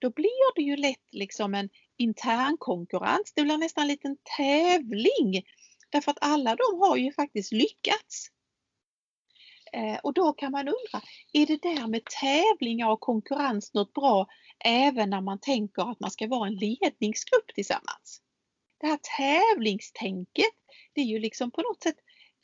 då 0.00 0.10
blir 0.10 0.54
det 0.54 0.62
ju 0.62 0.76
lätt 0.76 1.08
liksom 1.12 1.54
en 1.54 1.68
intern 1.96 2.56
konkurrens. 2.58 3.32
Det 3.36 3.42
blir 3.42 3.58
nästan 3.58 3.82
en 3.82 3.88
liten 3.88 4.16
tävling. 4.36 5.42
Därför 5.90 6.10
att 6.10 6.18
alla 6.20 6.56
de 6.56 6.80
har 6.80 6.96
ju 6.96 7.12
faktiskt 7.12 7.52
lyckats. 7.52 8.30
Eh, 9.72 9.98
och 10.02 10.14
då 10.14 10.32
kan 10.32 10.52
man 10.52 10.68
undra, 10.68 11.06
är 11.32 11.46
det 11.46 11.62
där 11.62 11.86
med 11.86 12.02
tävlingar 12.04 12.88
och 12.88 13.00
konkurrens 13.00 13.74
något 13.74 13.92
bra 13.92 14.26
även 14.64 15.10
när 15.10 15.20
man 15.20 15.38
tänker 15.40 15.90
att 15.90 16.00
man 16.00 16.10
ska 16.10 16.26
vara 16.26 16.48
en 16.48 16.54
ledningsgrupp 16.54 17.54
tillsammans? 17.54 18.22
Det 18.80 18.86
här 18.86 18.98
tävlingstänket, 19.16 20.54
det 20.92 21.00
är 21.00 21.04
ju 21.04 21.18
liksom 21.18 21.50
på 21.50 21.62
något 21.62 21.82
sätt 21.82 21.96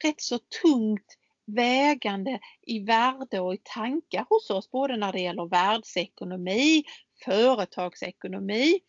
rätt 0.05 0.21
så 0.21 0.39
tungt 0.63 1.17
vägande 1.47 2.41
i 2.63 2.81
värde 2.81 3.41
och 3.41 3.55
i 3.55 3.59
tankar 3.63 4.27
hos 4.29 4.51
oss, 4.51 4.71
både 4.71 4.97
när 4.97 5.13
det 5.13 5.21
gäller 5.21 5.49
världsekonomi, 5.49 6.85
företagsekonomi. 7.25 8.81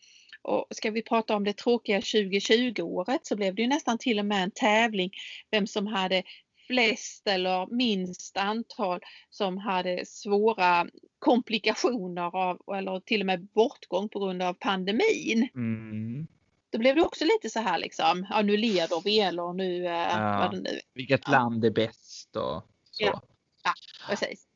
Och 0.42 0.66
ska 0.70 0.90
vi 0.90 1.02
prata 1.02 1.36
om 1.36 1.44
det 1.44 1.56
tråkiga 1.56 2.00
2020-året 2.00 3.26
så 3.26 3.36
blev 3.36 3.54
det 3.54 3.62
ju 3.62 3.68
nästan 3.68 3.98
till 3.98 4.18
och 4.18 4.26
med 4.26 4.42
en 4.42 4.50
tävling 4.50 5.10
vem 5.50 5.66
som 5.66 5.86
hade 5.86 6.22
flest 6.66 7.26
eller 7.26 7.66
minst 7.66 8.36
antal 8.36 9.00
som 9.30 9.58
hade 9.58 10.06
svåra 10.06 10.86
komplikationer 11.18 12.36
av, 12.36 12.76
eller 12.76 13.00
till 13.00 13.20
och 13.20 13.26
med 13.26 13.44
bortgång 13.44 14.08
på 14.08 14.18
grund 14.18 14.42
av 14.42 14.54
pandemin. 14.54 15.48
Mm. 15.54 16.26
Då 16.70 16.78
blev 16.78 16.96
det 16.96 17.02
också 17.02 17.24
lite 17.24 17.50
så 17.50 17.60
här 17.60 17.78
liksom, 17.78 18.26
ja 18.30 18.42
nu 18.42 18.56
leder 18.56 19.02
vi 19.04 19.20
eller 19.20 19.52
nu, 19.52 19.86
eh, 19.86 19.92
ja, 19.92 20.38
vad 20.38 20.50
det 20.50 20.70
nu 20.70 20.80
Vilket 20.94 21.22
ja. 21.26 21.32
land 21.32 21.64
är 21.64 21.70
bäst 21.70 22.36
och 22.36 22.62
så. 22.90 23.04
Ja, 23.04 23.22
ja 23.64 23.72
precis. 24.08 24.46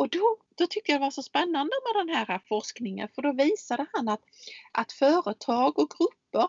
Och 0.00 0.08
då, 0.08 0.36
då 0.56 0.66
tyckte 0.66 0.92
jag 0.92 1.00
det 1.00 1.04
var 1.04 1.10
så 1.10 1.22
spännande 1.22 1.72
med 1.84 2.06
den 2.06 2.16
här 2.16 2.40
forskningen 2.48 3.08
för 3.14 3.22
då 3.22 3.32
visade 3.32 3.86
han 3.92 4.08
att, 4.08 4.20
att 4.72 4.92
företag 4.92 5.78
och 5.78 5.90
grupper 5.98 6.48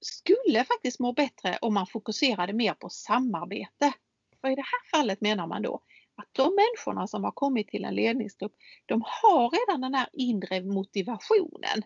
skulle 0.00 0.64
faktiskt 0.64 1.00
må 1.00 1.12
bättre 1.12 1.58
om 1.60 1.74
man 1.74 1.86
fokuserade 1.86 2.52
mer 2.52 2.74
på 2.74 2.88
samarbete. 2.88 3.92
För 4.40 4.48
i 4.48 4.54
det 4.54 4.62
här 4.62 4.98
fallet 4.98 5.20
menar 5.20 5.46
man 5.46 5.62
då 5.62 5.80
att 6.14 6.28
de 6.32 6.54
människorna 6.54 7.06
som 7.06 7.24
har 7.24 7.32
kommit 7.32 7.68
till 7.68 7.84
en 7.84 7.94
ledningsgrupp, 7.94 8.54
de 8.86 9.02
har 9.04 9.50
redan 9.50 9.80
den 9.80 9.94
här 9.94 10.08
inre 10.12 10.62
motivationen. 10.62 11.82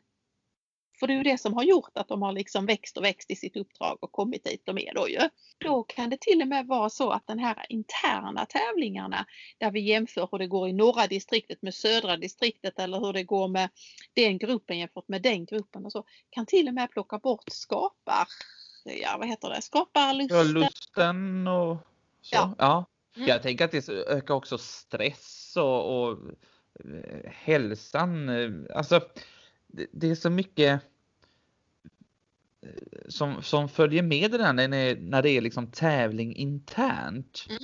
För 1.02 1.06
det 1.06 1.12
är 1.12 1.16
ju 1.16 1.22
det 1.22 1.38
som 1.38 1.54
har 1.54 1.62
gjort 1.62 1.90
att 1.94 2.08
de 2.08 2.22
har 2.22 2.32
liksom 2.32 2.66
växt 2.66 2.96
och 2.96 3.04
växt 3.04 3.30
i 3.30 3.36
sitt 3.36 3.56
uppdrag 3.56 3.98
och 4.00 4.12
kommit 4.12 4.44
dit 4.44 4.62
de 4.64 4.78
är 4.78 4.94
då 4.94 5.08
ju. 5.08 5.18
Då 5.58 5.82
kan 5.82 6.10
det 6.10 6.20
till 6.20 6.42
och 6.42 6.48
med 6.48 6.66
vara 6.66 6.90
så 6.90 7.10
att 7.10 7.26
den 7.26 7.38
här 7.38 7.66
interna 7.68 8.46
tävlingarna 8.46 9.26
där 9.58 9.70
vi 9.70 9.80
jämför 9.80 10.28
hur 10.32 10.38
det 10.38 10.46
går 10.46 10.68
i 10.68 10.72
norra 10.72 11.06
distriktet 11.06 11.62
med 11.62 11.74
södra 11.74 12.16
distriktet 12.16 12.78
eller 12.78 13.00
hur 13.00 13.12
det 13.12 13.22
går 13.22 13.48
med 13.48 13.70
den 14.14 14.38
gruppen 14.38 14.78
jämfört 14.78 15.08
med 15.08 15.22
den 15.22 15.44
gruppen 15.44 15.84
och 15.84 15.92
så 15.92 16.04
kan 16.30 16.46
till 16.46 16.68
och 16.68 16.74
med 16.74 16.90
plocka 16.90 17.18
bort 17.18 17.50
skapar, 17.52 18.26
ja 18.84 19.16
vad 19.18 19.28
heter 19.28 19.48
det, 19.48 19.62
skaparlusten. 19.62 20.38
Ja, 20.38 20.42
lusten 20.42 21.46
och 21.46 21.76
så. 22.20 22.36
Ja. 22.36 22.54
ja. 22.58 22.84
Mm. 23.16 23.28
Jag 23.28 23.42
tänker 23.42 23.64
att 23.64 23.70
det 23.70 23.88
ökar 23.88 24.34
också 24.34 24.58
stress 24.58 25.54
och, 25.56 26.02
och 26.02 26.18
eh, 26.84 27.30
hälsan. 27.30 28.28
Alltså 28.74 29.00
det, 29.72 29.86
det 29.92 30.10
är 30.10 30.14
så 30.14 30.30
mycket 30.30 30.82
som, 33.08 33.42
som 33.42 33.68
följer 33.68 34.02
med 34.02 34.30
det 34.30 34.38
där 34.38 34.52
när, 34.52 34.96
när 34.96 35.22
det 35.22 35.30
är 35.30 35.40
liksom 35.40 35.66
tävling 35.66 36.36
internt. 36.36 37.46
Mm. 37.48 37.62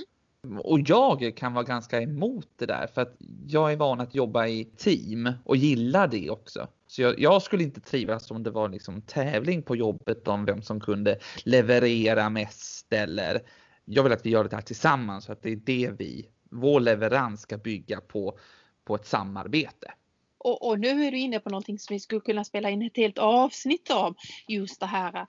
Och 0.59 0.79
jag 0.85 1.33
kan 1.37 1.53
vara 1.53 1.63
ganska 1.63 2.01
emot 2.01 2.47
det 2.55 2.65
där 2.65 2.87
för 2.87 3.01
att 3.01 3.15
jag 3.47 3.71
är 3.71 3.77
van 3.77 3.99
att 3.99 4.15
jobba 4.15 4.47
i 4.47 4.65
team 4.65 5.33
och 5.43 5.57
gillar 5.57 6.07
det 6.07 6.29
också. 6.29 6.67
Så 6.87 7.01
jag, 7.01 7.19
jag 7.19 7.41
skulle 7.41 7.63
inte 7.63 7.81
trivas 7.81 8.31
om 8.31 8.43
det 8.43 8.51
var 8.51 8.69
liksom 8.69 9.01
tävling 9.01 9.63
på 9.63 9.75
jobbet 9.75 10.27
om 10.27 10.45
vem 10.45 10.61
som 10.61 10.79
kunde 10.79 11.19
leverera 11.45 12.29
mest 12.29 12.93
eller 12.93 13.41
jag 13.85 14.03
vill 14.03 14.13
att 14.13 14.25
vi 14.25 14.29
gör 14.29 14.43
det 14.43 14.55
här 14.55 14.61
tillsammans 14.61 15.25
så 15.25 15.31
att 15.31 15.41
det 15.41 15.51
är 15.51 15.55
det 15.55 15.91
vi, 15.97 16.29
vår 16.49 16.79
leverans 16.79 17.41
ska 17.41 17.57
bygga 17.57 18.01
på, 18.01 18.39
på 18.83 18.95
ett 18.95 19.05
samarbete. 19.05 19.93
Och, 20.39 20.67
och, 20.67 20.79
nu 20.79 21.05
är 21.05 21.11
du 21.11 21.19
inne 21.19 21.39
på 21.39 21.49
någonting 21.49 21.79
som 21.79 21.93
vi 21.93 21.99
skulle 21.99 22.21
kunna 22.21 22.43
spela 22.43 22.69
in 22.69 22.81
ett 22.81 22.97
helt 22.97 23.17
avsnitt 23.17 23.91
om, 23.91 24.15
Just 24.47 24.79
det 24.79 24.85
här 24.85 25.27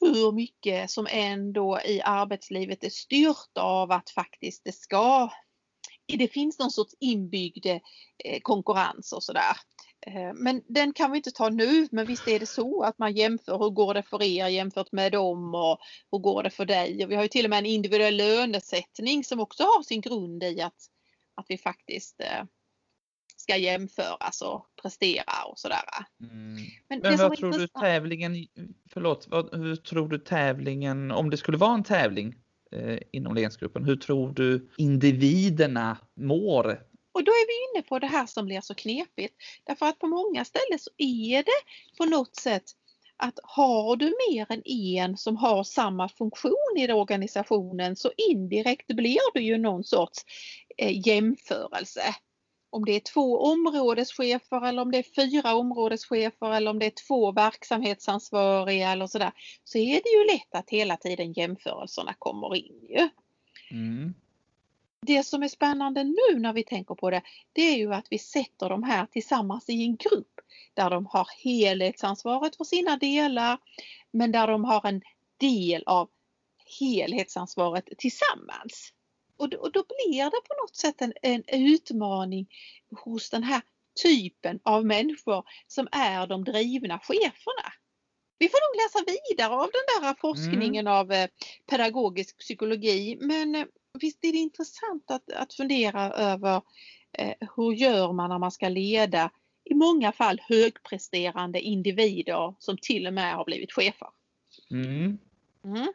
hur 0.00 0.32
mycket 0.32 0.90
som 0.90 1.06
ändå 1.10 1.80
i 1.84 2.02
arbetslivet 2.02 2.84
är 2.84 2.90
styrt 2.90 3.58
av 3.58 3.92
att 3.92 4.10
faktiskt 4.10 4.64
det 4.64 4.72
ska 4.72 5.30
det 6.06 6.28
finns 6.28 6.58
någon 6.58 6.70
sorts 6.70 6.94
inbyggd 7.00 7.66
eh, 7.66 8.40
konkurrens 8.42 9.12
och 9.12 9.22
sådär. 9.22 9.56
Eh, 10.06 10.32
men 10.34 10.62
den 10.68 10.92
kan 10.92 11.10
vi 11.10 11.16
inte 11.16 11.30
ta 11.30 11.48
nu, 11.48 11.88
men 11.90 12.06
visst 12.06 12.28
är 12.28 12.40
det 12.40 12.46
så 12.46 12.82
att 12.82 12.98
man 12.98 13.12
jämför 13.12 13.58
hur 13.58 13.70
går 13.70 13.94
det 13.94 14.02
för 14.02 14.22
er 14.22 14.48
jämfört 14.48 14.92
med 14.92 15.12
dem 15.12 15.54
och 15.54 15.78
hur 16.12 16.18
går 16.18 16.42
det 16.42 16.50
för 16.50 16.64
dig? 16.64 17.04
Och 17.04 17.10
vi 17.10 17.14
har 17.14 17.22
ju 17.22 17.28
till 17.28 17.46
och 17.46 17.50
med 17.50 17.58
en 17.58 17.66
individuell 17.66 18.16
lönesättning 18.16 19.24
som 19.24 19.40
också 19.40 19.62
har 19.62 19.82
sin 19.82 20.00
grund 20.00 20.42
i 20.42 20.60
att, 20.60 20.88
att 21.34 21.46
vi 21.48 21.58
faktiskt 21.58 22.20
eh, 22.20 22.44
ska 23.42 23.56
jämföras 23.56 24.42
och 24.42 24.66
prestera 24.82 25.44
och 25.50 25.58
sådär. 25.58 25.84
Mm. 26.20 26.56
Men, 26.88 27.00
Men 27.00 27.18
vad 27.18 27.36
tror 27.36 27.52
du 27.52 27.68
tävlingen, 27.68 28.46
förlåt, 28.92 29.26
vad, 29.28 29.54
hur 29.54 29.76
tror 29.76 30.08
du 30.08 30.18
tävlingen, 30.18 31.10
om 31.10 31.30
det 31.30 31.36
skulle 31.36 31.58
vara 31.58 31.74
en 31.74 31.84
tävling 31.84 32.34
eh, 32.72 32.98
inom 33.12 33.34
ledningsgruppen, 33.34 33.84
hur 33.84 33.96
tror 33.96 34.32
du 34.32 34.70
individerna 34.76 35.98
mår? 36.16 36.80
Och 37.14 37.24
då 37.24 37.30
är 37.32 37.46
vi 37.46 37.78
inne 37.78 37.88
på 37.88 37.98
det 37.98 38.06
här 38.06 38.26
som 38.26 38.46
blir 38.46 38.60
så 38.60 38.74
knepigt. 38.74 39.34
Därför 39.64 39.86
att 39.86 39.98
på 39.98 40.06
många 40.06 40.44
ställen 40.44 40.78
så 40.78 40.90
är 40.98 41.42
det 41.42 41.96
på 41.98 42.04
något 42.04 42.36
sätt 42.36 42.64
att 43.16 43.38
har 43.42 43.96
du 43.96 44.14
mer 44.30 44.52
än 44.52 44.62
en 44.64 45.16
som 45.16 45.36
har 45.36 45.64
samma 45.64 46.08
funktion 46.08 46.76
i 46.76 46.92
organisationen 46.92 47.96
så 47.96 48.12
indirekt 48.16 48.86
blir 48.86 49.34
det 49.34 49.40
ju 49.40 49.58
någon 49.58 49.84
sorts 49.84 50.24
eh, 50.78 51.08
jämförelse 51.08 52.14
om 52.72 52.84
det 52.84 52.92
är 52.92 53.00
två 53.00 53.38
områdeschefer 53.38 54.66
eller 54.66 54.82
om 54.82 54.90
det 54.90 54.98
är 54.98 55.02
fyra 55.02 55.54
områdeschefer 55.54 56.52
eller 56.52 56.70
om 56.70 56.78
det 56.78 56.86
är 56.86 57.06
två 57.06 57.32
verksamhetsansvariga 57.32 58.92
eller 58.92 59.06
sådär 59.06 59.32
så 59.64 59.78
är 59.78 60.00
det 60.02 60.08
ju 60.08 60.36
lätt 60.36 60.54
att 60.54 60.70
hela 60.70 60.96
tiden 60.96 61.32
jämförelserna 61.32 62.14
kommer 62.18 62.56
in 62.56 62.86
ju. 62.88 63.08
Mm. 63.70 64.14
Det 65.06 65.22
som 65.22 65.42
är 65.42 65.48
spännande 65.48 66.04
nu 66.04 66.38
när 66.38 66.52
vi 66.52 66.64
tänker 66.64 66.94
på 66.94 67.10
det, 67.10 67.22
det 67.52 67.62
är 67.62 67.76
ju 67.76 67.94
att 67.94 68.06
vi 68.10 68.18
sätter 68.18 68.68
de 68.68 68.82
här 68.82 69.06
tillsammans 69.06 69.68
i 69.68 69.82
en 69.82 69.96
grupp 69.96 70.40
där 70.74 70.90
de 70.90 71.06
har 71.06 71.28
helhetsansvaret 71.44 72.56
för 72.56 72.64
sina 72.64 72.96
delar 72.96 73.58
men 74.10 74.32
där 74.32 74.46
de 74.46 74.64
har 74.64 74.86
en 74.86 75.02
del 75.36 75.82
av 75.86 76.08
helhetsansvaret 76.80 77.88
tillsammans. 77.98 78.92
Och 79.36 79.48
då, 79.48 79.58
och 79.58 79.72
då 79.72 79.84
blir 79.88 80.24
det 80.24 80.48
på 80.48 80.54
något 80.62 80.76
sätt 80.76 81.02
en, 81.02 81.12
en 81.22 81.44
utmaning 81.46 82.48
hos 83.04 83.30
den 83.30 83.42
här 83.42 83.62
typen 84.02 84.60
av 84.62 84.86
människor 84.86 85.44
som 85.66 85.88
är 85.92 86.26
de 86.26 86.44
drivna 86.44 86.98
cheferna. 86.98 87.72
Vi 88.38 88.48
får 88.48 88.58
nog 88.58 88.82
läsa 88.82 89.12
vidare 89.12 89.54
av 89.54 89.70
den 89.72 90.02
där 90.02 90.14
forskningen 90.20 90.86
mm. 90.86 90.92
av 90.92 91.12
eh, 91.12 91.28
pedagogisk 91.70 92.38
psykologi 92.38 93.18
men 93.20 93.54
eh, 93.54 93.66
visst 94.00 94.24
är 94.24 94.32
det 94.32 94.38
intressant 94.38 95.10
att, 95.10 95.32
att 95.32 95.54
fundera 95.54 96.12
över 96.12 96.62
eh, 97.18 97.34
hur 97.56 97.72
gör 97.72 98.12
man 98.12 98.30
när 98.30 98.38
man 98.38 98.50
ska 98.50 98.68
leda 98.68 99.30
i 99.64 99.74
många 99.74 100.12
fall 100.12 100.40
högpresterande 100.48 101.60
individer 101.60 102.54
som 102.58 102.78
till 102.78 103.06
och 103.06 103.14
med 103.14 103.34
har 103.34 103.44
blivit 103.44 103.72
chefer. 103.72 104.08
Mm. 104.70 105.18
Mm. 105.64 105.92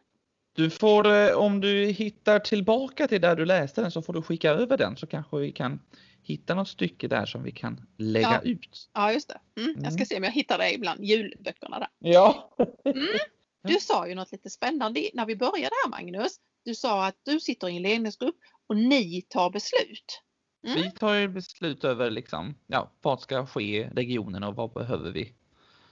Du 0.58 0.70
får, 0.70 1.08
eh, 1.08 1.32
om 1.32 1.62
du 1.62 1.86
hittar 1.86 2.40
tillbaka 2.40 3.08
till 3.08 3.22
där 3.22 3.36
du 3.36 3.46
läste 3.46 3.82
den 3.82 3.92
så 3.92 4.02
får 4.02 4.14
du 4.14 4.22
skicka 4.22 4.52
över 4.52 4.78
den 4.78 4.98
så 4.98 5.08
kanske 5.08 5.38
vi 5.38 5.52
kan 5.52 5.80
hitta 6.22 6.56
något 6.56 6.68
stycke 6.68 7.08
där 7.08 7.26
som 7.26 7.44
vi 7.44 7.52
kan 7.52 7.88
lägga 7.98 8.42
ja. 8.44 8.52
ut. 8.52 8.90
Ja, 8.94 9.14
just 9.14 9.30
det. 9.30 9.62
Mm. 9.62 9.76
Jag 9.84 9.94
ska 9.94 10.00
mm. 10.00 10.06
se 10.06 10.18
om 10.18 10.24
jag 10.24 10.32
hittar 10.32 10.58
det 10.58 10.78
bland 10.80 11.04
julböckerna 11.04 11.80
där. 11.80 11.88
Ja. 12.00 12.56
Mm. 12.86 13.08
Du 13.64 13.80
sa 13.80 14.08
ju 14.08 14.16
något 14.16 14.32
lite 14.32 14.50
spännande 14.50 15.10
när 15.14 15.26
vi 15.26 15.36
började 15.36 15.76
här 15.84 15.90
Magnus. 15.90 16.40
Du 16.66 16.76
sa 16.76 17.06
att 17.06 17.16
du 17.24 17.40
sitter 17.40 17.70
i 17.70 17.76
en 17.78 17.82
ledningsgrupp 17.82 18.36
och 18.68 18.78
ni 18.78 19.22
tar 19.22 19.50
beslut. 19.50 20.22
Mm. 20.68 20.82
Vi 20.82 20.92
tar 20.92 21.14
ju 21.14 21.28
beslut 21.28 21.84
över 21.84 22.12
liksom, 22.12 22.56
ja, 22.68 22.92
vad 23.02 23.22
ska 23.22 23.46
ske 23.46 23.78
i 23.78 23.84
regionen 23.84 24.44
och 24.44 24.56
vad 24.56 24.74
behöver 24.74 25.12
vi 25.12 25.34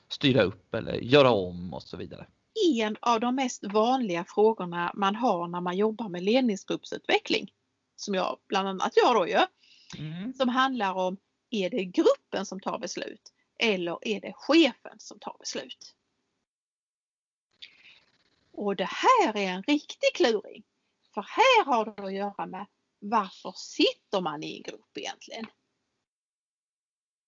styra 0.10 0.44
upp 0.44 0.76
eller 0.76 0.94
göra 0.94 1.32
om 1.32 1.74
och 1.74 1.84
så 1.84 1.98
vidare 1.98 2.26
en 2.66 2.98
av 3.02 3.20
de 3.20 3.36
mest 3.36 3.64
vanliga 3.64 4.26
frågorna 4.28 4.92
man 4.96 5.16
har 5.16 5.48
när 5.48 5.62
man 5.62 5.78
jobbar 5.78 6.10
med 6.10 6.24
ledningsgruppsutveckling. 6.24 7.52
Som 7.96 8.14
jag 8.14 8.38
bland 8.48 8.68
annat 8.68 8.98
gör 8.98 9.14
då 9.16 9.28
ju. 9.28 9.46
Mm. 9.98 10.34
Som 10.34 10.50
handlar 10.50 10.94
om, 10.94 11.18
är 11.50 11.70
det 11.70 11.86
gruppen 11.86 12.46
som 12.46 12.60
tar 12.60 12.80
beslut 12.80 13.34
eller 13.58 14.08
är 14.08 14.22
det 14.22 14.34
chefen 14.34 15.00
som 15.00 15.20
tar 15.20 15.36
beslut? 15.40 15.96
Och 18.52 18.76
det 18.76 18.90
här 18.90 19.38
är 19.38 19.52
en 19.52 19.64
riktig 19.64 20.14
kluring. 20.14 20.64
För 21.14 21.22
här 21.22 21.66
har 21.66 21.86
det 21.86 22.04
att 22.04 22.14
göra 22.14 22.46
med 22.46 22.66
varför 23.00 23.54
sitter 23.56 24.22
man 24.22 24.44
i 24.44 24.58
en 24.58 24.64
grupp 24.64 24.98
egentligen? 24.98 25.46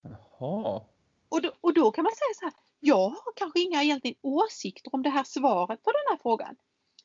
Jaha. 0.02 0.84
Och 1.30 1.42
då, 1.42 1.52
och 1.62 1.74
då 1.74 1.92
kan 1.92 2.04
man 2.04 2.14
säga 2.16 2.34
så 2.36 2.46
här, 2.46 2.54
jag 2.80 3.10
har 3.10 3.34
kanske 3.36 3.60
inga 3.60 3.84
egentligen 3.84 4.18
åsikter 4.22 4.96
om 4.96 5.04
det 5.04 5.10
här 5.10 5.24
svaret 5.24 5.84
på 5.84 5.92
den 5.92 6.02
här 6.10 6.18
frågan. 6.22 6.56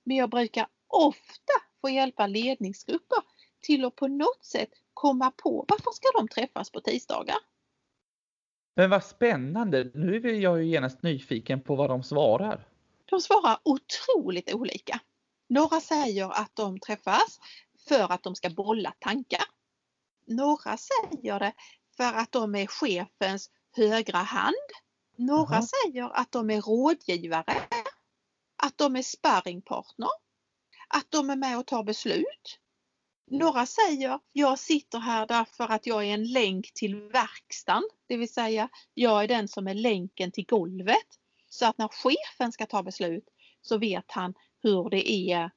Men 0.05 0.17
jag 0.17 0.31
brukar 0.31 0.67
ofta 0.87 1.53
få 1.81 1.89
hjälpa 1.89 2.27
ledningsgrupper 2.27 3.19
till 3.61 3.85
att 3.85 3.97
på 3.97 4.09
något 4.09 4.45
sätt 4.45 4.71
komma 4.95 5.31
på 5.31 5.65
varför 5.69 5.91
ska 5.91 6.09
de 6.19 6.29
träffas 6.29 6.71
på 6.71 6.81
tisdagar? 6.81 7.37
Men 8.75 8.91
vad 8.91 9.05
spännande! 9.05 9.91
Nu 9.95 10.17
är 10.17 10.35
jag 10.35 10.63
ju 10.63 10.71
genast 10.71 11.03
nyfiken 11.03 11.61
på 11.61 11.75
vad 11.75 11.91
de 11.91 12.03
svarar. 12.03 12.69
De 13.05 13.21
svarar 13.21 13.59
otroligt 13.63 14.55
olika. 14.55 15.01
Några 15.49 15.81
säger 15.81 16.31
att 16.31 16.57
de 16.57 16.81
träffas 16.81 17.41
för 17.89 18.13
att 18.13 18.23
de 18.23 18.35
ska 18.35 18.51
bolla 18.51 18.95
tankar. 18.99 19.45
Några 20.27 20.77
säger 20.77 21.39
det 21.39 21.53
för 21.97 22.15
att 22.15 22.33
de 22.33 22.55
är 22.55 22.67
chefens 22.67 23.51
högra 23.77 24.19
hand 24.19 24.55
några 25.17 25.57
Aha. 25.57 25.67
säger 25.67 26.11
att 26.15 26.33
de 26.33 26.51
är 26.51 26.61
rådgivare, 26.61 27.63
att 28.57 28.79
de 28.79 28.97
är 28.97 29.03
sparringpartner, 29.03 30.09
att 30.89 31.07
de 31.09 31.31
är 31.31 31.37
med 31.37 31.59
och 31.59 31.67
tar 31.67 31.83
beslut. 31.85 32.59
Några 33.31 33.67
säger 33.67 34.19
jag 34.33 34.59
sitter 34.59 34.99
här 34.99 35.27
därför 35.27 35.65
att 35.65 35.87
jag 35.87 36.05
är 36.05 36.15
en 36.15 36.33
länk 36.33 36.73
till 36.75 36.97
verkstaden, 36.97 37.83
det 38.07 38.17
vill 38.17 38.33
säga 38.33 38.69
jag 38.95 39.25
är 39.25 39.29
den 39.29 39.49
som 39.49 39.69
är 39.69 39.75
länken 39.75 40.33
till 40.33 40.47
golvet. 40.47 41.19
Så 41.49 41.67
att 41.67 41.79
när 41.79 41.89
chefen 41.89 42.53
ska 42.53 42.67
ta 42.67 42.83
beslut 42.83 43.29
så 43.63 43.79
vet 43.79 44.05
han 44.09 44.35
hur 44.63 44.91
det 44.91 45.11
är 45.11 45.51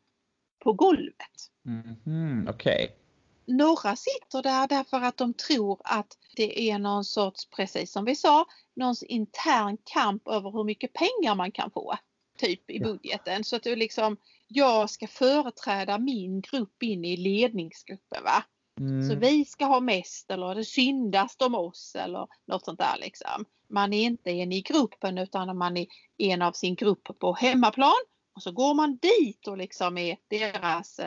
på 0.60 0.74
golvet. 0.74 1.52
Mm, 1.66 2.48
Okej. 2.50 2.84
Okay. 2.84 3.05
Några 3.48 3.96
sitter 3.96 4.44
där 4.44 4.68
därför 4.68 4.98
att 4.98 5.18
de 5.18 5.34
tror 5.34 5.82
att 5.84 6.18
det 6.36 6.70
är 6.70 6.80
någon 6.80 7.06
sorts, 7.06 7.46
precis 7.46 7.92
som 7.92 8.06
vi 8.06 8.16
sa, 8.16 8.46
någons 8.76 9.04
intern 9.04 9.78
kamp 9.84 10.28
över 10.28 10.52
hur 10.52 10.64
mycket 10.64 10.94
pengar 10.94 11.36
man 11.36 11.52
kan 11.52 11.72
få. 11.72 11.96
Typ 12.38 12.72
i 12.72 12.80
budgeten. 12.80 13.44
Så 13.44 13.56
att 13.56 13.64
du 13.64 13.76
liksom, 13.76 14.18
jag 14.48 14.90
ska 14.90 15.08
företräda 15.08 15.98
min 15.98 16.42
grupp 16.42 16.84
in 16.84 17.06
i 17.06 17.18
ledningsgruppen. 17.18 18.24
Va? 18.24 18.44
Mm. 18.80 19.10
Så 19.10 19.16
vi 19.16 19.46
ska 19.46 19.66
ha 19.66 19.80
mest 19.80 20.32
eller 20.32 20.56
det 20.56 20.66
syndas 20.66 21.36
om 21.40 21.56
oss 21.56 21.96
eller 21.96 22.28
något 22.46 22.66
sånt 22.66 22.80
där 22.80 22.98
liksom. 23.00 23.46
Man 23.70 23.94
är 23.94 24.04
inte 24.04 24.32
en 24.32 24.52
i 24.52 24.62
gruppen 24.62 25.18
utan 25.18 25.58
man 25.58 25.78
är 25.78 25.88
en 26.18 26.42
av 26.42 26.52
sin 26.52 26.76
grupp 26.76 27.20
på 27.20 27.34
hemmaplan 27.34 28.06
och 28.36 28.44
så 28.44 28.52
går 28.52 28.74
man 28.74 28.98
dit 28.98 29.48
och 29.48 29.58
liksom 29.58 29.98
är 29.98 30.18
deras 30.28 31.00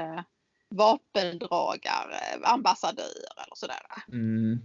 vapendragare, 0.68 2.44
ambassadör 2.44 3.04
eller 3.36 3.54
sådär. 3.54 3.76
Mm. 4.08 4.60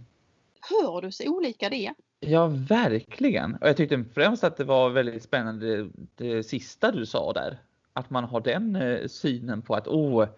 Hör 0.70 1.02
du 1.02 1.12
så 1.12 1.28
olika 1.28 1.70
det? 1.70 1.94
Ja, 2.20 2.46
verkligen. 2.46 3.54
Och 3.54 3.68
jag 3.68 3.76
tyckte 3.76 4.04
främst 4.14 4.44
att 4.44 4.56
det 4.56 4.64
var 4.64 4.90
väldigt 4.90 5.22
spännande 5.22 5.76
det, 5.76 5.90
det 6.14 6.42
sista 6.42 6.92
du 6.92 7.06
sa 7.06 7.32
där. 7.32 7.58
Att 7.92 8.10
man 8.10 8.24
har 8.24 8.40
den 8.40 8.76
eh, 8.76 9.06
synen 9.06 9.62
på 9.62 9.74
att 9.74 9.88
oh, 9.88 10.28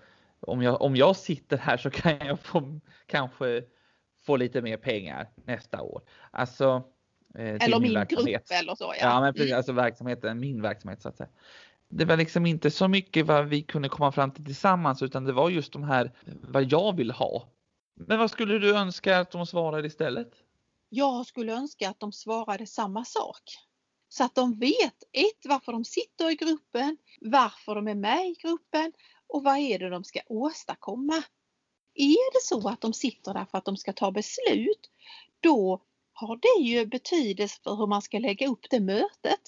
om 0.40 0.62
jag, 0.62 0.82
om 0.82 0.96
jag 0.96 1.16
sitter 1.16 1.56
här 1.56 1.76
så 1.76 1.90
kan 1.90 2.18
jag 2.26 2.40
få, 2.40 2.80
kanske 3.06 3.62
få 4.26 4.36
lite 4.36 4.62
mer 4.62 4.76
pengar 4.76 5.28
nästa 5.44 5.82
år. 5.82 6.02
Alltså, 6.30 6.82
Eh, 7.38 7.54
eller 7.54 7.80
min, 7.80 7.92
min 7.92 8.06
grupp 8.08 8.44
eller 8.50 8.74
så. 8.74 8.84
Ja, 8.84 9.06
ja 9.06 9.20
men 9.20 9.34
precis, 9.34 9.50
mm. 9.50 9.56
alltså 9.56 9.72
verksamheten, 9.72 10.40
min 10.40 10.62
verksamhet 10.62 11.02
så 11.02 11.08
att 11.08 11.16
säga. 11.16 11.28
Det 11.88 12.04
var 12.04 12.16
liksom 12.16 12.46
inte 12.46 12.70
så 12.70 12.88
mycket 12.88 13.26
vad 13.26 13.48
vi 13.48 13.62
kunde 13.62 13.88
komma 13.88 14.12
fram 14.12 14.30
till 14.30 14.44
tillsammans 14.44 15.02
utan 15.02 15.24
det 15.24 15.32
var 15.32 15.50
just 15.50 15.72
de 15.72 15.82
här 15.82 16.12
vad 16.24 16.72
jag 16.72 16.96
vill 16.96 17.10
ha. 17.10 17.52
Men 17.94 18.18
vad 18.18 18.30
skulle 18.30 18.58
du 18.58 18.76
önska 18.76 19.18
att 19.18 19.30
de 19.30 19.46
svarade 19.46 19.86
istället? 19.86 20.30
Jag 20.88 21.26
skulle 21.26 21.52
önska 21.52 21.90
att 21.90 22.00
de 22.00 22.12
svarade 22.12 22.66
samma 22.66 23.04
sak. 23.04 23.42
Så 24.08 24.24
att 24.24 24.34
de 24.34 24.58
vet 24.58 25.02
ett 25.12 25.46
varför 25.48 25.72
de 25.72 25.84
sitter 25.84 26.30
i 26.30 26.34
gruppen, 26.34 26.96
varför 27.20 27.74
de 27.74 27.88
är 27.88 27.94
med 27.94 28.26
i 28.26 28.34
gruppen 28.42 28.92
och 29.26 29.44
vad 29.44 29.58
är 29.58 29.78
det 29.78 29.90
de 29.90 30.04
ska 30.04 30.20
åstadkomma. 30.26 31.22
Är 31.94 32.32
det 32.32 32.42
så 32.42 32.68
att 32.68 32.80
de 32.80 32.92
sitter 32.92 33.34
där 33.34 33.44
för 33.44 33.58
att 33.58 33.64
de 33.64 33.76
ska 33.76 33.92
ta 33.92 34.10
beslut, 34.12 34.90
då 35.40 35.82
har 36.12 36.36
det 36.36 36.64
ju 36.64 36.86
betydelse 36.86 37.60
för 37.62 37.74
hur 37.76 37.86
man 37.86 38.02
ska 38.02 38.18
lägga 38.18 38.48
upp 38.48 38.66
det 38.70 38.80
mötet. 38.80 39.40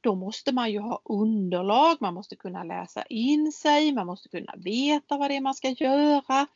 Då 0.00 0.14
måste 0.14 0.52
man 0.52 0.72
ju 0.72 0.78
ha 0.78 1.02
underlag, 1.04 1.96
man 2.00 2.14
måste 2.14 2.36
kunna 2.36 2.64
läsa 2.64 3.02
in 3.02 3.52
sig, 3.52 3.92
man 3.92 4.06
måste 4.06 4.28
kunna 4.28 4.54
veta 4.56 5.16
vad 5.16 5.30
det 5.30 5.36
är 5.36 5.40
man 5.40 5.54
ska 5.54 5.68
göra. 5.68 6.46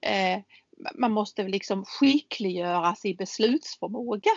Eh, 0.00 0.40
man 0.94 1.12
måste 1.12 1.42
liksom 1.42 1.84
skickliggöras 1.84 3.04
i 3.04 3.14
beslutsförmåga. 3.14 4.30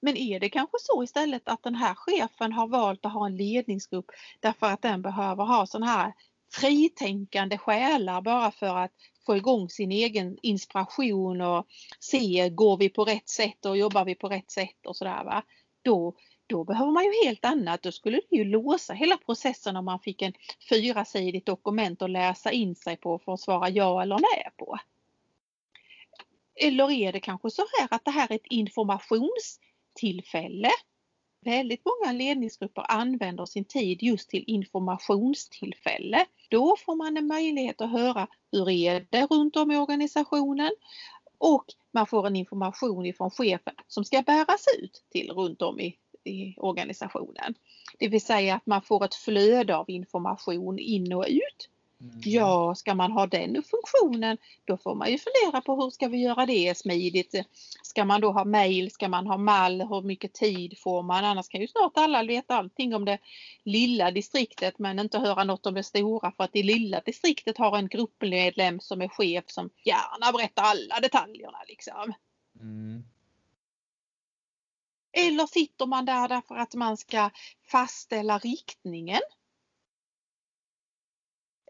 Men 0.00 0.16
är 0.16 0.40
det 0.40 0.48
kanske 0.48 0.76
så 0.80 1.04
istället 1.04 1.48
att 1.48 1.62
den 1.62 1.74
här 1.74 1.94
chefen 1.94 2.52
har 2.52 2.66
valt 2.66 3.06
att 3.06 3.12
ha 3.12 3.26
en 3.26 3.36
ledningsgrupp 3.36 4.10
därför 4.40 4.66
att 4.66 4.82
den 4.82 5.02
behöver 5.02 5.44
ha 5.44 5.66
sån 5.66 5.82
här 5.82 6.12
fritänkande 6.52 7.58
själar 7.58 8.20
bara 8.20 8.50
för 8.50 8.76
att 8.76 8.92
få 9.26 9.36
igång 9.36 9.68
sin 9.68 9.92
egen 9.92 10.38
inspiration 10.42 11.40
och 11.40 11.66
se, 12.00 12.48
går 12.48 12.76
vi 12.76 12.88
på 12.88 13.04
rätt 13.04 13.28
sätt 13.28 13.66
och 13.66 13.76
jobbar 13.76 14.04
vi 14.04 14.14
på 14.14 14.28
rätt 14.28 14.50
sätt 14.50 14.86
och 14.86 14.96
sådär 14.96 15.24
va. 15.24 15.42
Då, 15.82 16.14
då 16.48 16.64
behöver 16.64 16.92
man 16.92 17.04
ju 17.04 17.12
helt 17.24 17.44
annat. 17.44 17.82
Då 17.82 17.92
skulle 17.92 18.20
det 18.30 18.36
ju 18.36 18.44
låsa 18.44 18.92
hela 18.92 19.16
processen 19.16 19.76
om 19.76 19.84
man 19.84 20.00
fick 20.00 20.22
en 20.22 20.32
fyrasidigt 20.68 21.46
dokument 21.46 22.02
att 22.02 22.10
läsa 22.10 22.52
in 22.52 22.74
sig 22.74 22.96
på 22.96 23.18
för 23.18 23.34
att 23.34 23.40
svara 23.40 23.68
ja 23.68 24.02
eller 24.02 24.18
nej 24.18 24.50
på. 24.56 24.78
Eller 26.54 26.90
är 26.90 27.12
det 27.12 27.20
kanske 27.20 27.50
så 27.50 27.62
här 27.78 27.88
att 27.90 28.04
det 28.04 28.10
här 28.10 28.32
är 28.32 28.36
ett 28.36 28.46
informationstillfälle 28.46 30.70
Väldigt 31.44 31.82
många 31.84 32.12
ledningsgrupper 32.12 32.84
använder 32.88 33.46
sin 33.46 33.64
tid 33.64 34.02
just 34.02 34.30
till 34.30 34.44
informationstillfälle. 34.46 36.26
Då 36.50 36.76
får 36.86 36.96
man 36.96 37.16
en 37.16 37.26
möjlighet 37.26 37.80
att 37.80 37.90
höra 37.90 38.28
hur 38.52 38.70
är 38.70 39.06
det 39.10 39.26
runt 39.26 39.56
om 39.56 39.70
i 39.70 39.76
organisationen 39.76 40.70
och 41.38 41.64
man 41.92 42.06
får 42.06 42.26
en 42.26 42.36
information 42.36 43.06
ifrån 43.06 43.30
chefen 43.30 43.74
som 43.86 44.04
ska 44.04 44.22
bäras 44.22 44.64
ut 44.78 45.04
till 45.10 45.30
runt 45.30 45.62
om 45.62 45.80
i, 45.80 45.98
i 46.28 46.54
organisationen. 46.56 47.54
Det 47.98 48.08
vill 48.08 48.20
säga 48.20 48.54
att 48.54 48.66
man 48.66 48.82
får 48.82 49.04
ett 49.04 49.14
flöde 49.14 49.76
av 49.76 49.90
information 49.90 50.78
in 50.78 51.12
och 51.12 51.26
ut 51.28 51.68
Mm. 52.00 52.20
Ja, 52.24 52.74
ska 52.74 52.94
man 52.94 53.12
ha 53.12 53.26
den 53.26 53.62
funktionen 53.62 54.38
då 54.64 54.76
får 54.76 54.94
man 54.94 55.10
ju 55.10 55.18
fundera 55.18 55.60
på 55.60 55.76
hur 55.76 55.90
ska 55.90 56.08
vi 56.08 56.18
göra 56.18 56.46
det 56.46 56.78
smidigt. 56.78 57.34
Ska 57.82 58.04
man 58.04 58.20
då 58.20 58.32
ha 58.32 58.44
mail, 58.44 58.90
ska 58.90 59.08
man 59.08 59.26
ha 59.26 59.36
mall, 59.36 59.80
hur 59.80 60.02
mycket 60.02 60.32
tid 60.32 60.78
får 60.78 61.02
man? 61.02 61.24
Annars 61.24 61.48
kan 61.48 61.60
ju 61.60 61.68
snart 61.68 61.92
alla 61.94 62.22
veta 62.22 62.56
allting 62.56 62.94
om 62.94 63.04
det 63.04 63.18
lilla 63.64 64.10
distriktet 64.10 64.78
men 64.78 64.98
inte 64.98 65.18
höra 65.18 65.44
något 65.44 65.66
om 65.66 65.74
det 65.74 65.82
stora 65.82 66.32
för 66.32 66.44
att 66.44 66.52
det 66.52 66.62
lilla 66.62 67.00
distriktet 67.00 67.58
har 67.58 67.78
en 67.78 67.88
gruppmedlem 67.88 68.80
som 68.80 69.02
är 69.02 69.08
chef 69.08 69.44
som 69.46 69.70
gärna 69.84 70.32
berättar 70.32 70.62
alla 70.62 71.00
detaljerna 71.00 71.58
liksom. 71.68 72.14
Mm. 72.60 73.04
Eller 75.18 75.46
sitter 75.46 75.86
man 75.86 76.04
där 76.04 76.28
därför 76.28 76.54
att 76.54 76.74
man 76.74 76.96
ska 76.96 77.30
fastställa 77.70 78.38
riktningen 78.38 79.20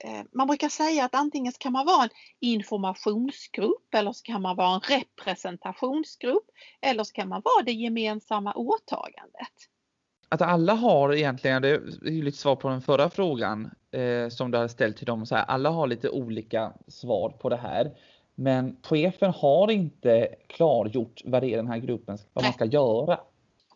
Eh, 0.04 0.24
man 0.32 0.46
brukar 0.46 0.68
säga 0.68 1.04
att 1.04 1.14
antingen 1.14 1.52
kan 1.58 1.72
man 1.72 1.86
vara 1.86 2.02
en 2.02 2.10
informationsgrupp 2.40 3.94
eller 3.94 4.12
så 4.12 4.22
kan 4.22 4.42
man 4.42 4.56
vara 4.56 4.74
en 4.74 4.80
representationsgrupp 4.80 6.46
eller 6.80 7.04
så 7.04 7.12
kan 7.12 7.28
man 7.28 7.42
vara 7.44 7.64
det 7.64 7.72
gemensamma 7.72 8.52
åtagandet. 8.54 9.52
Att 10.28 10.42
alla 10.42 10.74
har 10.74 11.14
egentligen, 11.14 11.62
det 11.62 11.68
är 11.68 12.10
ju 12.10 12.22
lite 12.22 12.38
svar 12.38 12.56
på 12.56 12.68
den 12.68 12.82
förra 12.82 13.10
frågan 13.10 13.70
eh, 13.90 14.28
som 14.28 14.50
du 14.50 14.58
har 14.58 14.68
ställt 14.68 14.96
till 14.96 15.06
dem, 15.06 15.26
så 15.26 15.34
här, 15.34 15.44
alla 15.44 15.70
har 15.70 15.86
lite 15.86 16.10
olika 16.10 16.72
svar 16.88 17.30
på 17.30 17.48
det 17.48 17.56
här. 17.56 17.90
Men 18.34 18.76
chefen 18.82 19.32
har 19.32 19.70
inte 19.70 20.34
klargjort 20.46 21.22
vad 21.24 21.42
det 21.42 21.52
är 21.52 21.56
den 21.56 21.66
här 21.66 21.78
gruppen, 21.78 22.18
vad 22.32 22.44
Nej. 22.44 22.48
man 22.48 22.52
ska 22.52 22.64
göra. 22.64 23.20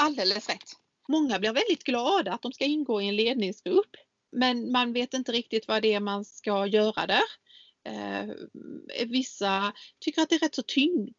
Alldeles 0.03 0.49
rätt. 0.49 0.73
Många 1.09 1.39
blir 1.39 1.53
väldigt 1.53 1.85
glada 1.85 2.33
att 2.33 2.43
de 2.43 2.53
ska 2.53 2.65
ingå 2.65 3.03
i 3.03 3.09
en 3.09 3.17
ledningsgrupp. 3.17 3.97
Men 4.37 4.73
man 4.73 4.93
vet 4.93 5.15
inte 5.15 5.33
riktigt 5.33 5.69
vad 5.69 5.83
det 5.83 5.93
är 5.93 6.01
man 6.01 6.25
ska 6.25 6.67
göra 6.67 7.07
där. 7.07 7.23
Eh, 7.89 8.35
vissa 9.07 9.73
tycker 10.01 10.23
att 10.23 10.29
det 10.29 10.35
är 10.35 10.39
rätt 10.41 10.55
så 10.55 10.63
tyng, 10.63 11.15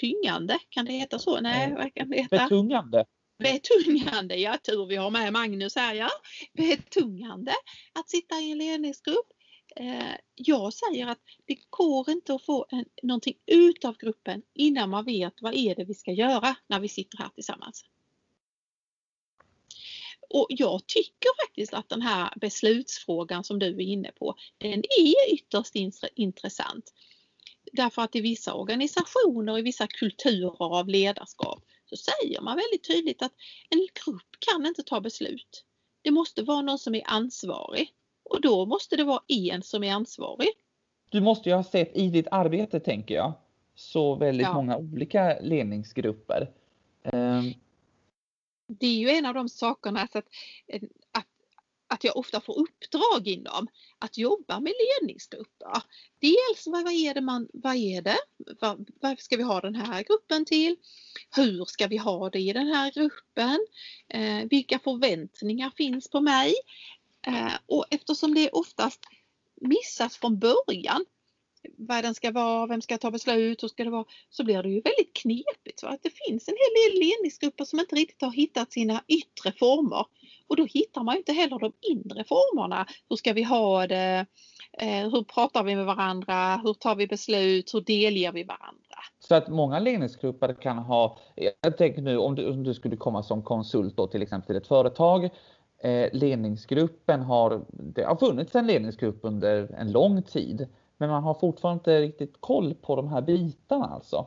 tyngande, 0.00 0.58
kan 0.68 0.84
det 0.84 0.92
heta 0.92 1.18
så? 1.18 1.40
Nej, 1.40 1.74
vad 1.74 1.94
kan 1.94 2.10
det 2.10 2.16
heta? 2.16 2.36
Betungande. 2.36 3.04
Betungande, 3.38 4.36
ja 4.36 4.58
tur 4.58 4.86
vi 4.86 4.96
har 4.96 5.10
med 5.10 5.32
Magnus 5.32 5.76
här 5.76 5.94
ja. 5.94 6.08
Betungande 6.56 7.52
att 7.92 8.10
sitta 8.10 8.40
i 8.40 8.52
en 8.52 8.58
ledningsgrupp. 8.58 9.26
Eh, 9.76 10.16
jag 10.34 10.72
säger 10.72 11.06
att 11.06 11.20
det 11.46 11.58
går 11.70 12.10
inte 12.10 12.34
att 12.34 12.44
få 12.44 12.66
en, 12.70 12.84
någonting 13.02 13.34
ut 13.46 13.84
av 13.84 13.96
gruppen 13.96 14.42
innan 14.54 14.90
man 14.90 15.04
vet 15.04 15.34
vad 15.40 15.54
är 15.54 15.74
det 15.74 15.84
vi 15.84 15.94
ska 15.94 16.12
göra 16.12 16.56
när 16.68 16.80
vi 16.80 16.88
sitter 16.88 17.18
här 17.18 17.28
tillsammans. 17.28 17.84
Och 20.30 20.46
jag 20.48 20.86
tycker 20.86 21.46
faktiskt 21.46 21.74
att 21.74 21.88
den 21.88 22.02
här 22.02 22.32
beslutsfrågan 22.36 23.44
som 23.44 23.58
du 23.58 23.66
är 23.66 23.80
inne 23.80 24.10
på, 24.18 24.34
den 24.58 24.78
är 24.78 25.34
ytterst 25.34 25.74
intressant. 26.14 26.92
Därför 27.72 28.02
att 28.02 28.16
i 28.16 28.20
vissa 28.20 28.54
organisationer, 28.54 29.58
i 29.58 29.62
vissa 29.62 29.86
kulturer 29.86 30.78
av 30.78 30.88
ledarskap 30.88 31.64
så 31.86 31.96
säger 31.96 32.40
man 32.40 32.56
väldigt 32.56 32.88
tydligt 32.88 33.22
att 33.22 33.32
en 33.70 33.88
grupp 34.04 34.36
kan 34.38 34.66
inte 34.66 34.82
ta 34.82 35.00
beslut. 35.00 35.64
Det 36.02 36.10
måste 36.10 36.42
vara 36.42 36.62
någon 36.62 36.78
som 36.78 36.94
är 36.94 37.02
ansvarig 37.04 37.88
och 38.22 38.40
då 38.40 38.66
måste 38.66 38.96
det 38.96 39.04
vara 39.04 39.22
en 39.28 39.62
som 39.62 39.84
är 39.84 39.92
ansvarig. 39.92 40.48
Du 41.10 41.20
måste 41.20 41.48
ju 41.48 41.54
ha 41.54 41.64
sett 41.64 41.96
i 41.96 42.08
ditt 42.08 42.26
arbete, 42.30 42.80
tänker 42.80 43.14
jag, 43.14 43.32
så 43.74 44.14
väldigt 44.14 44.46
ja. 44.46 44.54
många 44.54 44.76
olika 44.76 45.38
ledningsgrupper. 45.40 46.50
Det 48.66 48.86
är 48.86 48.98
ju 48.98 49.10
en 49.10 49.26
av 49.26 49.34
de 49.34 49.48
sakerna 49.48 50.08
så 50.12 50.18
att, 50.18 50.28
att, 51.12 51.26
att 51.88 52.04
jag 52.04 52.16
ofta 52.16 52.40
får 52.40 52.58
uppdrag 52.58 53.28
inom 53.28 53.68
att 53.98 54.18
jobba 54.18 54.60
med 54.60 54.72
ledningsgrupper. 55.00 55.82
Dels 56.20 56.66
vad, 56.66 56.92
är 56.92 57.14
det 57.14 57.20
man, 57.20 57.48
vad 57.52 57.76
är 57.76 58.02
det? 58.02 58.18
Vad, 58.60 58.90
varför 59.00 59.22
ska 59.22 59.36
vi 59.36 59.42
ha 59.42 59.60
den 59.60 59.74
här 59.74 60.02
gruppen 60.02 60.44
till? 60.44 60.76
Hur 61.36 61.64
ska 61.64 61.86
vi 61.86 61.96
ha 61.96 62.30
det 62.30 62.40
i 62.40 62.52
den 62.52 62.66
här 62.66 62.92
gruppen? 62.92 63.66
Eh, 64.08 64.44
vilka 64.50 64.78
förväntningar 64.78 65.70
finns 65.76 66.10
på 66.10 66.20
mig? 66.20 66.54
Eh, 67.26 67.52
och 67.66 67.86
eftersom 67.90 68.34
det 68.34 68.50
oftast 68.50 69.00
missas 69.60 70.16
från 70.16 70.38
början 70.38 71.04
vad 71.76 72.04
den 72.04 72.14
ska 72.14 72.30
vara, 72.30 72.66
vem 72.66 72.82
ska 72.82 72.98
ta 72.98 73.10
beslut, 73.10 73.62
hur 73.62 73.68
ska 73.68 73.84
det 73.84 73.90
vara, 73.90 74.04
så 74.30 74.44
blir 74.44 74.62
det 74.62 74.68
ju 74.68 74.80
väldigt 74.80 75.14
knepigt. 75.14 75.82
Va? 75.82 75.88
att 75.88 76.02
det 76.02 76.10
finns 76.10 76.48
en 76.48 76.54
hel 76.54 76.92
del 76.92 77.00
ledningsgrupper 77.00 77.64
som 77.64 77.80
inte 77.80 77.96
riktigt 77.96 78.22
har 78.22 78.30
hittat 78.30 78.72
sina 78.72 79.02
yttre 79.08 79.52
former. 79.58 80.06
Och 80.46 80.56
då 80.56 80.64
hittar 80.64 81.02
man 81.02 81.16
inte 81.16 81.32
heller 81.32 81.58
de 81.58 81.72
inre 81.80 82.24
formerna. 82.24 82.86
Hur 83.08 83.16
ska 83.16 83.32
vi 83.32 83.42
ha 83.42 83.86
det? 83.86 84.26
Eh, 84.78 85.10
hur 85.10 85.22
pratar 85.22 85.62
vi 85.62 85.76
med 85.76 85.86
varandra? 85.86 86.60
Hur 86.64 86.74
tar 86.74 86.96
vi 86.96 87.06
beslut? 87.06 87.74
Hur 87.74 87.80
delger 87.80 88.32
vi 88.32 88.44
varandra? 88.44 88.96
Så 89.18 89.34
att 89.34 89.48
många 89.48 89.78
ledningsgrupper 89.78 90.54
kan 90.54 90.78
ha, 90.78 91.18
jag 91.62 91.78
tänker 91.78 92.02
nu 92.02 92.18
om 92.18 92.34
du, 92.34 92.50
om 92.50 92.64
du 92.64 92.74
skulle 92.74 92.96
komma 92.96 93.22
som 93.22 93.42
konsult 93.42 93.96
då 93.96 94.06
till 94.06 94.22
exempel 94.22 94.46
till 94.46 94.56
ett 94.56 94.66
företag 94.66 95.24
eh, 95.84 96.08
ledningsgruppen 96.12 97.20
har, 97.22 97.64
det 97.68 98.04
har 98.04 98.16
funnits 98.16 98.54
en 98.54 98.66
ledningsgrupp 98.66 99.18
under 99.22 99.74
en 99.78 99.92
lång 99.92 100.22
tid 100.22 100.66
men 101.04 101.10
man 101.10 101.22
har 101.22 101.34
fortfarande 101.34 101.80
inte 101.80 102.00
riktigt 102.00 102.36
koll 102.40 102.74
på 102.74 102.96
de 102.96 103.08
här 103.08 103.22
bitarna 103.22 103.86
alltså. 103.86 104.26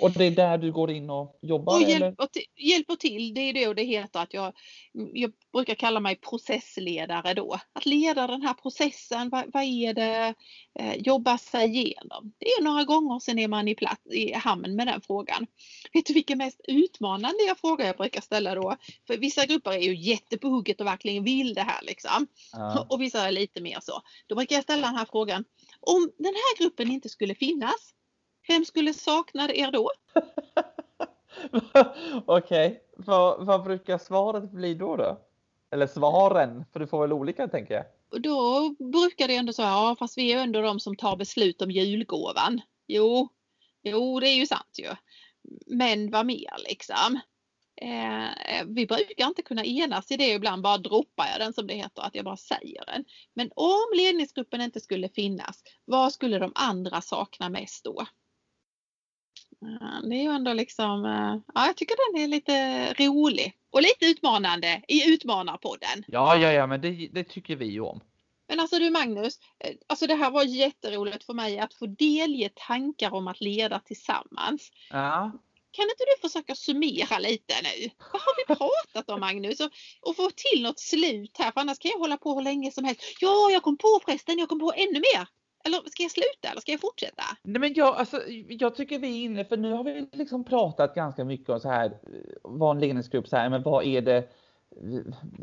Och 0.00 0.10
det 0.10 0.24
är 0.24 0.30
där 0.30 0.58
du 0.58 0.72
går 0.72 0.90
in 0.90 1.10
och 1.10 1.38
jobbar? 1.42 1.74
Och 1.74 1.82
hjälper, 1.82 2.26
till, 2.26 2.42
hjälper 2.56 2.96
till, 2.96 3.34
det 3.34 3.40
är 3.40 3.52
det 3.52 3.74
det 3.74 3.82
heter 3.82 4.20
att 4.20 4.34
jag, 4.34 4.52
jag 4.92 5.32
brukar 5.52 5.74
kalla 5.74 6.00
mig 6.00 6.16
processledare 6.16 7.34
då. 7.34 7.58
Att 7.72 7.86
leda 7.86 8.26
den 8.26 8.42
här 8.42 8.54
processen, 8.54 9.28
vad, 9.28 9.44
vad 9.52 9.62
är 9.62 9.94
det, 9.94 10.34
eh, 10.78 10.96
jobba 10.96 11.38
sig 11.38 11.68
igenom. 11.68 12.32
Det 12.38 12.46
är 12.46 12.62
några 12.62 12.84
gånger 12.84 13.18
sen 13.18 13.38
är 13.38 13.48
man 13.48 13.68
i, 13.68 13.74
plats, 13.74 14.06
i 14.06 14.32
hamn 14.32 14.76
med 14.76 14.86
den 14.86 15.00
frågan. 15.00 15.46
Vet 15.92 16.06
du 16.06 16.14
vilken 16.14 16.38
mest 16.38 16.60
utmanande 16.68 17.42
jag 17.46 17.58
fråga 17.58 17.86
jag 17.86 17.96
brukar 17.96 18.20
ställa 18.20 18.54
då? 18.54 18.76
För 19.06 19.16
vissa 19.16 19.46
grupper 19.46 19.70
är 19.70 19.78
ju 19.78 19.94
jätte 19.94 20.38
på 20.38 20.48
hugget 20.48 20.80
och 20.80 20.86
verkligen 20.86 21.24
vill 21.24 21.54
det 21.54 21.62
här 21.62 21.82
liksom. 21.82 22.26
Ja. 22.52 22.86
Och 22.90 23.00
vissa 23.00 23.26
är 23.26 23.32
lite 23.32 23.60
mer 23.60 23.78
så. 23.82 24.02
Då 24.26 24.34
brukar 24.34 24.56
jag 24.56 24.62
ställa 24.62 24.86
den 24.86 24.96
här 24.96 25.06
frågan. 25.10 25.44
Om 25.82 26.12
den 26.18 26.34
här 26.34 26.58
gruppen 26.58 26.90
inte 26.90 27.08
skulle 27.08 27.34
finnas, 27.34 27.94
vem 28.48 28.64
skulle 28.64 28.94
sakna 28.94 29.52
er 29.52 29.70
då? 29.70 29.90
Okej, 32.26 32.82
vad, 32.96 33.46
vad 33.46 33.62
brukar 33.62 33.98
svaret 33.98 34.50
bli 34.50 34.74
då 34.74 34.96
då? 34.96 35.20
Eller 35.70 35.86
svaren, 35.86 36.64
för 36.72 36.80
du 36.80 36.86
får 36.86 37.00
väl 37.00 37.12
olika 37.12 37.48
tänker 37.48 37.74
jag. 37.74 37.84
Då 38.22 38.68
brukar 38.92 39.28
det 39.28 39.36
ändå 39.36 39.52
säga, 39.52 39.68
ja 39.68 39.96
fast 39.98 40.18
vi 40.18 40.32
är 40.32 40.42
ändå 40.42 40.60
de 40.60 40.80
som 40.80 40.96
tar 40.96 41.16
beslut 41.16 41.62
om 41.62 41.70
julgåvan. 41.70 42.60
Jo, 42.86 43.28
jo 43.82 44.20
det 44.20 44.28
är 44.28 44.34
ju 44.34 44.46
sant 44.46 44.78
ju. 44.78 44.90
Men 45.66 46.10
vad 46.10 46.26
mer 46.26 46.56
liksom? 46.68 47.20
Eh, 47.82 48.64
vi 48.66 48.86
brukar 48.86 49.26
inte 49.26 49.42
kunna 49.42 49.64
enas 49.64 50.10
i 50.10 50.16
det 50.16 50.28
ibland, 50.28 50.62
bara 50.62 50.78
droppar 50.78 51.26
jag 51.26 51.40
den 51.40 51.52
som 51.52 51.66
det 51.66 51.74
heter, 51.74 52.02
att 52.02 52.14
jag 52.14 52.24
bara 52.24 52.36
säger 52.36 52.84
den. 52.86 53.04
Men 53.34 53.50
om 53.56 53.86
ledningsgruppen 53.96 54.60
inte 54.60 54.80
skulle 54.80 55.08
finnas, 55.08 55.62
vad 55.84 56.12
skulle 56.12 56.38
de 56.38 56.52
andra 56.54 57.00
sakna 57.00 57.48
mest 57.48 57.84
då? 57.84 58.06
Det 60.02 60.14
är 60.16 60.22
ju 60.22 60.30
ändå 60.30 60.52
liksom, 60.52 61.04
eh, 61.04 61.52
ja 61.54 61.66
jag 61.66 61.76
tycker 61.76 62.12
den 62.12 62.22
är 62.22 62.28
lite 62.28 62.86
rolig 62.92 63.54
och 63.70 63.82
lite 63.82 64.06
utmanande 64.06 64.82
i 64.88 65.14
Utmanarpodden. 65.14 66.04
Ja, 66.06 66.36
ja, 66.36 66.52
ja, 66.52 66.66
men 66.66 66.80
det, 66.80 67.08
det 67.12 67.24
tycker 67.24 67.56
vi 67.56 67.66
ju 67.66 67.80
om. 67.80 68.00
Men 68.48 68.60
alltså 68.60 68.78
du 68.78 68.90
Magnus, 68.90 69.40
eh, 69.58 69.74
alltså 69.86 70.06
det 70.06 70.14
här 70.14 70.30
var 70.30 70.44
jätteroligt 70.44 71.24
för 71.24 71.34
mig 71.34 71.58
att 71.58 71.74
få 71.74 71.86
delge 71.86 72.48
tankar 72.54 73.14
om 73.14 73.28
att 73.28 73.40
leda 73.40 73.78
tillsammans. 73.78 74.70
Ja. 74.90 75.32
Kan 75.72 75.84
inte 75.84 76.04
du 76.10 76.28
försöka 76.28 76.54
summera 76.54 77.18
lite 77.18 77.54
nu? 77.62 77.90
Vad 78.12 78.22
har 78.22 78.34
vi 78.40 78.54
pratat 78.54 79.10
om 79.10 79.20
Magnus? 79.20 79.60
Och, 79.60 79.70
och 80.00 80.16
få 80.16 80.30
till 80.30 80.62
något 80.62 80.80
slut 80.80 81.36
här 81.38 81.50
för 81.50 81.60
annars 81.60 81.78
kan 81.78 81.90
jag 81.90 81.98
hålla 81.98 82.16
på 82.16 82.34
hur 82.34 82.42
länge 82.42 82.70
som 82.70 82.84
helst. 82.84 83.02
Ja, 83.20 83.50
jag 83.50 83.62
kom 83.62 83.76
på 83.76 84.00
förresten, 84.04 84.38
jag 84.38 84.48
kom 84.48 84.60
på 84.60 84.72
ännu 84.76 85.00
mer. 85.00 85.26
Eller 85.64 85.78
ska 85.90 86.02
jag 86.02 86.12
sluta 86.12 86.48
eller 86.50 86.60
ska 86.60 86.72
jag 86.72 86.80
fortsätta? 86.80 87.22
Nej, 87.42 87.60
men 87.60 87.74
jag, 87.74 87.96
alltså, 87.96 88.22
jag 88.48 88.74
tycker 88.74 88.98
vi 88.98 89.08
är 89.08 89.24
inne, 89.24 89.44
för 89.44 89.56
nu 89.56 89.72
har 89.72 89.84
vi 89.84 90.08
liksom 90.12 90.44
pratat 90.44 90.94
ganska 90.94 91.24
mycket 91.24 91.48
om 91.48 91.60
så 91.60 91.68
här, 91.68 91.98
vad 92.42 92.76
en 92.76 92.80
ledningsgrupp, 92.80 93.28
så 93.28 93.36
här, 93.36 93.50
men 93.50 93.62
vad 93.62 93.84
är 93.84 94.00
det, 94.00 94.28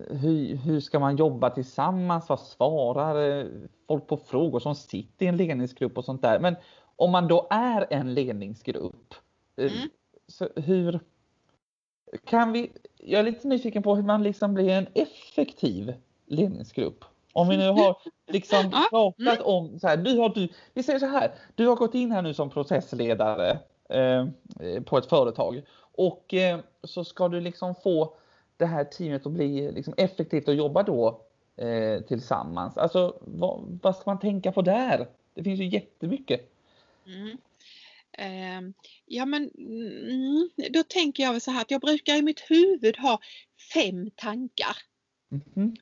hur, 0.09 0.55
hur 0.55 0.79
ska 0.79 0.99
man 0.99 1.17
jobba 1.17 1.49
tillsammans? 1.49 2.29
Vad 2.29 2.39
svarar 2.39 3.47
folk 3.87 4.07
på 4.07 4.17
frågor 4.17 4.59
som 4.59 4.75
sitter 4.75 5.25
i 5.25 5.29
en 5.29 5.37
ledningsgrupp 5.37 5.97
och 5.97 6.05
sånt 6.05 6.21
där? 6.21 6.39
Men 6.39 6.55
om 6.95 7.11
man 7.11 7.27
då 7.27 7.47
är 7.49 7.87
en 7.89 8.13
ledningsgrupp, 8.13 9.13
mm. 9.57 9.89
Så 10.29 10.49
hur 10.55 10.99
kan 12.25 12.51
vi, 12.51 12.71
jag 12.97 13.19
är 13.19 13.23
lite 13.23 13.47
nyfiken 13.47 13.83
på 13.83 13.95
hur 13.95 14.03
man 14.03 14.23
liksom 14.23 14.53
blir 14.53 14.69
en 14.69 14.87
effektiv 14.93 15.93
ledningsgrupp. 16.25 17.05
Om 17.33 17.49
vi 17.49 17.57
nu 17.57 17.67
har 17.69 17.97
liksom 18.27 18.71
pratat 18.89 19.39
mm. 19.39 19.45
om 19.45 19.79
så 19.79 19.87
här, 19.87 19.97
du 19.97 20.17
har, 20.17 20.29
du, 20.29 20.47
vi 20.73 20.83
säger 20.83 20.99
så 20.99 21.05
här, 21.05 21.31
du 21.55 21.67
har 21.67 21.75
gått 21.75 21.95
in 21.95 22.11
här 22.11 22.21
nu 22.21 22.33
som 22.33 22.49
processledare 22.49 23.59
eh, 23.89 24.27
på 24.85 24.97
ett 24.97 25.05
företag 25.05 25.61
och 25.79 26.33
eh, 26.33 26.59
så 26.83 27.03
ska 27.03 27.27
du 27.27 27.41
liksom 27.41 27.75
få 27.75 28.13
det 28.57 28.65
här 28.65 28.83
teamet 28.83 29.25
att 29.25 29.31
bli 29.31 29.71
liksom 29.71 29.93
effektivt 29.97 30.47
och 30.47 30.53
jobba 30.53 30.83
då 30.83 31.21
eh, 31.55 32.01
tillsammans. 32.01 32.77
Alltså 32.77 33.17
vad, 33.21 33.79
vad, 33.81 33.95
ska 33.95 34.11
man 34.11 34.19
tänka 34.19 34.51
på 34.51 34.61
där? 34.61 35.07
Det 35.33 35.43
finns 35.43 35.59
ju 35.59 35.67
jättemycket. 35.67 36.51
Mm. 37.05 37.37
Eh, 38.19 38.61
ja 39.05 39.25
men 39.25 39.49
mm, 39.57 40.49
då 40.69 40.83
tänker 40.83 41.23
jag 41.23 41.41
så 41.41 41.51
här 41.51 41.61
att 41.61 41.71
jag 41.71 41.81
brukar 41.81 42.15
i 42.15 42.21
mitt 42.21 42.39
huvud 42.39 42.97
ha 42.97 43.19
fem 43.73 44.11
tankar. 44.15 44.77
Mm. 45.31 45.75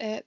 Eh, 0.00 0.20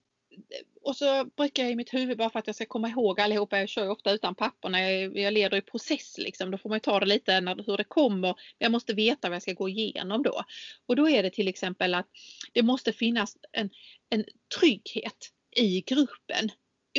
och 0.82 0.96
så 0.96 1.26
brukar 1.26 1.63
jag 1.63 1.72
i 1.72 1.76
mitt 1.76 1.94
huvud 1.94 2.18
bara 2.18 2.30
för 2.30 2.39
att 2.39 2.48
jag 2.48 2.56
ska 2.56 2.65
komma 2.65 2.89
ihåg 2.89 3.20
allihopa, 3.20 3.60
jag 3.60 3.70
kör 3.70 3.84
ju 3.84 3.89
ofta 3.89 4.12
utan 4.12 4.36
papper 4.36 4.70
när 4.70 4.89
jag, 4.89 5.18
jag 5.18 5.34
leder 5.34 5.58
i 5.58 5.62
process 5.62 6.18
liksom, 6.18 6.52
då 6.52 6.58
får 6.58 6.70
man 6.70 6.80
ta 6.80 7.00
det 7.00 7.06
lite 7.06 7.41
när, 7.41 7.63
hur 7.65 7.78
det 7.78 7.84
kommer. 7.84 8.36
Jag 8.58 8.72
måste 8.72 8.94
veta 8.94 9.30
vad 9.30 9.36
jag 9.36 9.41
ska 9.41 9.54
gå 9.54 9.70
igenom 9.70 10.24
då. 10.24 10.44
Och 10.86 10.96
då 10.96 11.10
är 11.10 11.24
det 11.24 11.30
till 11.30 11.48
exempel 11.48 11.94
att 11.94 12.08
det 12.54 12.63
måste 12.63 12.94
finnas 12.94 13.38
en, 13.52 13.70
en 14.10 14.26
trygghet 14.60 15.32
i 15.56 15.82
gruppen. 15.82 16.50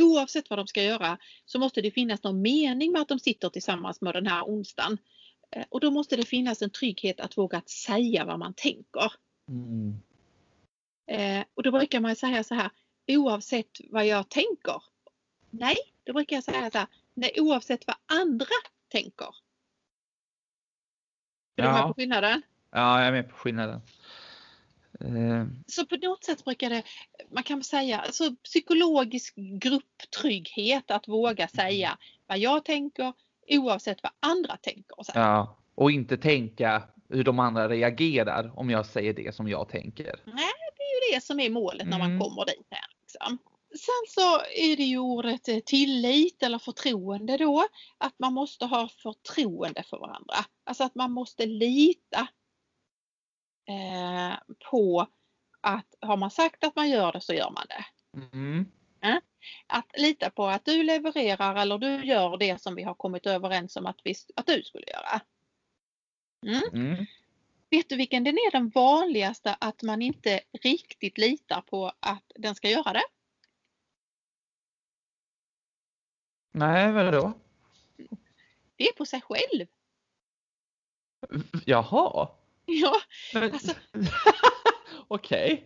Oavsett 0.00 0.50
vad 0.50 0.58
de 0.58 0.66
ska 0.66 0.82
göra 0.82 1.18
så 1.44 1.58
måste 1.58 1.80
det 1.82 1.90
finnas 1.90 2.22
någon 2.22 2.42
mening 2.42 2.92
med 2.92 3.02
att 3.02 3.08
de 3.08 3.18
sitter 3.18 3.48
tillsammans 3.48 4.00
med 4.00 4.14
den 4.14 4.26
här 4.26 4.42
onsdagen. 4.42 4.98
Eh, 5.50 5.64
och 5.68 5.80
då 5.80 5.90
måste 5.90 6.16
det 6.16 6.24
finnas 6.24 6.62
en 6.62 6.70
trygghet 6.70 7.20
att 7.20 7.38
våga 7.38 7.60
säga 7.60 8.24
vad 8.24 8.38
man 8.38 8.54
tänker. 8.54 9.12
Mm. 9.48 10.02
Eh, 11.06 11.44
och 11.54 11.62
då 11.62 11.70
brukar 11.70 12.00
man 12.00 12.16
säga 12.16 12.44
så 12.44 12.54
här, 12.54 12.70
oavsett 13.08 13.80
vad 13.90 14.06
jag 14.06 14.28
tänker. 14.28 14.82
Nej, 15.50 15.76
då 16.04 16.12
brukar 16.12 16.36
jag 16.36 16.44
säga 16.44 16.70
så 16.70 16.78
här, 16.78 16.86
nej 17.14 17.32
oavsett 17.40 17.86
vad 17.86 17.96
andra 18.06 18.46
tänker. 18.88 19.34
Är 21.56 21.64
ja. 21.64 21.66
du 21.66 21.72
med 21.72 21.82
på 21.82 21.94
skillnaden? 21.94 22.42
Ja, 22.70 22.98
jag 22.98 23.08
är 23.08 23.12
med 23.12 23.30
på 23.30 23.36
skillnaden. 23.36 23.80
Uh. 25.04 25.44
Så 25.66 25.86
på 25.86 25.96
något 25.96 26.24
sätt 26.24 26.44
brukar 26.44 26.70
det, 26.70 26.82
man 27.30 27.42
kan 27.42 27.64
säga, 27.64 27.98
alltså 27.98 28.34
psykologisk 28.44 29.34
grupptrygghet 29.36 30.90
att 30.90 31.08
våga 31.08 31.48
säga 31.48 31.98
vad 32.26 32.38
jag 32.38 32.64
tänker 32.64 33.12
oavsett 33.48 34.02
vad 34.02 34.12
andra 34.20 34.56
tänker. 34.56 34.98
Och 35.00 35.06
ja, 35.14 35.56
och 35.74 35.90
inte 35.90 36.16
tänka 36.16 36.82
hur 37.08 37.24
de 37.24 37.38
andra 37.38 37.68
reagerar 37.68 38.58
om 38.58 38.70
jag 38.70 38.86
säger 38.86 39.14
det 39.14 39.34
som 39.34 39.48
jag 39.48 39.68
tänker. 39.68 40.20
Nej, 40.24 40.52
det 40.76 40.82
är 40.82 41.10
ju 41.10 41.14
det 41.14 41.20
som 41.20 41.40
är 41.40 41.50
målet 41.50 41.88
när 41.88 41.98
man 41.98 42.10
mm. 42.10 42.20
kommer 42.20 42.44
dit 42.44 42.66
här. 42.70 42.86
Liksom. 43.02 43.38
Sen 43.70 44.04
så 44.08 44.36
är 44.40 44.76
det 44.76 44.82
ju 44.82 44.98
ordet 44.98 45.48
eh, 45.48 45.58
tillit 45.58 46.42
eller 46.42 46.58
förtroende 46.58 47.36
då. 47.36 47.66
Att 47.98 48.18
man 48.18 48.32
måste 48.32 48.64
ha 48.64 48.88
förtroende 49.02 49.82
för 49.82 49.98
varandra. 49.98 50.34
Alltså 50.64 50.84
att 50.84 50.94
man 50.94 51.12
måste 51.12 51.46
lita 51.46 52.28
eh, 53.66 54.38
på 54.70 55.06
att 55.60 55.94
har 56.00 56.16
man 56.16 56.30
sagt 56.30 56.64
att 56.64 56.76
man 56.76 56.88
gör 56.88 57.12
det 57.12 57.20
så 57.20 57.32
gör 57.32 57.50
man 57.50 57.66
det. 57.68 57.84
Mm. 58.36 58.66
Eh? 59.00 59.18
Att 59.66 59.86
lita 59.98 60.30
på 60.30 60.46
att 60.46 60.64
du 60.64 60.82
levererar 60.82 61.56
eller 61.56 61.78
du 61.78 62.04
gör 62.04 62.36
det 62.36 62.62
som 62.62 62.74
vi 62.74 62.82
har 62.82 62.94
kommit 62.94 63.26
överens 63.26 63.76
om 63.76 63.86
att, 63.86 64.00
vi, 64.04 64.14
att 64.36 64.46
du 64.46 64.62
skulle 64.62 64.86
göra. 64.86 65.20
Mm. 66.46 66.62
Mm. 66.72 67.06
Vet 67.70 67.88
du 67.88 67.96
vilken 67.96 68.24
den 68.24 68.34
är 68.34 68.50
den 68.50 68.68
vanligaste 68.68 69.56
att 69.60 69.82
man 69.82 70.02
inte 70.02 70.40
riktigt 70.62 71.18
litar 71.18 71.60
på 71.60 71.92
att 72.00 72.32
den 72.34 72.54
ska 72.54 72.68
göra 72.68 72.92
det? 72.92 73.04
Nej, 76.52 76.92
vad 76.92 77.12
då? 77.12 77.32
Det 78.76 78.88
är 78.88 78.92
på 78.92 79.04
sig 79.04 79.20
själv. 79.20 79.66
Jaha. 81.64 82.28
Ja, 82.82 83.00
alltså. 83.34 83.72
Okej. 85.08 85.52
Okay. 85.54 85.64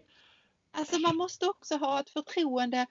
Alltså 0.73 0.99
man 0.99 1.17
måste 1.17 1.47
också 1.47 1.77
ha 1.77 2.01
ett 2.01 2.11
förtroende 2.11 2.87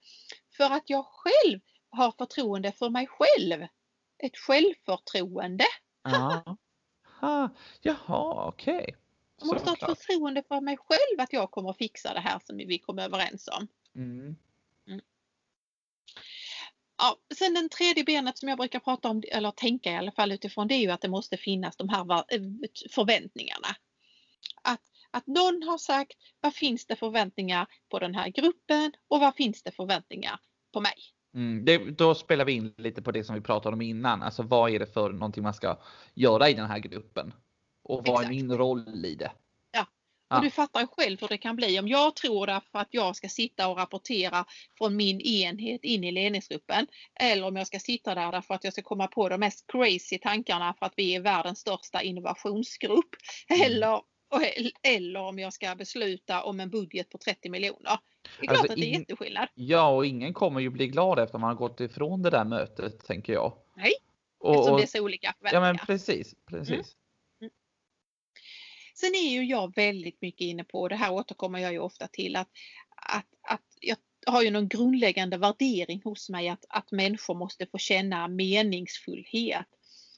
för 0.57 0.63
att 0.63 0.89
jag 0.89 1.05
själv 1.05 1.59
har 1.89 2.11
förtroende 2.11 2.71
för 2.71 2.89
mig 2.89 3.07
själv. 3.07 3.67
Ett 4.23 4.37
självförtroende. 4.37 5.65
Ja. 6.03 6.57
Ha, 7.19 7.49
jaha, 7.81 8.47
okej. 8.47 8.77
Okay. 8.77 8.95
Jag 9.39 9.47
måste 9.47 9.69
ha 9.69 9.75
ett 9.75 9.99
förtroende 9.99 10.43
för 10.47 10.61
mig 10.61 10.77
själv 10.77 11.19
att 11.19 11.33
jag 11.33 11.51
kommer 11.51 11.73
fixa 11.73 12.13
det 12.13 12.19
här 12.19 12.39
som 12.45 12.57
vi 12.57 12.79
kom 12.79 12.99
överens 12.99 13.47
om. 13.47 13.67
Mm. 13.95 14.35
Mm. 14.87 15.01
Ja, 16.97 17.17
sen 17.35 17.53
den 17.53 17.69
tredje 17.69 18.03
benet 18.03 18.37
som 18.37 18.49
jag 18.49 18.57
brukar 18.57 18.79
prata 18.79 19.09
om, 19.09 19.23
eller 19.31 19.51
tänka 19.51 19.91
i 19.91 19.95
alla 19.95 20.11
fall 20.11 20.31
utifrån, 20.31 20.67
det 20.67 20.75
är 20.75 20.79
ju 20.79 20.91
att 20.91 21.01
det 21.01 21.09
måste 21.09 21.37
finnas 21.37 21.77
de 21.77 21.89
här 21.89 22.23
eh, 22.27 22.41
förväntningarna. 22.91 23.67
Att, 24.62 24.82
att 25.12 25.28
någon 25.28 25.63
har 25.63 25.78
sagt, 25.78 26.17
vad 26.41 26.54
finns 26.54 26.86
det 26.86 26.95
förväntningar 26.95 27.67
på 27.89 27.99
den 27.99 28.15
här 28.15 28.30
gruppen 28.30 28.91
och 29.08 29.19
vad 29.19 29.36
finns 29.36 29.63
det 29.63 29.71
förväntningar 29.71 30.39
på 30.73 30.82
mig? 30.82 30.93
Mm, 31.34 31.65
det, 31.65 31.78
då 31.78 32.15
spelar 32.15 32.45
vi 32.45 32.54
in 32.54 32.73
lite 32.78 33.02
på 33.02 33.12
det 33.12 33.23
som 33.23 33.36
vi 33.36 33.41
pratade 33.41 33.73
om 33.73 33.82
innan. 33.82 34.23
Alltså 34.23 34.43
vad 34.43 34.71
är 34.71 34.80
det 34.80 34.93
för 34.93 35.10
någonting 35.10 35.43
man 35.43 35.54
ska 35.54 35.80
göra 36.13 36.49
i 36.49 36.54
den 36.54 36.65
här 36.65 36.80
gruppen? 36.80 37.34
Och 37.84 38.08
vad 38.08 38.15
Exakt. 38.15 38.25
är 38.25 38.30
min 38.30 38.58
roll 38.58 39.06
i 39.06 39.15
det? 39.15 39.32
Ja, 39.71 39.82
och 39.82 39.88
ja. 40.30 40.39
du 40.41 40.49
fattar 40.49 40.86
själv 40.86 41.21
hur 41.21 41.28
det 41.28 41.38
kan 41.38 41.56
bli. 41.56 41.80
Om 41.80 41.88
jag 41.88 42.15
tror 42.15 42.47
därför 42.47 42.80
att 42.80 42.88
jag 42.91 43.15
ska 43.15 43.30
sitta 43.30 43.67
och 43.67 43.78
rapportera 43.78 44.45
från 44.78 44.95
min 44.95 45.21
enhet 45.21 45.83
in 45.83 46.04
i 46.04 46.12
ledningsgruppen. 46.12 46.87
Eller 47.19 47.48
om 47.48 47.56
jag 47.56 47.67
ska 47.67 47.79
sitta 47.79 48.15
där 48.15 48.31
därför 48.31 48.54
att 48.54 48.63
jag 48.63 48.73
ska 48.73 48.81
komma 48.81 49.08
på 49.08 49.29
de 49.29 49.40
mest 49.40 49.65
crazy 49.67 50.17
tankarna 50.17 50.73
för 50.79 50.85
att 50.85 50.94
vi 50.96 51.15
är 51.15 51.21
världens 51.21 51.60
största 51.60 52.02
innovationsgrupp. 52.02 53.15
Mm. 53.50 53.62
Eller 53.62 54.02
eller 54.84 55.19
om 55.19 55.40
jag 55.40 55.54
ska 55.54 55.75
besluta 55.75 56.44
om 56.44 56.60
en 56.60 56.69
budget 56.69 57.10
på 57.10 57.17
30 57.17 57.50
miljoner. 57.50 58.00
Det 58.40 58.46
är 58.46 58.48
klart 58.48 58.58
alltså, 58.58 58.73
att 58.73 58.80
det 58.80 58.96
är 58.96 59.00
jätteskillnad. 59.00 59.48
Ja, 59.54 59.90
och 59.90 60.06
ingen 60.06 60.34
kommer 60.34 60.60
ju 60.60 60.69
bli 60.69 60.88
glad 60.88 61.19
efter 61.19 61.38
man 61.38 61.48
har 61.48 61.56
gått 61.56 61.80
ifrån 61.80 62.21
det 62.21 62.30
där 62.30 62.46
mötet, 62.46 63.06
tänker 63.06 63.34
jag. 63.34 63.58
Nej, 63.75 63.94
och, 64.40 64.56
eftersom 64.56 64.77
det 64.77 64.84
är 64.84 64.88
så 64.88 65.04
olika 65.04 65.34
förväntningar. 65.38 65.67
Ja, 65.67 65.73
men 65.73 65.86
precis, 65.86 66.36
precis. 66.46 66.71
Mm. 66.71 66.84
Mm. 67.42 67.52
Sen 68.96 69.15
är 69.15 69.32
ju 69.32 69.44
jag 69.46 69.75
väldigt 69.75 70.21
mycket 70.21 70.42
inne 70.42 70.63
på, 70.63 70.88
det 70.88 70.96
här 70.96 71.12
återkommer 71.12 71.60
jag 71.60 71.71
ju 71.71 71.80
ofta 71.80 72.08
till, 72.08 72.36
att, 72.36 72.50
att, 72.96 73.27
att 73.42 73.62
jag 73.82 73.98
har 74.25 74.42
ju 74.42 74.52
någon 74.52 74.67
grundläggande 74.67 75.38
värdering 75.38 76.02
hos 76.04 76.30
mig 76.30 76.50
att, 76.50 76.65
att 76.69 76.92
människor 76.92 77.36
måste 77.36 77.65
få 77.65 77.77
känna 77.77 78.27
meningsfullhet. 78.27 79.67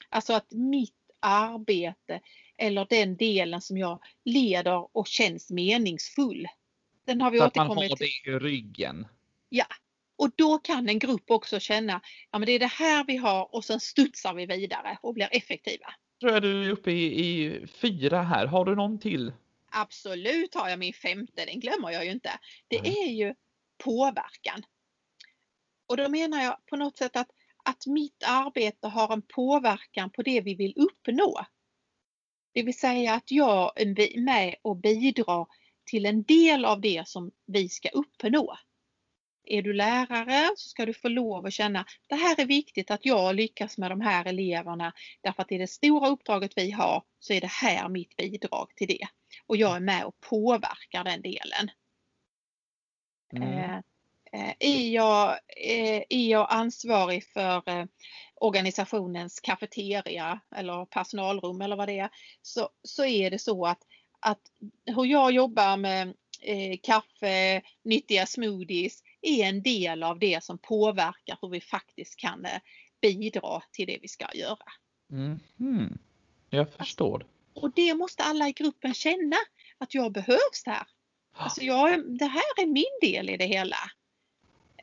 Alltså 0.08 0.32
att 0.32 0.52
mitt 0.52 0.94
arbete 1.20 2.20
eller 2.62 2.86
den 2.90 3.16
delen 3.16 3.60
som 3.60 3.78
jag 3.78 4.02
leder 4.24 4.96
och 4.96 5.06
känns 5.06 5.50
meningsfull. 5.50 6.46
Den 7.06 7.20
har 7.20 7.30
vi 7.30 7.38
Så 7.38 7.44
att 7.44 7.54
man 7.54 7.66
återkommit 7.66 7.90
har 7.90 7.96
det 7.98 8.30
i 8.30 8.38
ryggen. 8.38 9.06
Ja, 9.48 9.66
och 10.16 10.30
då 10.36 10.58
kan 10.58 10.88
en 10.88 10.98
grupp 10.98 11.30
också 11.30 11.60
känna, 11.60 12.00
ja 12.30 12.38
men 12.38 12.46
det 12.46 12.52
är 12.52 12.58
det 12.58 12.66
här 12.66 13.04
vi 13.04 13.16
har 13.16 13.54
och 13.54 13.64
sen 13.64 13.80
studsar 13.80 14.34
vi 14.34 14.46
vidare 14.46 14.98
och 15.02 15.14
blir 15.14 15.28
effektiva. 15.32 15.94
Tror 16.20 16.32
jag 16.32 16.42
du 16.42 16.64
är 16.64 16.70
uppe 16.70 16.90
i, 16.90 17.04
i 17.04 17.66
fyra 17.66 18.22
här. 18.22 18.46
Har 18.46 18.64
du 18.64 18.74
någon 18.74 19.00
till? 19.00 19.32
Absolut 19.70 20.54
har 20.54 20.68
jag 20.68 20.78
min 20.78 20.92
femte, 20.92 21.44
den 21.44 21.60
glömmer 21.60 21.90
jag 21.90 22.04
ju 22.04 22.10
inte. 22.10 22.30
Det 22.68 22.82
Nej. 22.82 23.08
är 23.08 23.12
ju 23.12 23.34
påverkan. 23.84 24.62
Och 25.86 25.96
då 25.96 26.08
menar 26.08 26.42
jag 26.42 26.66
på 26.66 26.76
något 26.76 26.96
sätt 26.96 27.16
att, 27.16 27.30
att 27.64 27.86
mitt 27.86 28.24
arbete 28.26 28.88
har 28.88 29.12
en 29.12 29.22
påverkan 29.22 30.10
på 30.10 30.22
det 30.22 30.40
vi 30.40 30.54
vill 30.54 30.74
uppnå. 30.76 31.46
Det 32.52 32.62
vill 32.62 32.78
säga 32.78 33.14
att 33.14 33.30
jag 33.30 33.72
är 33.80 34.20
med 34.20 34.54
och 34.62 34.76
bidrar 34.76 35.46
till 35.84 36.06
en 36.06 36.22
del 36.22 36.64
av 36.64 36.80
det 36.80 37.08
som 37.08 37.30
vi 37.46 37.68
ska 37.68 37.88
uppnå. 37.88 38.56
Är 39.44 39.62
du 39.62 39.72
lärare 39.72 40.50
så 40.56 40.68
ska 40.68 40.86
du 40.86 40.94
få 40.94 41.08
lov 41.08 41.46
att 41.46 41.52
känna 41.52 41.84
det 42.08 42.14
här 42.14 42.40
är 42.40 42.46
viktigt 42.46 42.90
att 42.90 43.04
jag 43.04 43.34
lyckas 43.34 43.78
med 43.78 43.90
de 43.90 44.00
här 44.00 44.24
eleverna 44.24 44.92
därför 45.20 45.42
att 45.42 45.52
i 45.52 45.58
det 45.58 45.66
stora 45.66 46.08
uppdraget 46.08 46.52
vi 46.56 46.70
har 46.70 47.02
så 47.18 47.32
är 47.32 47.40
det 47.40 47.50
här 47.50 47.88
mitt 47.88 48.16
bidrag 48.16 48.72
till 48.76 48.88
det. 48.88 49.06
Och 49.46 49.56
jag 49.56 49.76
är 49.76 49.80
med 49.80 50.04
och 50.04 50.20
påverkar 50.20 51.04
den 51.04 51.22
delen. 51.22 51.70
Mm. 53.36 53.48
Eh, 53.48 53.76
eh, 54.32 54.54
är, 54.58 54.90
jag, 54.90 55.30
eh, 55.56 56.02
är 56.08 56.30
jag 56.30 56.46
ansvarig 56.50 57.24
för 57.24 57.68
eh, 57.68 57.84
organisationens 58.42 59.40
kafeteria 59.40 60.40
eller 60.56 60.84
personalrum 60.84 61.60
eller 61.60 61.76
vad 61.76 61.88
det 61.88 61.98
är 61.98 62.10
så, 62.42 62.68
så 62.82 63.04
är 63.04 63.30
det 63.30 63.38
så 63.38 63.66
att, 63.66 63.82
att 64.20 64.40
hur 64.86 65.04
jag 65.04 65.32
jobbar 65.32 65.76
med 65.76 66.08
eh, 66.40 66.78
kaffe, 66.82 67.62
nyttiga 67.82 68.26
smoothies 68.26 69.02
är 69.20 69.44
en 69.44 69.62
del 69.62 70.02
av 70.02 70.18
det 70.18 70.44
som 70.44 70.58
påverkar 70.58 71.38
hur 71.42 71.48
vi 71.48 71.60
faktiskt 71.60 72.16
kan 72.16 72.44
eh, 72.44 72.60
bidra 73.00 73.62
till 73.72 73.86
det 73.86 73.98
vi 74.02 74.08
ska 74.08 74.26
göra. 74.34 74.72
Mhm. 75.08 75.98
Jag 76.50 76.72
förstår. 76.72 77.26
Och 77.54 77.72
det 77.72 77.94
måste 77.94 78.22
alla 78.22 78.48
i 78.48 78.52
gruppen 78.52 78.94
känna 78.94 79.36
att 79.78 79.94
jag 79.94 80.12
behövs 80.12 80.62
där. 80.64 80.86
Alltså 81.32 81.62
jag, 81.62 82.18
det 82.18 82.26
här 82.26 82.62
är 82.62 82.66
min 82.66 82.98
del 83.00 83.30
i 83.30 83.36
det 83.36 83.46
hela. 83.46 83.76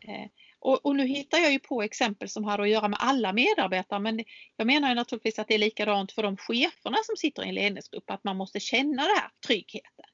Eh, 0.01 0.25
och, 0.59 0.85
och 0.85 0.95
nu 0.95 1.07
hittar 1.07 1.37
jag 1.37 1.51
ju 1.51 1.59
på 1.59 1.81
exempel 1.81 2.29
som 2.29 2.43
har 2.43 2.59
att 2.59 2.69
göra 2.69 2.87
med 2.87 2.99
alla 3.01 3.33
medarbetare 3.33 3.99
men 3.99 4.23
jag 4.55 4.67
menar 4.67 4.89
ju 4.89 4.95
naturligtvis 4.95 5.39
att 5.39 5.47
det 5.47 5.53
är 5.53 5.59
likadant 5.59 6.11
för 6.11 6.23
de 6.23 6.37
cheferna 6.37 6.97
som 7.03 7.15
sitter 7.17 7.45
i 7.45 7.49
en 7.49 7.55
ledningsgrupp 7.55 8.09
att 8.09 8.23
man 8.23 8.37
måste 8.37 8.59
känna 8.59 9.03
det 9.03 9.19
här 9.19 9.31
tryggheten. 9.47 10.05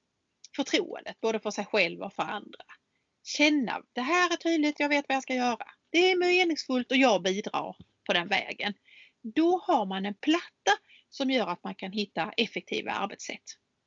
Förtroendet 0.55 1.21
både 1.21 1.39
för 1.39 1.51
sig 1.51 1.65
själv 1.65 2.01
och 2.01 2.13
för 2.13 2.23
andra. 2.23 2.63
Känna, 3.23 3.81
det 3.93 4.01
här 4.01 4.33
är 4.33 4.37
tydligt, 4.37 4.79
jag 4.79 4.89
vet 4.89 5.05
vad 5.07 5.15
jag 5.15 5.23
ska 5.23 5.33
göra. 5.33 5.65
Det 5.89 6.11
är 6.11 6.17
meningsfullt 6.17 6.91
och 6.91 6.97
jag 6.97 7.23
bidrar 7.23 7.75
på 8.07 8.13
den 8.13 8.27
vägen. 8.27 8.73
Då 9.21 9.61
har 9.67 9.85
man 9.85 10.05
en 10.05 10.13
platta 10.13 10.71
som 11.09 11.31
gör 11.31 11.47
att 11.47 11.63
man 11.63 11.75
kan 11.75 11.91
hitta 11.91 12.31
effektiva 12.37 12.91
arbetssätt. 12.91 13.43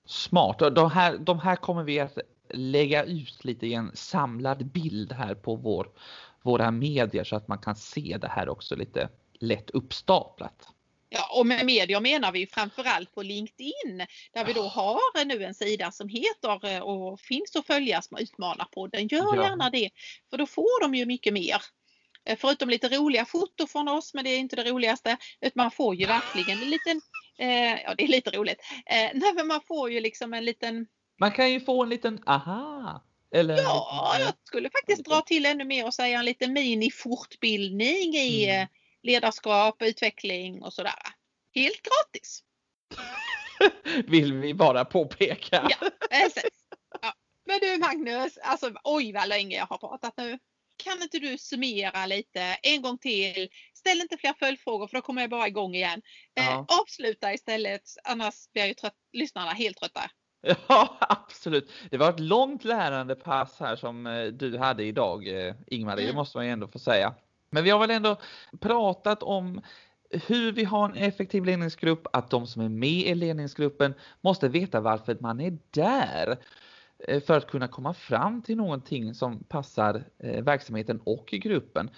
Smart. 0.06 0.59
De 0.59 0.90
här, 0.90 1.18
de 1.18 1.38
här 1.38 1.56
kommer 1.56 1.82
vi 1.82 2.00
att 2.00 2.18
lägga 2.50 3.04
ut 3.04 3.44
lite 3.44 3.66
i 3.66 3.74
en 3.74 3.90
samlad 3.94 4.66
bild 4.66 5.12
här 5.12 5.34
på 5.34 5.56
vår, 5.56 5.88
våra 6.43 6.70
medier 6.70 7.24
så 7.24 7.36
att 7.36 7.49
man 7.49 7.59
kan 7.59 7.76
se 7.76 8.16
det 8.20 8.28
här 8.28 8.49
också 8.49 8.76
lite 8.76 9.09
lätt 9.41 9.70
uppstaplat. 9.70 10.68
Ja, 11.11 11.39
och 11.39 11.47
med 11.47 11.66
medier 11.66 12.01
menar 12.01 12.32
vi 12.32 12.47
framförallt 12.47 13.14
på 13.14 13.22
LinkedIn 13.22 14.07
där 14.32 14.45
vi 14.45 14.53
då 14.53 14.62
har 14.62 15.24
nu 15.24 15.45
en 15.45 15.55
sida 15.55 15.91
som 15.91 16.09
heter 16.09 16.74
eh, 16.76 16.80
och 16.80 17.20
finns 17.20 17.57
att 17.57 17.66
följa 17.66 18.03
som 18.03 18.18
Utmanarpodden. 18.18 19.09
Gör 19.09 19.36
Ja. 19.36 19.43
gärna 19.43 19.70
det 19.70 19.91
för 20.30 20.36
då 20.39 20.47
får 20.47 20.82
de 20.82 20.95
ju 20.95 21.07
mycket 21.07 21.32
mer. 21.32 21.57
Eh, 22.24 22.39
Förutom 22.41 22.68
lite 22.68 22.89
roliga 22.89 23.24
foto 23.24 23.66
från 23.66 23.89
oss, 23.89 24.14
men 24.14 24.24
det 24.24 24.30
är 24.30 24.39
inte 24.39 24.57
det 24.57 24.70
roligaste. 24.70 25.16
Utan 25.41 25.53
man 25.62 25.70
får 25.70 25.95
ju 25.95 26.07
verkligen 26.07 26.62
en 26.62 26.70
liten, 26.70 27.01
eh, 27.39 27.82
ja 27.82 27.95
det 27.99 28.05
är 28.05 28.09
lite 28.09 28.30
roligt. 28.30 28.61
Eh, 28.86 29.11
nej, 29.14 29.32
men 29.34 29.47
man 29.47 29.61
får 29.68 29.91
ju 29.91 30.01
liksom 30.01 30.34
en 30.34 30.45
liten, 30.45 30.86
Man 31.20 31.32
kan 31.32 31.53
ju 31.53 31.61
få 31.61 31.82
en 31.82 31.89
liten 31.89 32.22
aha. 32.26 33.05
Eller 33.35 33.57
ja 33.57 34.16
jag 34.20 34.33
skulle 34.45 34.70
faktiskt 34.70 35.05
dra 35.05 35.20
till 35.20 35.47
ännu 35.47 35.64
mer 35.64 35.87
och 35.87 35.95
säga 35.95 36.18
en 36.18 36.24
liten 36.24 36.53
mini-fortbildning 36.53 38.14
i 38.16 38.45
Mm. 38.45 38.62
eh, 38.62 38.68
ledarskap, 39.03 39.83
utveckling 39.83 40.62
och 40.62 40.72
sådär. 40.72 41.03
Helt 41.55 41.83
gratis. 41.83 42.43
vill 44.07 44.33
vi 44.33 44.55
bara 44.55 44.85
påpeka. 44.85 45.68
Ja, 45.70 45.91
precis. 46.11 46.64
Ja. 47.03 47.14
Men 47.47 47.59
du 47.61 47.79
Magnus, 47.79 48.39
alltså 48.43 48.72
oj 48.85 49.12
vad 49.12 49.29
länge 49.29 49.57
jag 49.57 49.66
har 49.66 49.79
pratat 49.79 50.14
nu. 50.16 50.39
Kan 50.76 51.03
inte 51.03 51.18
du 51.18 51.39
summera 51.39 52.07
lite 52.07 52.41
en 52.62 52.83
gång 52.83 52.99
till? 52.99 53.49
Ställ 53.74 54.01
inte 54.01 54.16
fler 54.16 54.35
följdfrågor 54.39 54.87
för 54.89 54.97
då 54.97 55.03
kommer 55.03 55.22
jag 55.22 55.31
bara 55.31 55.49
igång 55.49 55.74
igen. 55.74 56.03
Eh, 56.41 56.64
avsluta 56.81 57.33
istället 57.35 57.83
annars 58.05 58.53
blir 58.53 58.64
ju 58.66 58.74
trött, 58.74 58.97
lyssnarna 59.12 59.51
helt 59.51 59.76
trötta. 59.76 60.11
Ja, 60.68 60.97
absolut. 61.01 61.70
Det 61.91 61.97
var 61.97 62.11
ett 62.11 62.20
långt 62.20 62.64
lärande 62.64 63.14
pass 63.14 63.61
här 63.61 63.76
som 63.76 64.07
eh, 64.07 64.26
du 64.26 64.59
hade 64.59 64.84
idag, 64.84 65.47
eh, 65.47 65.55
Ingmarie, 65.66 65.97
det 66.05 66.09
Mm. 66.11 66.16
måste 66.16 66.39
man 66.39 66.47
ju 66.47 66.53
ändå 66.53 66.68
få 66.68 66.78
säga. 66.78 67.14
Men 67.51 67.64
vi 67.64 67.70
har 67.70 67.78
väl 67.78 67.91
ändå 67.91 68.16
pratat 68.61 69.22
om 69.22 69.61
hur 70.11 70.53
vi 70.53 70.64
har 70.64 70.84
en 70.89 70.95
effektiv 70.95 71.45
ledningsgrupp, 71.45 72.07
att 72.12 72.30
de 72.30 72.47
som 72.47 72.62
är 72.62 72.68
med 72.68 73.07
i 73.07 73.14
ledningsgruppen 73.14 73.95
måste 74.20 74.49
veta 74.49 74.80
varför 74.80 75.16
man 75.20 75.41
är 75.41 75.59
där 75.70 76.39
eh, 77.09 77.22
för 77.22 77.36
att 77.36 77.51
kunna 77.51 77.68
komma 77.68 77.95
fram 77.95 78.43
till 78.43 78.57
någonting 78.57 79.14
som 79.14 79.45
passar 79.45 80.05
verksamheten 80.43 81.01
och 81.05 81.26
gruppen 81.26 81.91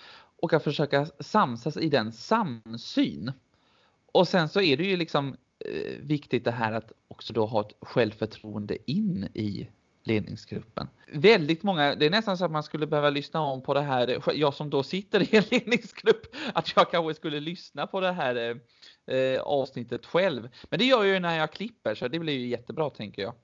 och 0.43 0.53
att 0.53 0.65
försöka 0.65 1.07
samsas 1.21 1.77
i 1.77 1.89
den 1.89 2.13
samsyn. 2.13 3.33
Och 4.13 4.29
sen 4.29 4.49
så 4.49 4.61
är 4.61 4.77
det 4.77 4.85
ju 4.85 4.97
liksom 4.97 5.37
viktigt 6.01 6.45
det 6.45 6.51
här 6.51 6.73
att 6.73 6.93
också 7.09 7.33
då 7.33 7.47
ha 7.47 7.61
ett 7.61 7.75
självförtroende 7.81 8.91
in 8.91 9.29
i 9.35 9.69
ledningsgruppen. 10.05 10.89
Väldigt 11.13 11.63
många, 11.63 11.95
det 11.95 12.07
är 12.07 12.11
nästan 12.11 12.39
så 12.39 12.45
att 12.45 12.51
man 12.51 12.63
skulle 12.63 12.87
behöva 12.87 13.11
lyssna 13.11 13.41
om 13.41 13.63
på 13.63 13.75
det 13.75 13.81
här, 13.81 14.23
jag 14.35 14.55
som 14.55 14.71
då 14.71 14.83
sitter 14.83 15.23
i 15.23 15.37
en 15.37 15.45
ledningsgrupp, 15.51 16.37
att 16.55 16.77
jag 16.77 16.91
kanske 16.91 17.15
skulle 17.15 17.41
lyssna 17.41 17.87
på 17.87 18.01
det 18.01 18.13
här 18.13 18.61
eh, 19.07 19.17
eh, 19.17 19.41
avsnittet 19.41 20.07
själv. 20.07 20.49
Men 20.71 20.79
det 20.79 20.85
gör 20.85 21.05
jag 21.05 21.15
ju 21.15 21.21
när 21.21 21.39
jag 21.39 21.53
klipper 21.53 21.95
så 21.95 22.09
det 22.09 22.19
blir 22.19 22.39
ju 22.39 22.47
jättebra 22.47 22.91
tänker 22.91 23.23
jag. 23.23 23.35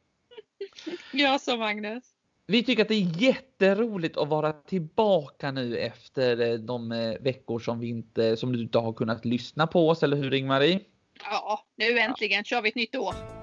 Gör 1.12 1.38
så 1.38 1.56
Magnus. 1.56 2.04
Vi 2.46 2.62
tycker 2.62 2.82
att 2.82 2.88
det 2.88 2.94
är 2.94 3.22
jätteroligt 3.22 4.16
att 4.16 4.28
vara 4.28 4.52
tillbaka 4.52 5.50
nu 5.50 5.76
efter 5.76 6.40
eh, 6.40 6.54
de 6.54 6.92
eh, 6.92 7.14
veckor 7.20 7.58
som 7.58 7.80
vi 7.80 7.88
inte, 7.88 8.36
som 8.36 8.52
du 8.52 8.62
inte 8.62 8.78
har 8.78 8.92
kunnat 8.92 9.24
lyssna 9.24 9.66
på 9.66 9.88
oss, 9.88 10.02
eller 10.02 10.16
hur 10.16 10.34
Ingmarie? 10.34 10.80
Ja, 11.24 11.60
nu 11.76 11.98
äntligen 11.98 12.44
kör 12.44 12.62
vi 12.62 12.68
ett 12.68 12.74
nytt 12.74 12.96
år. 12.96 13.36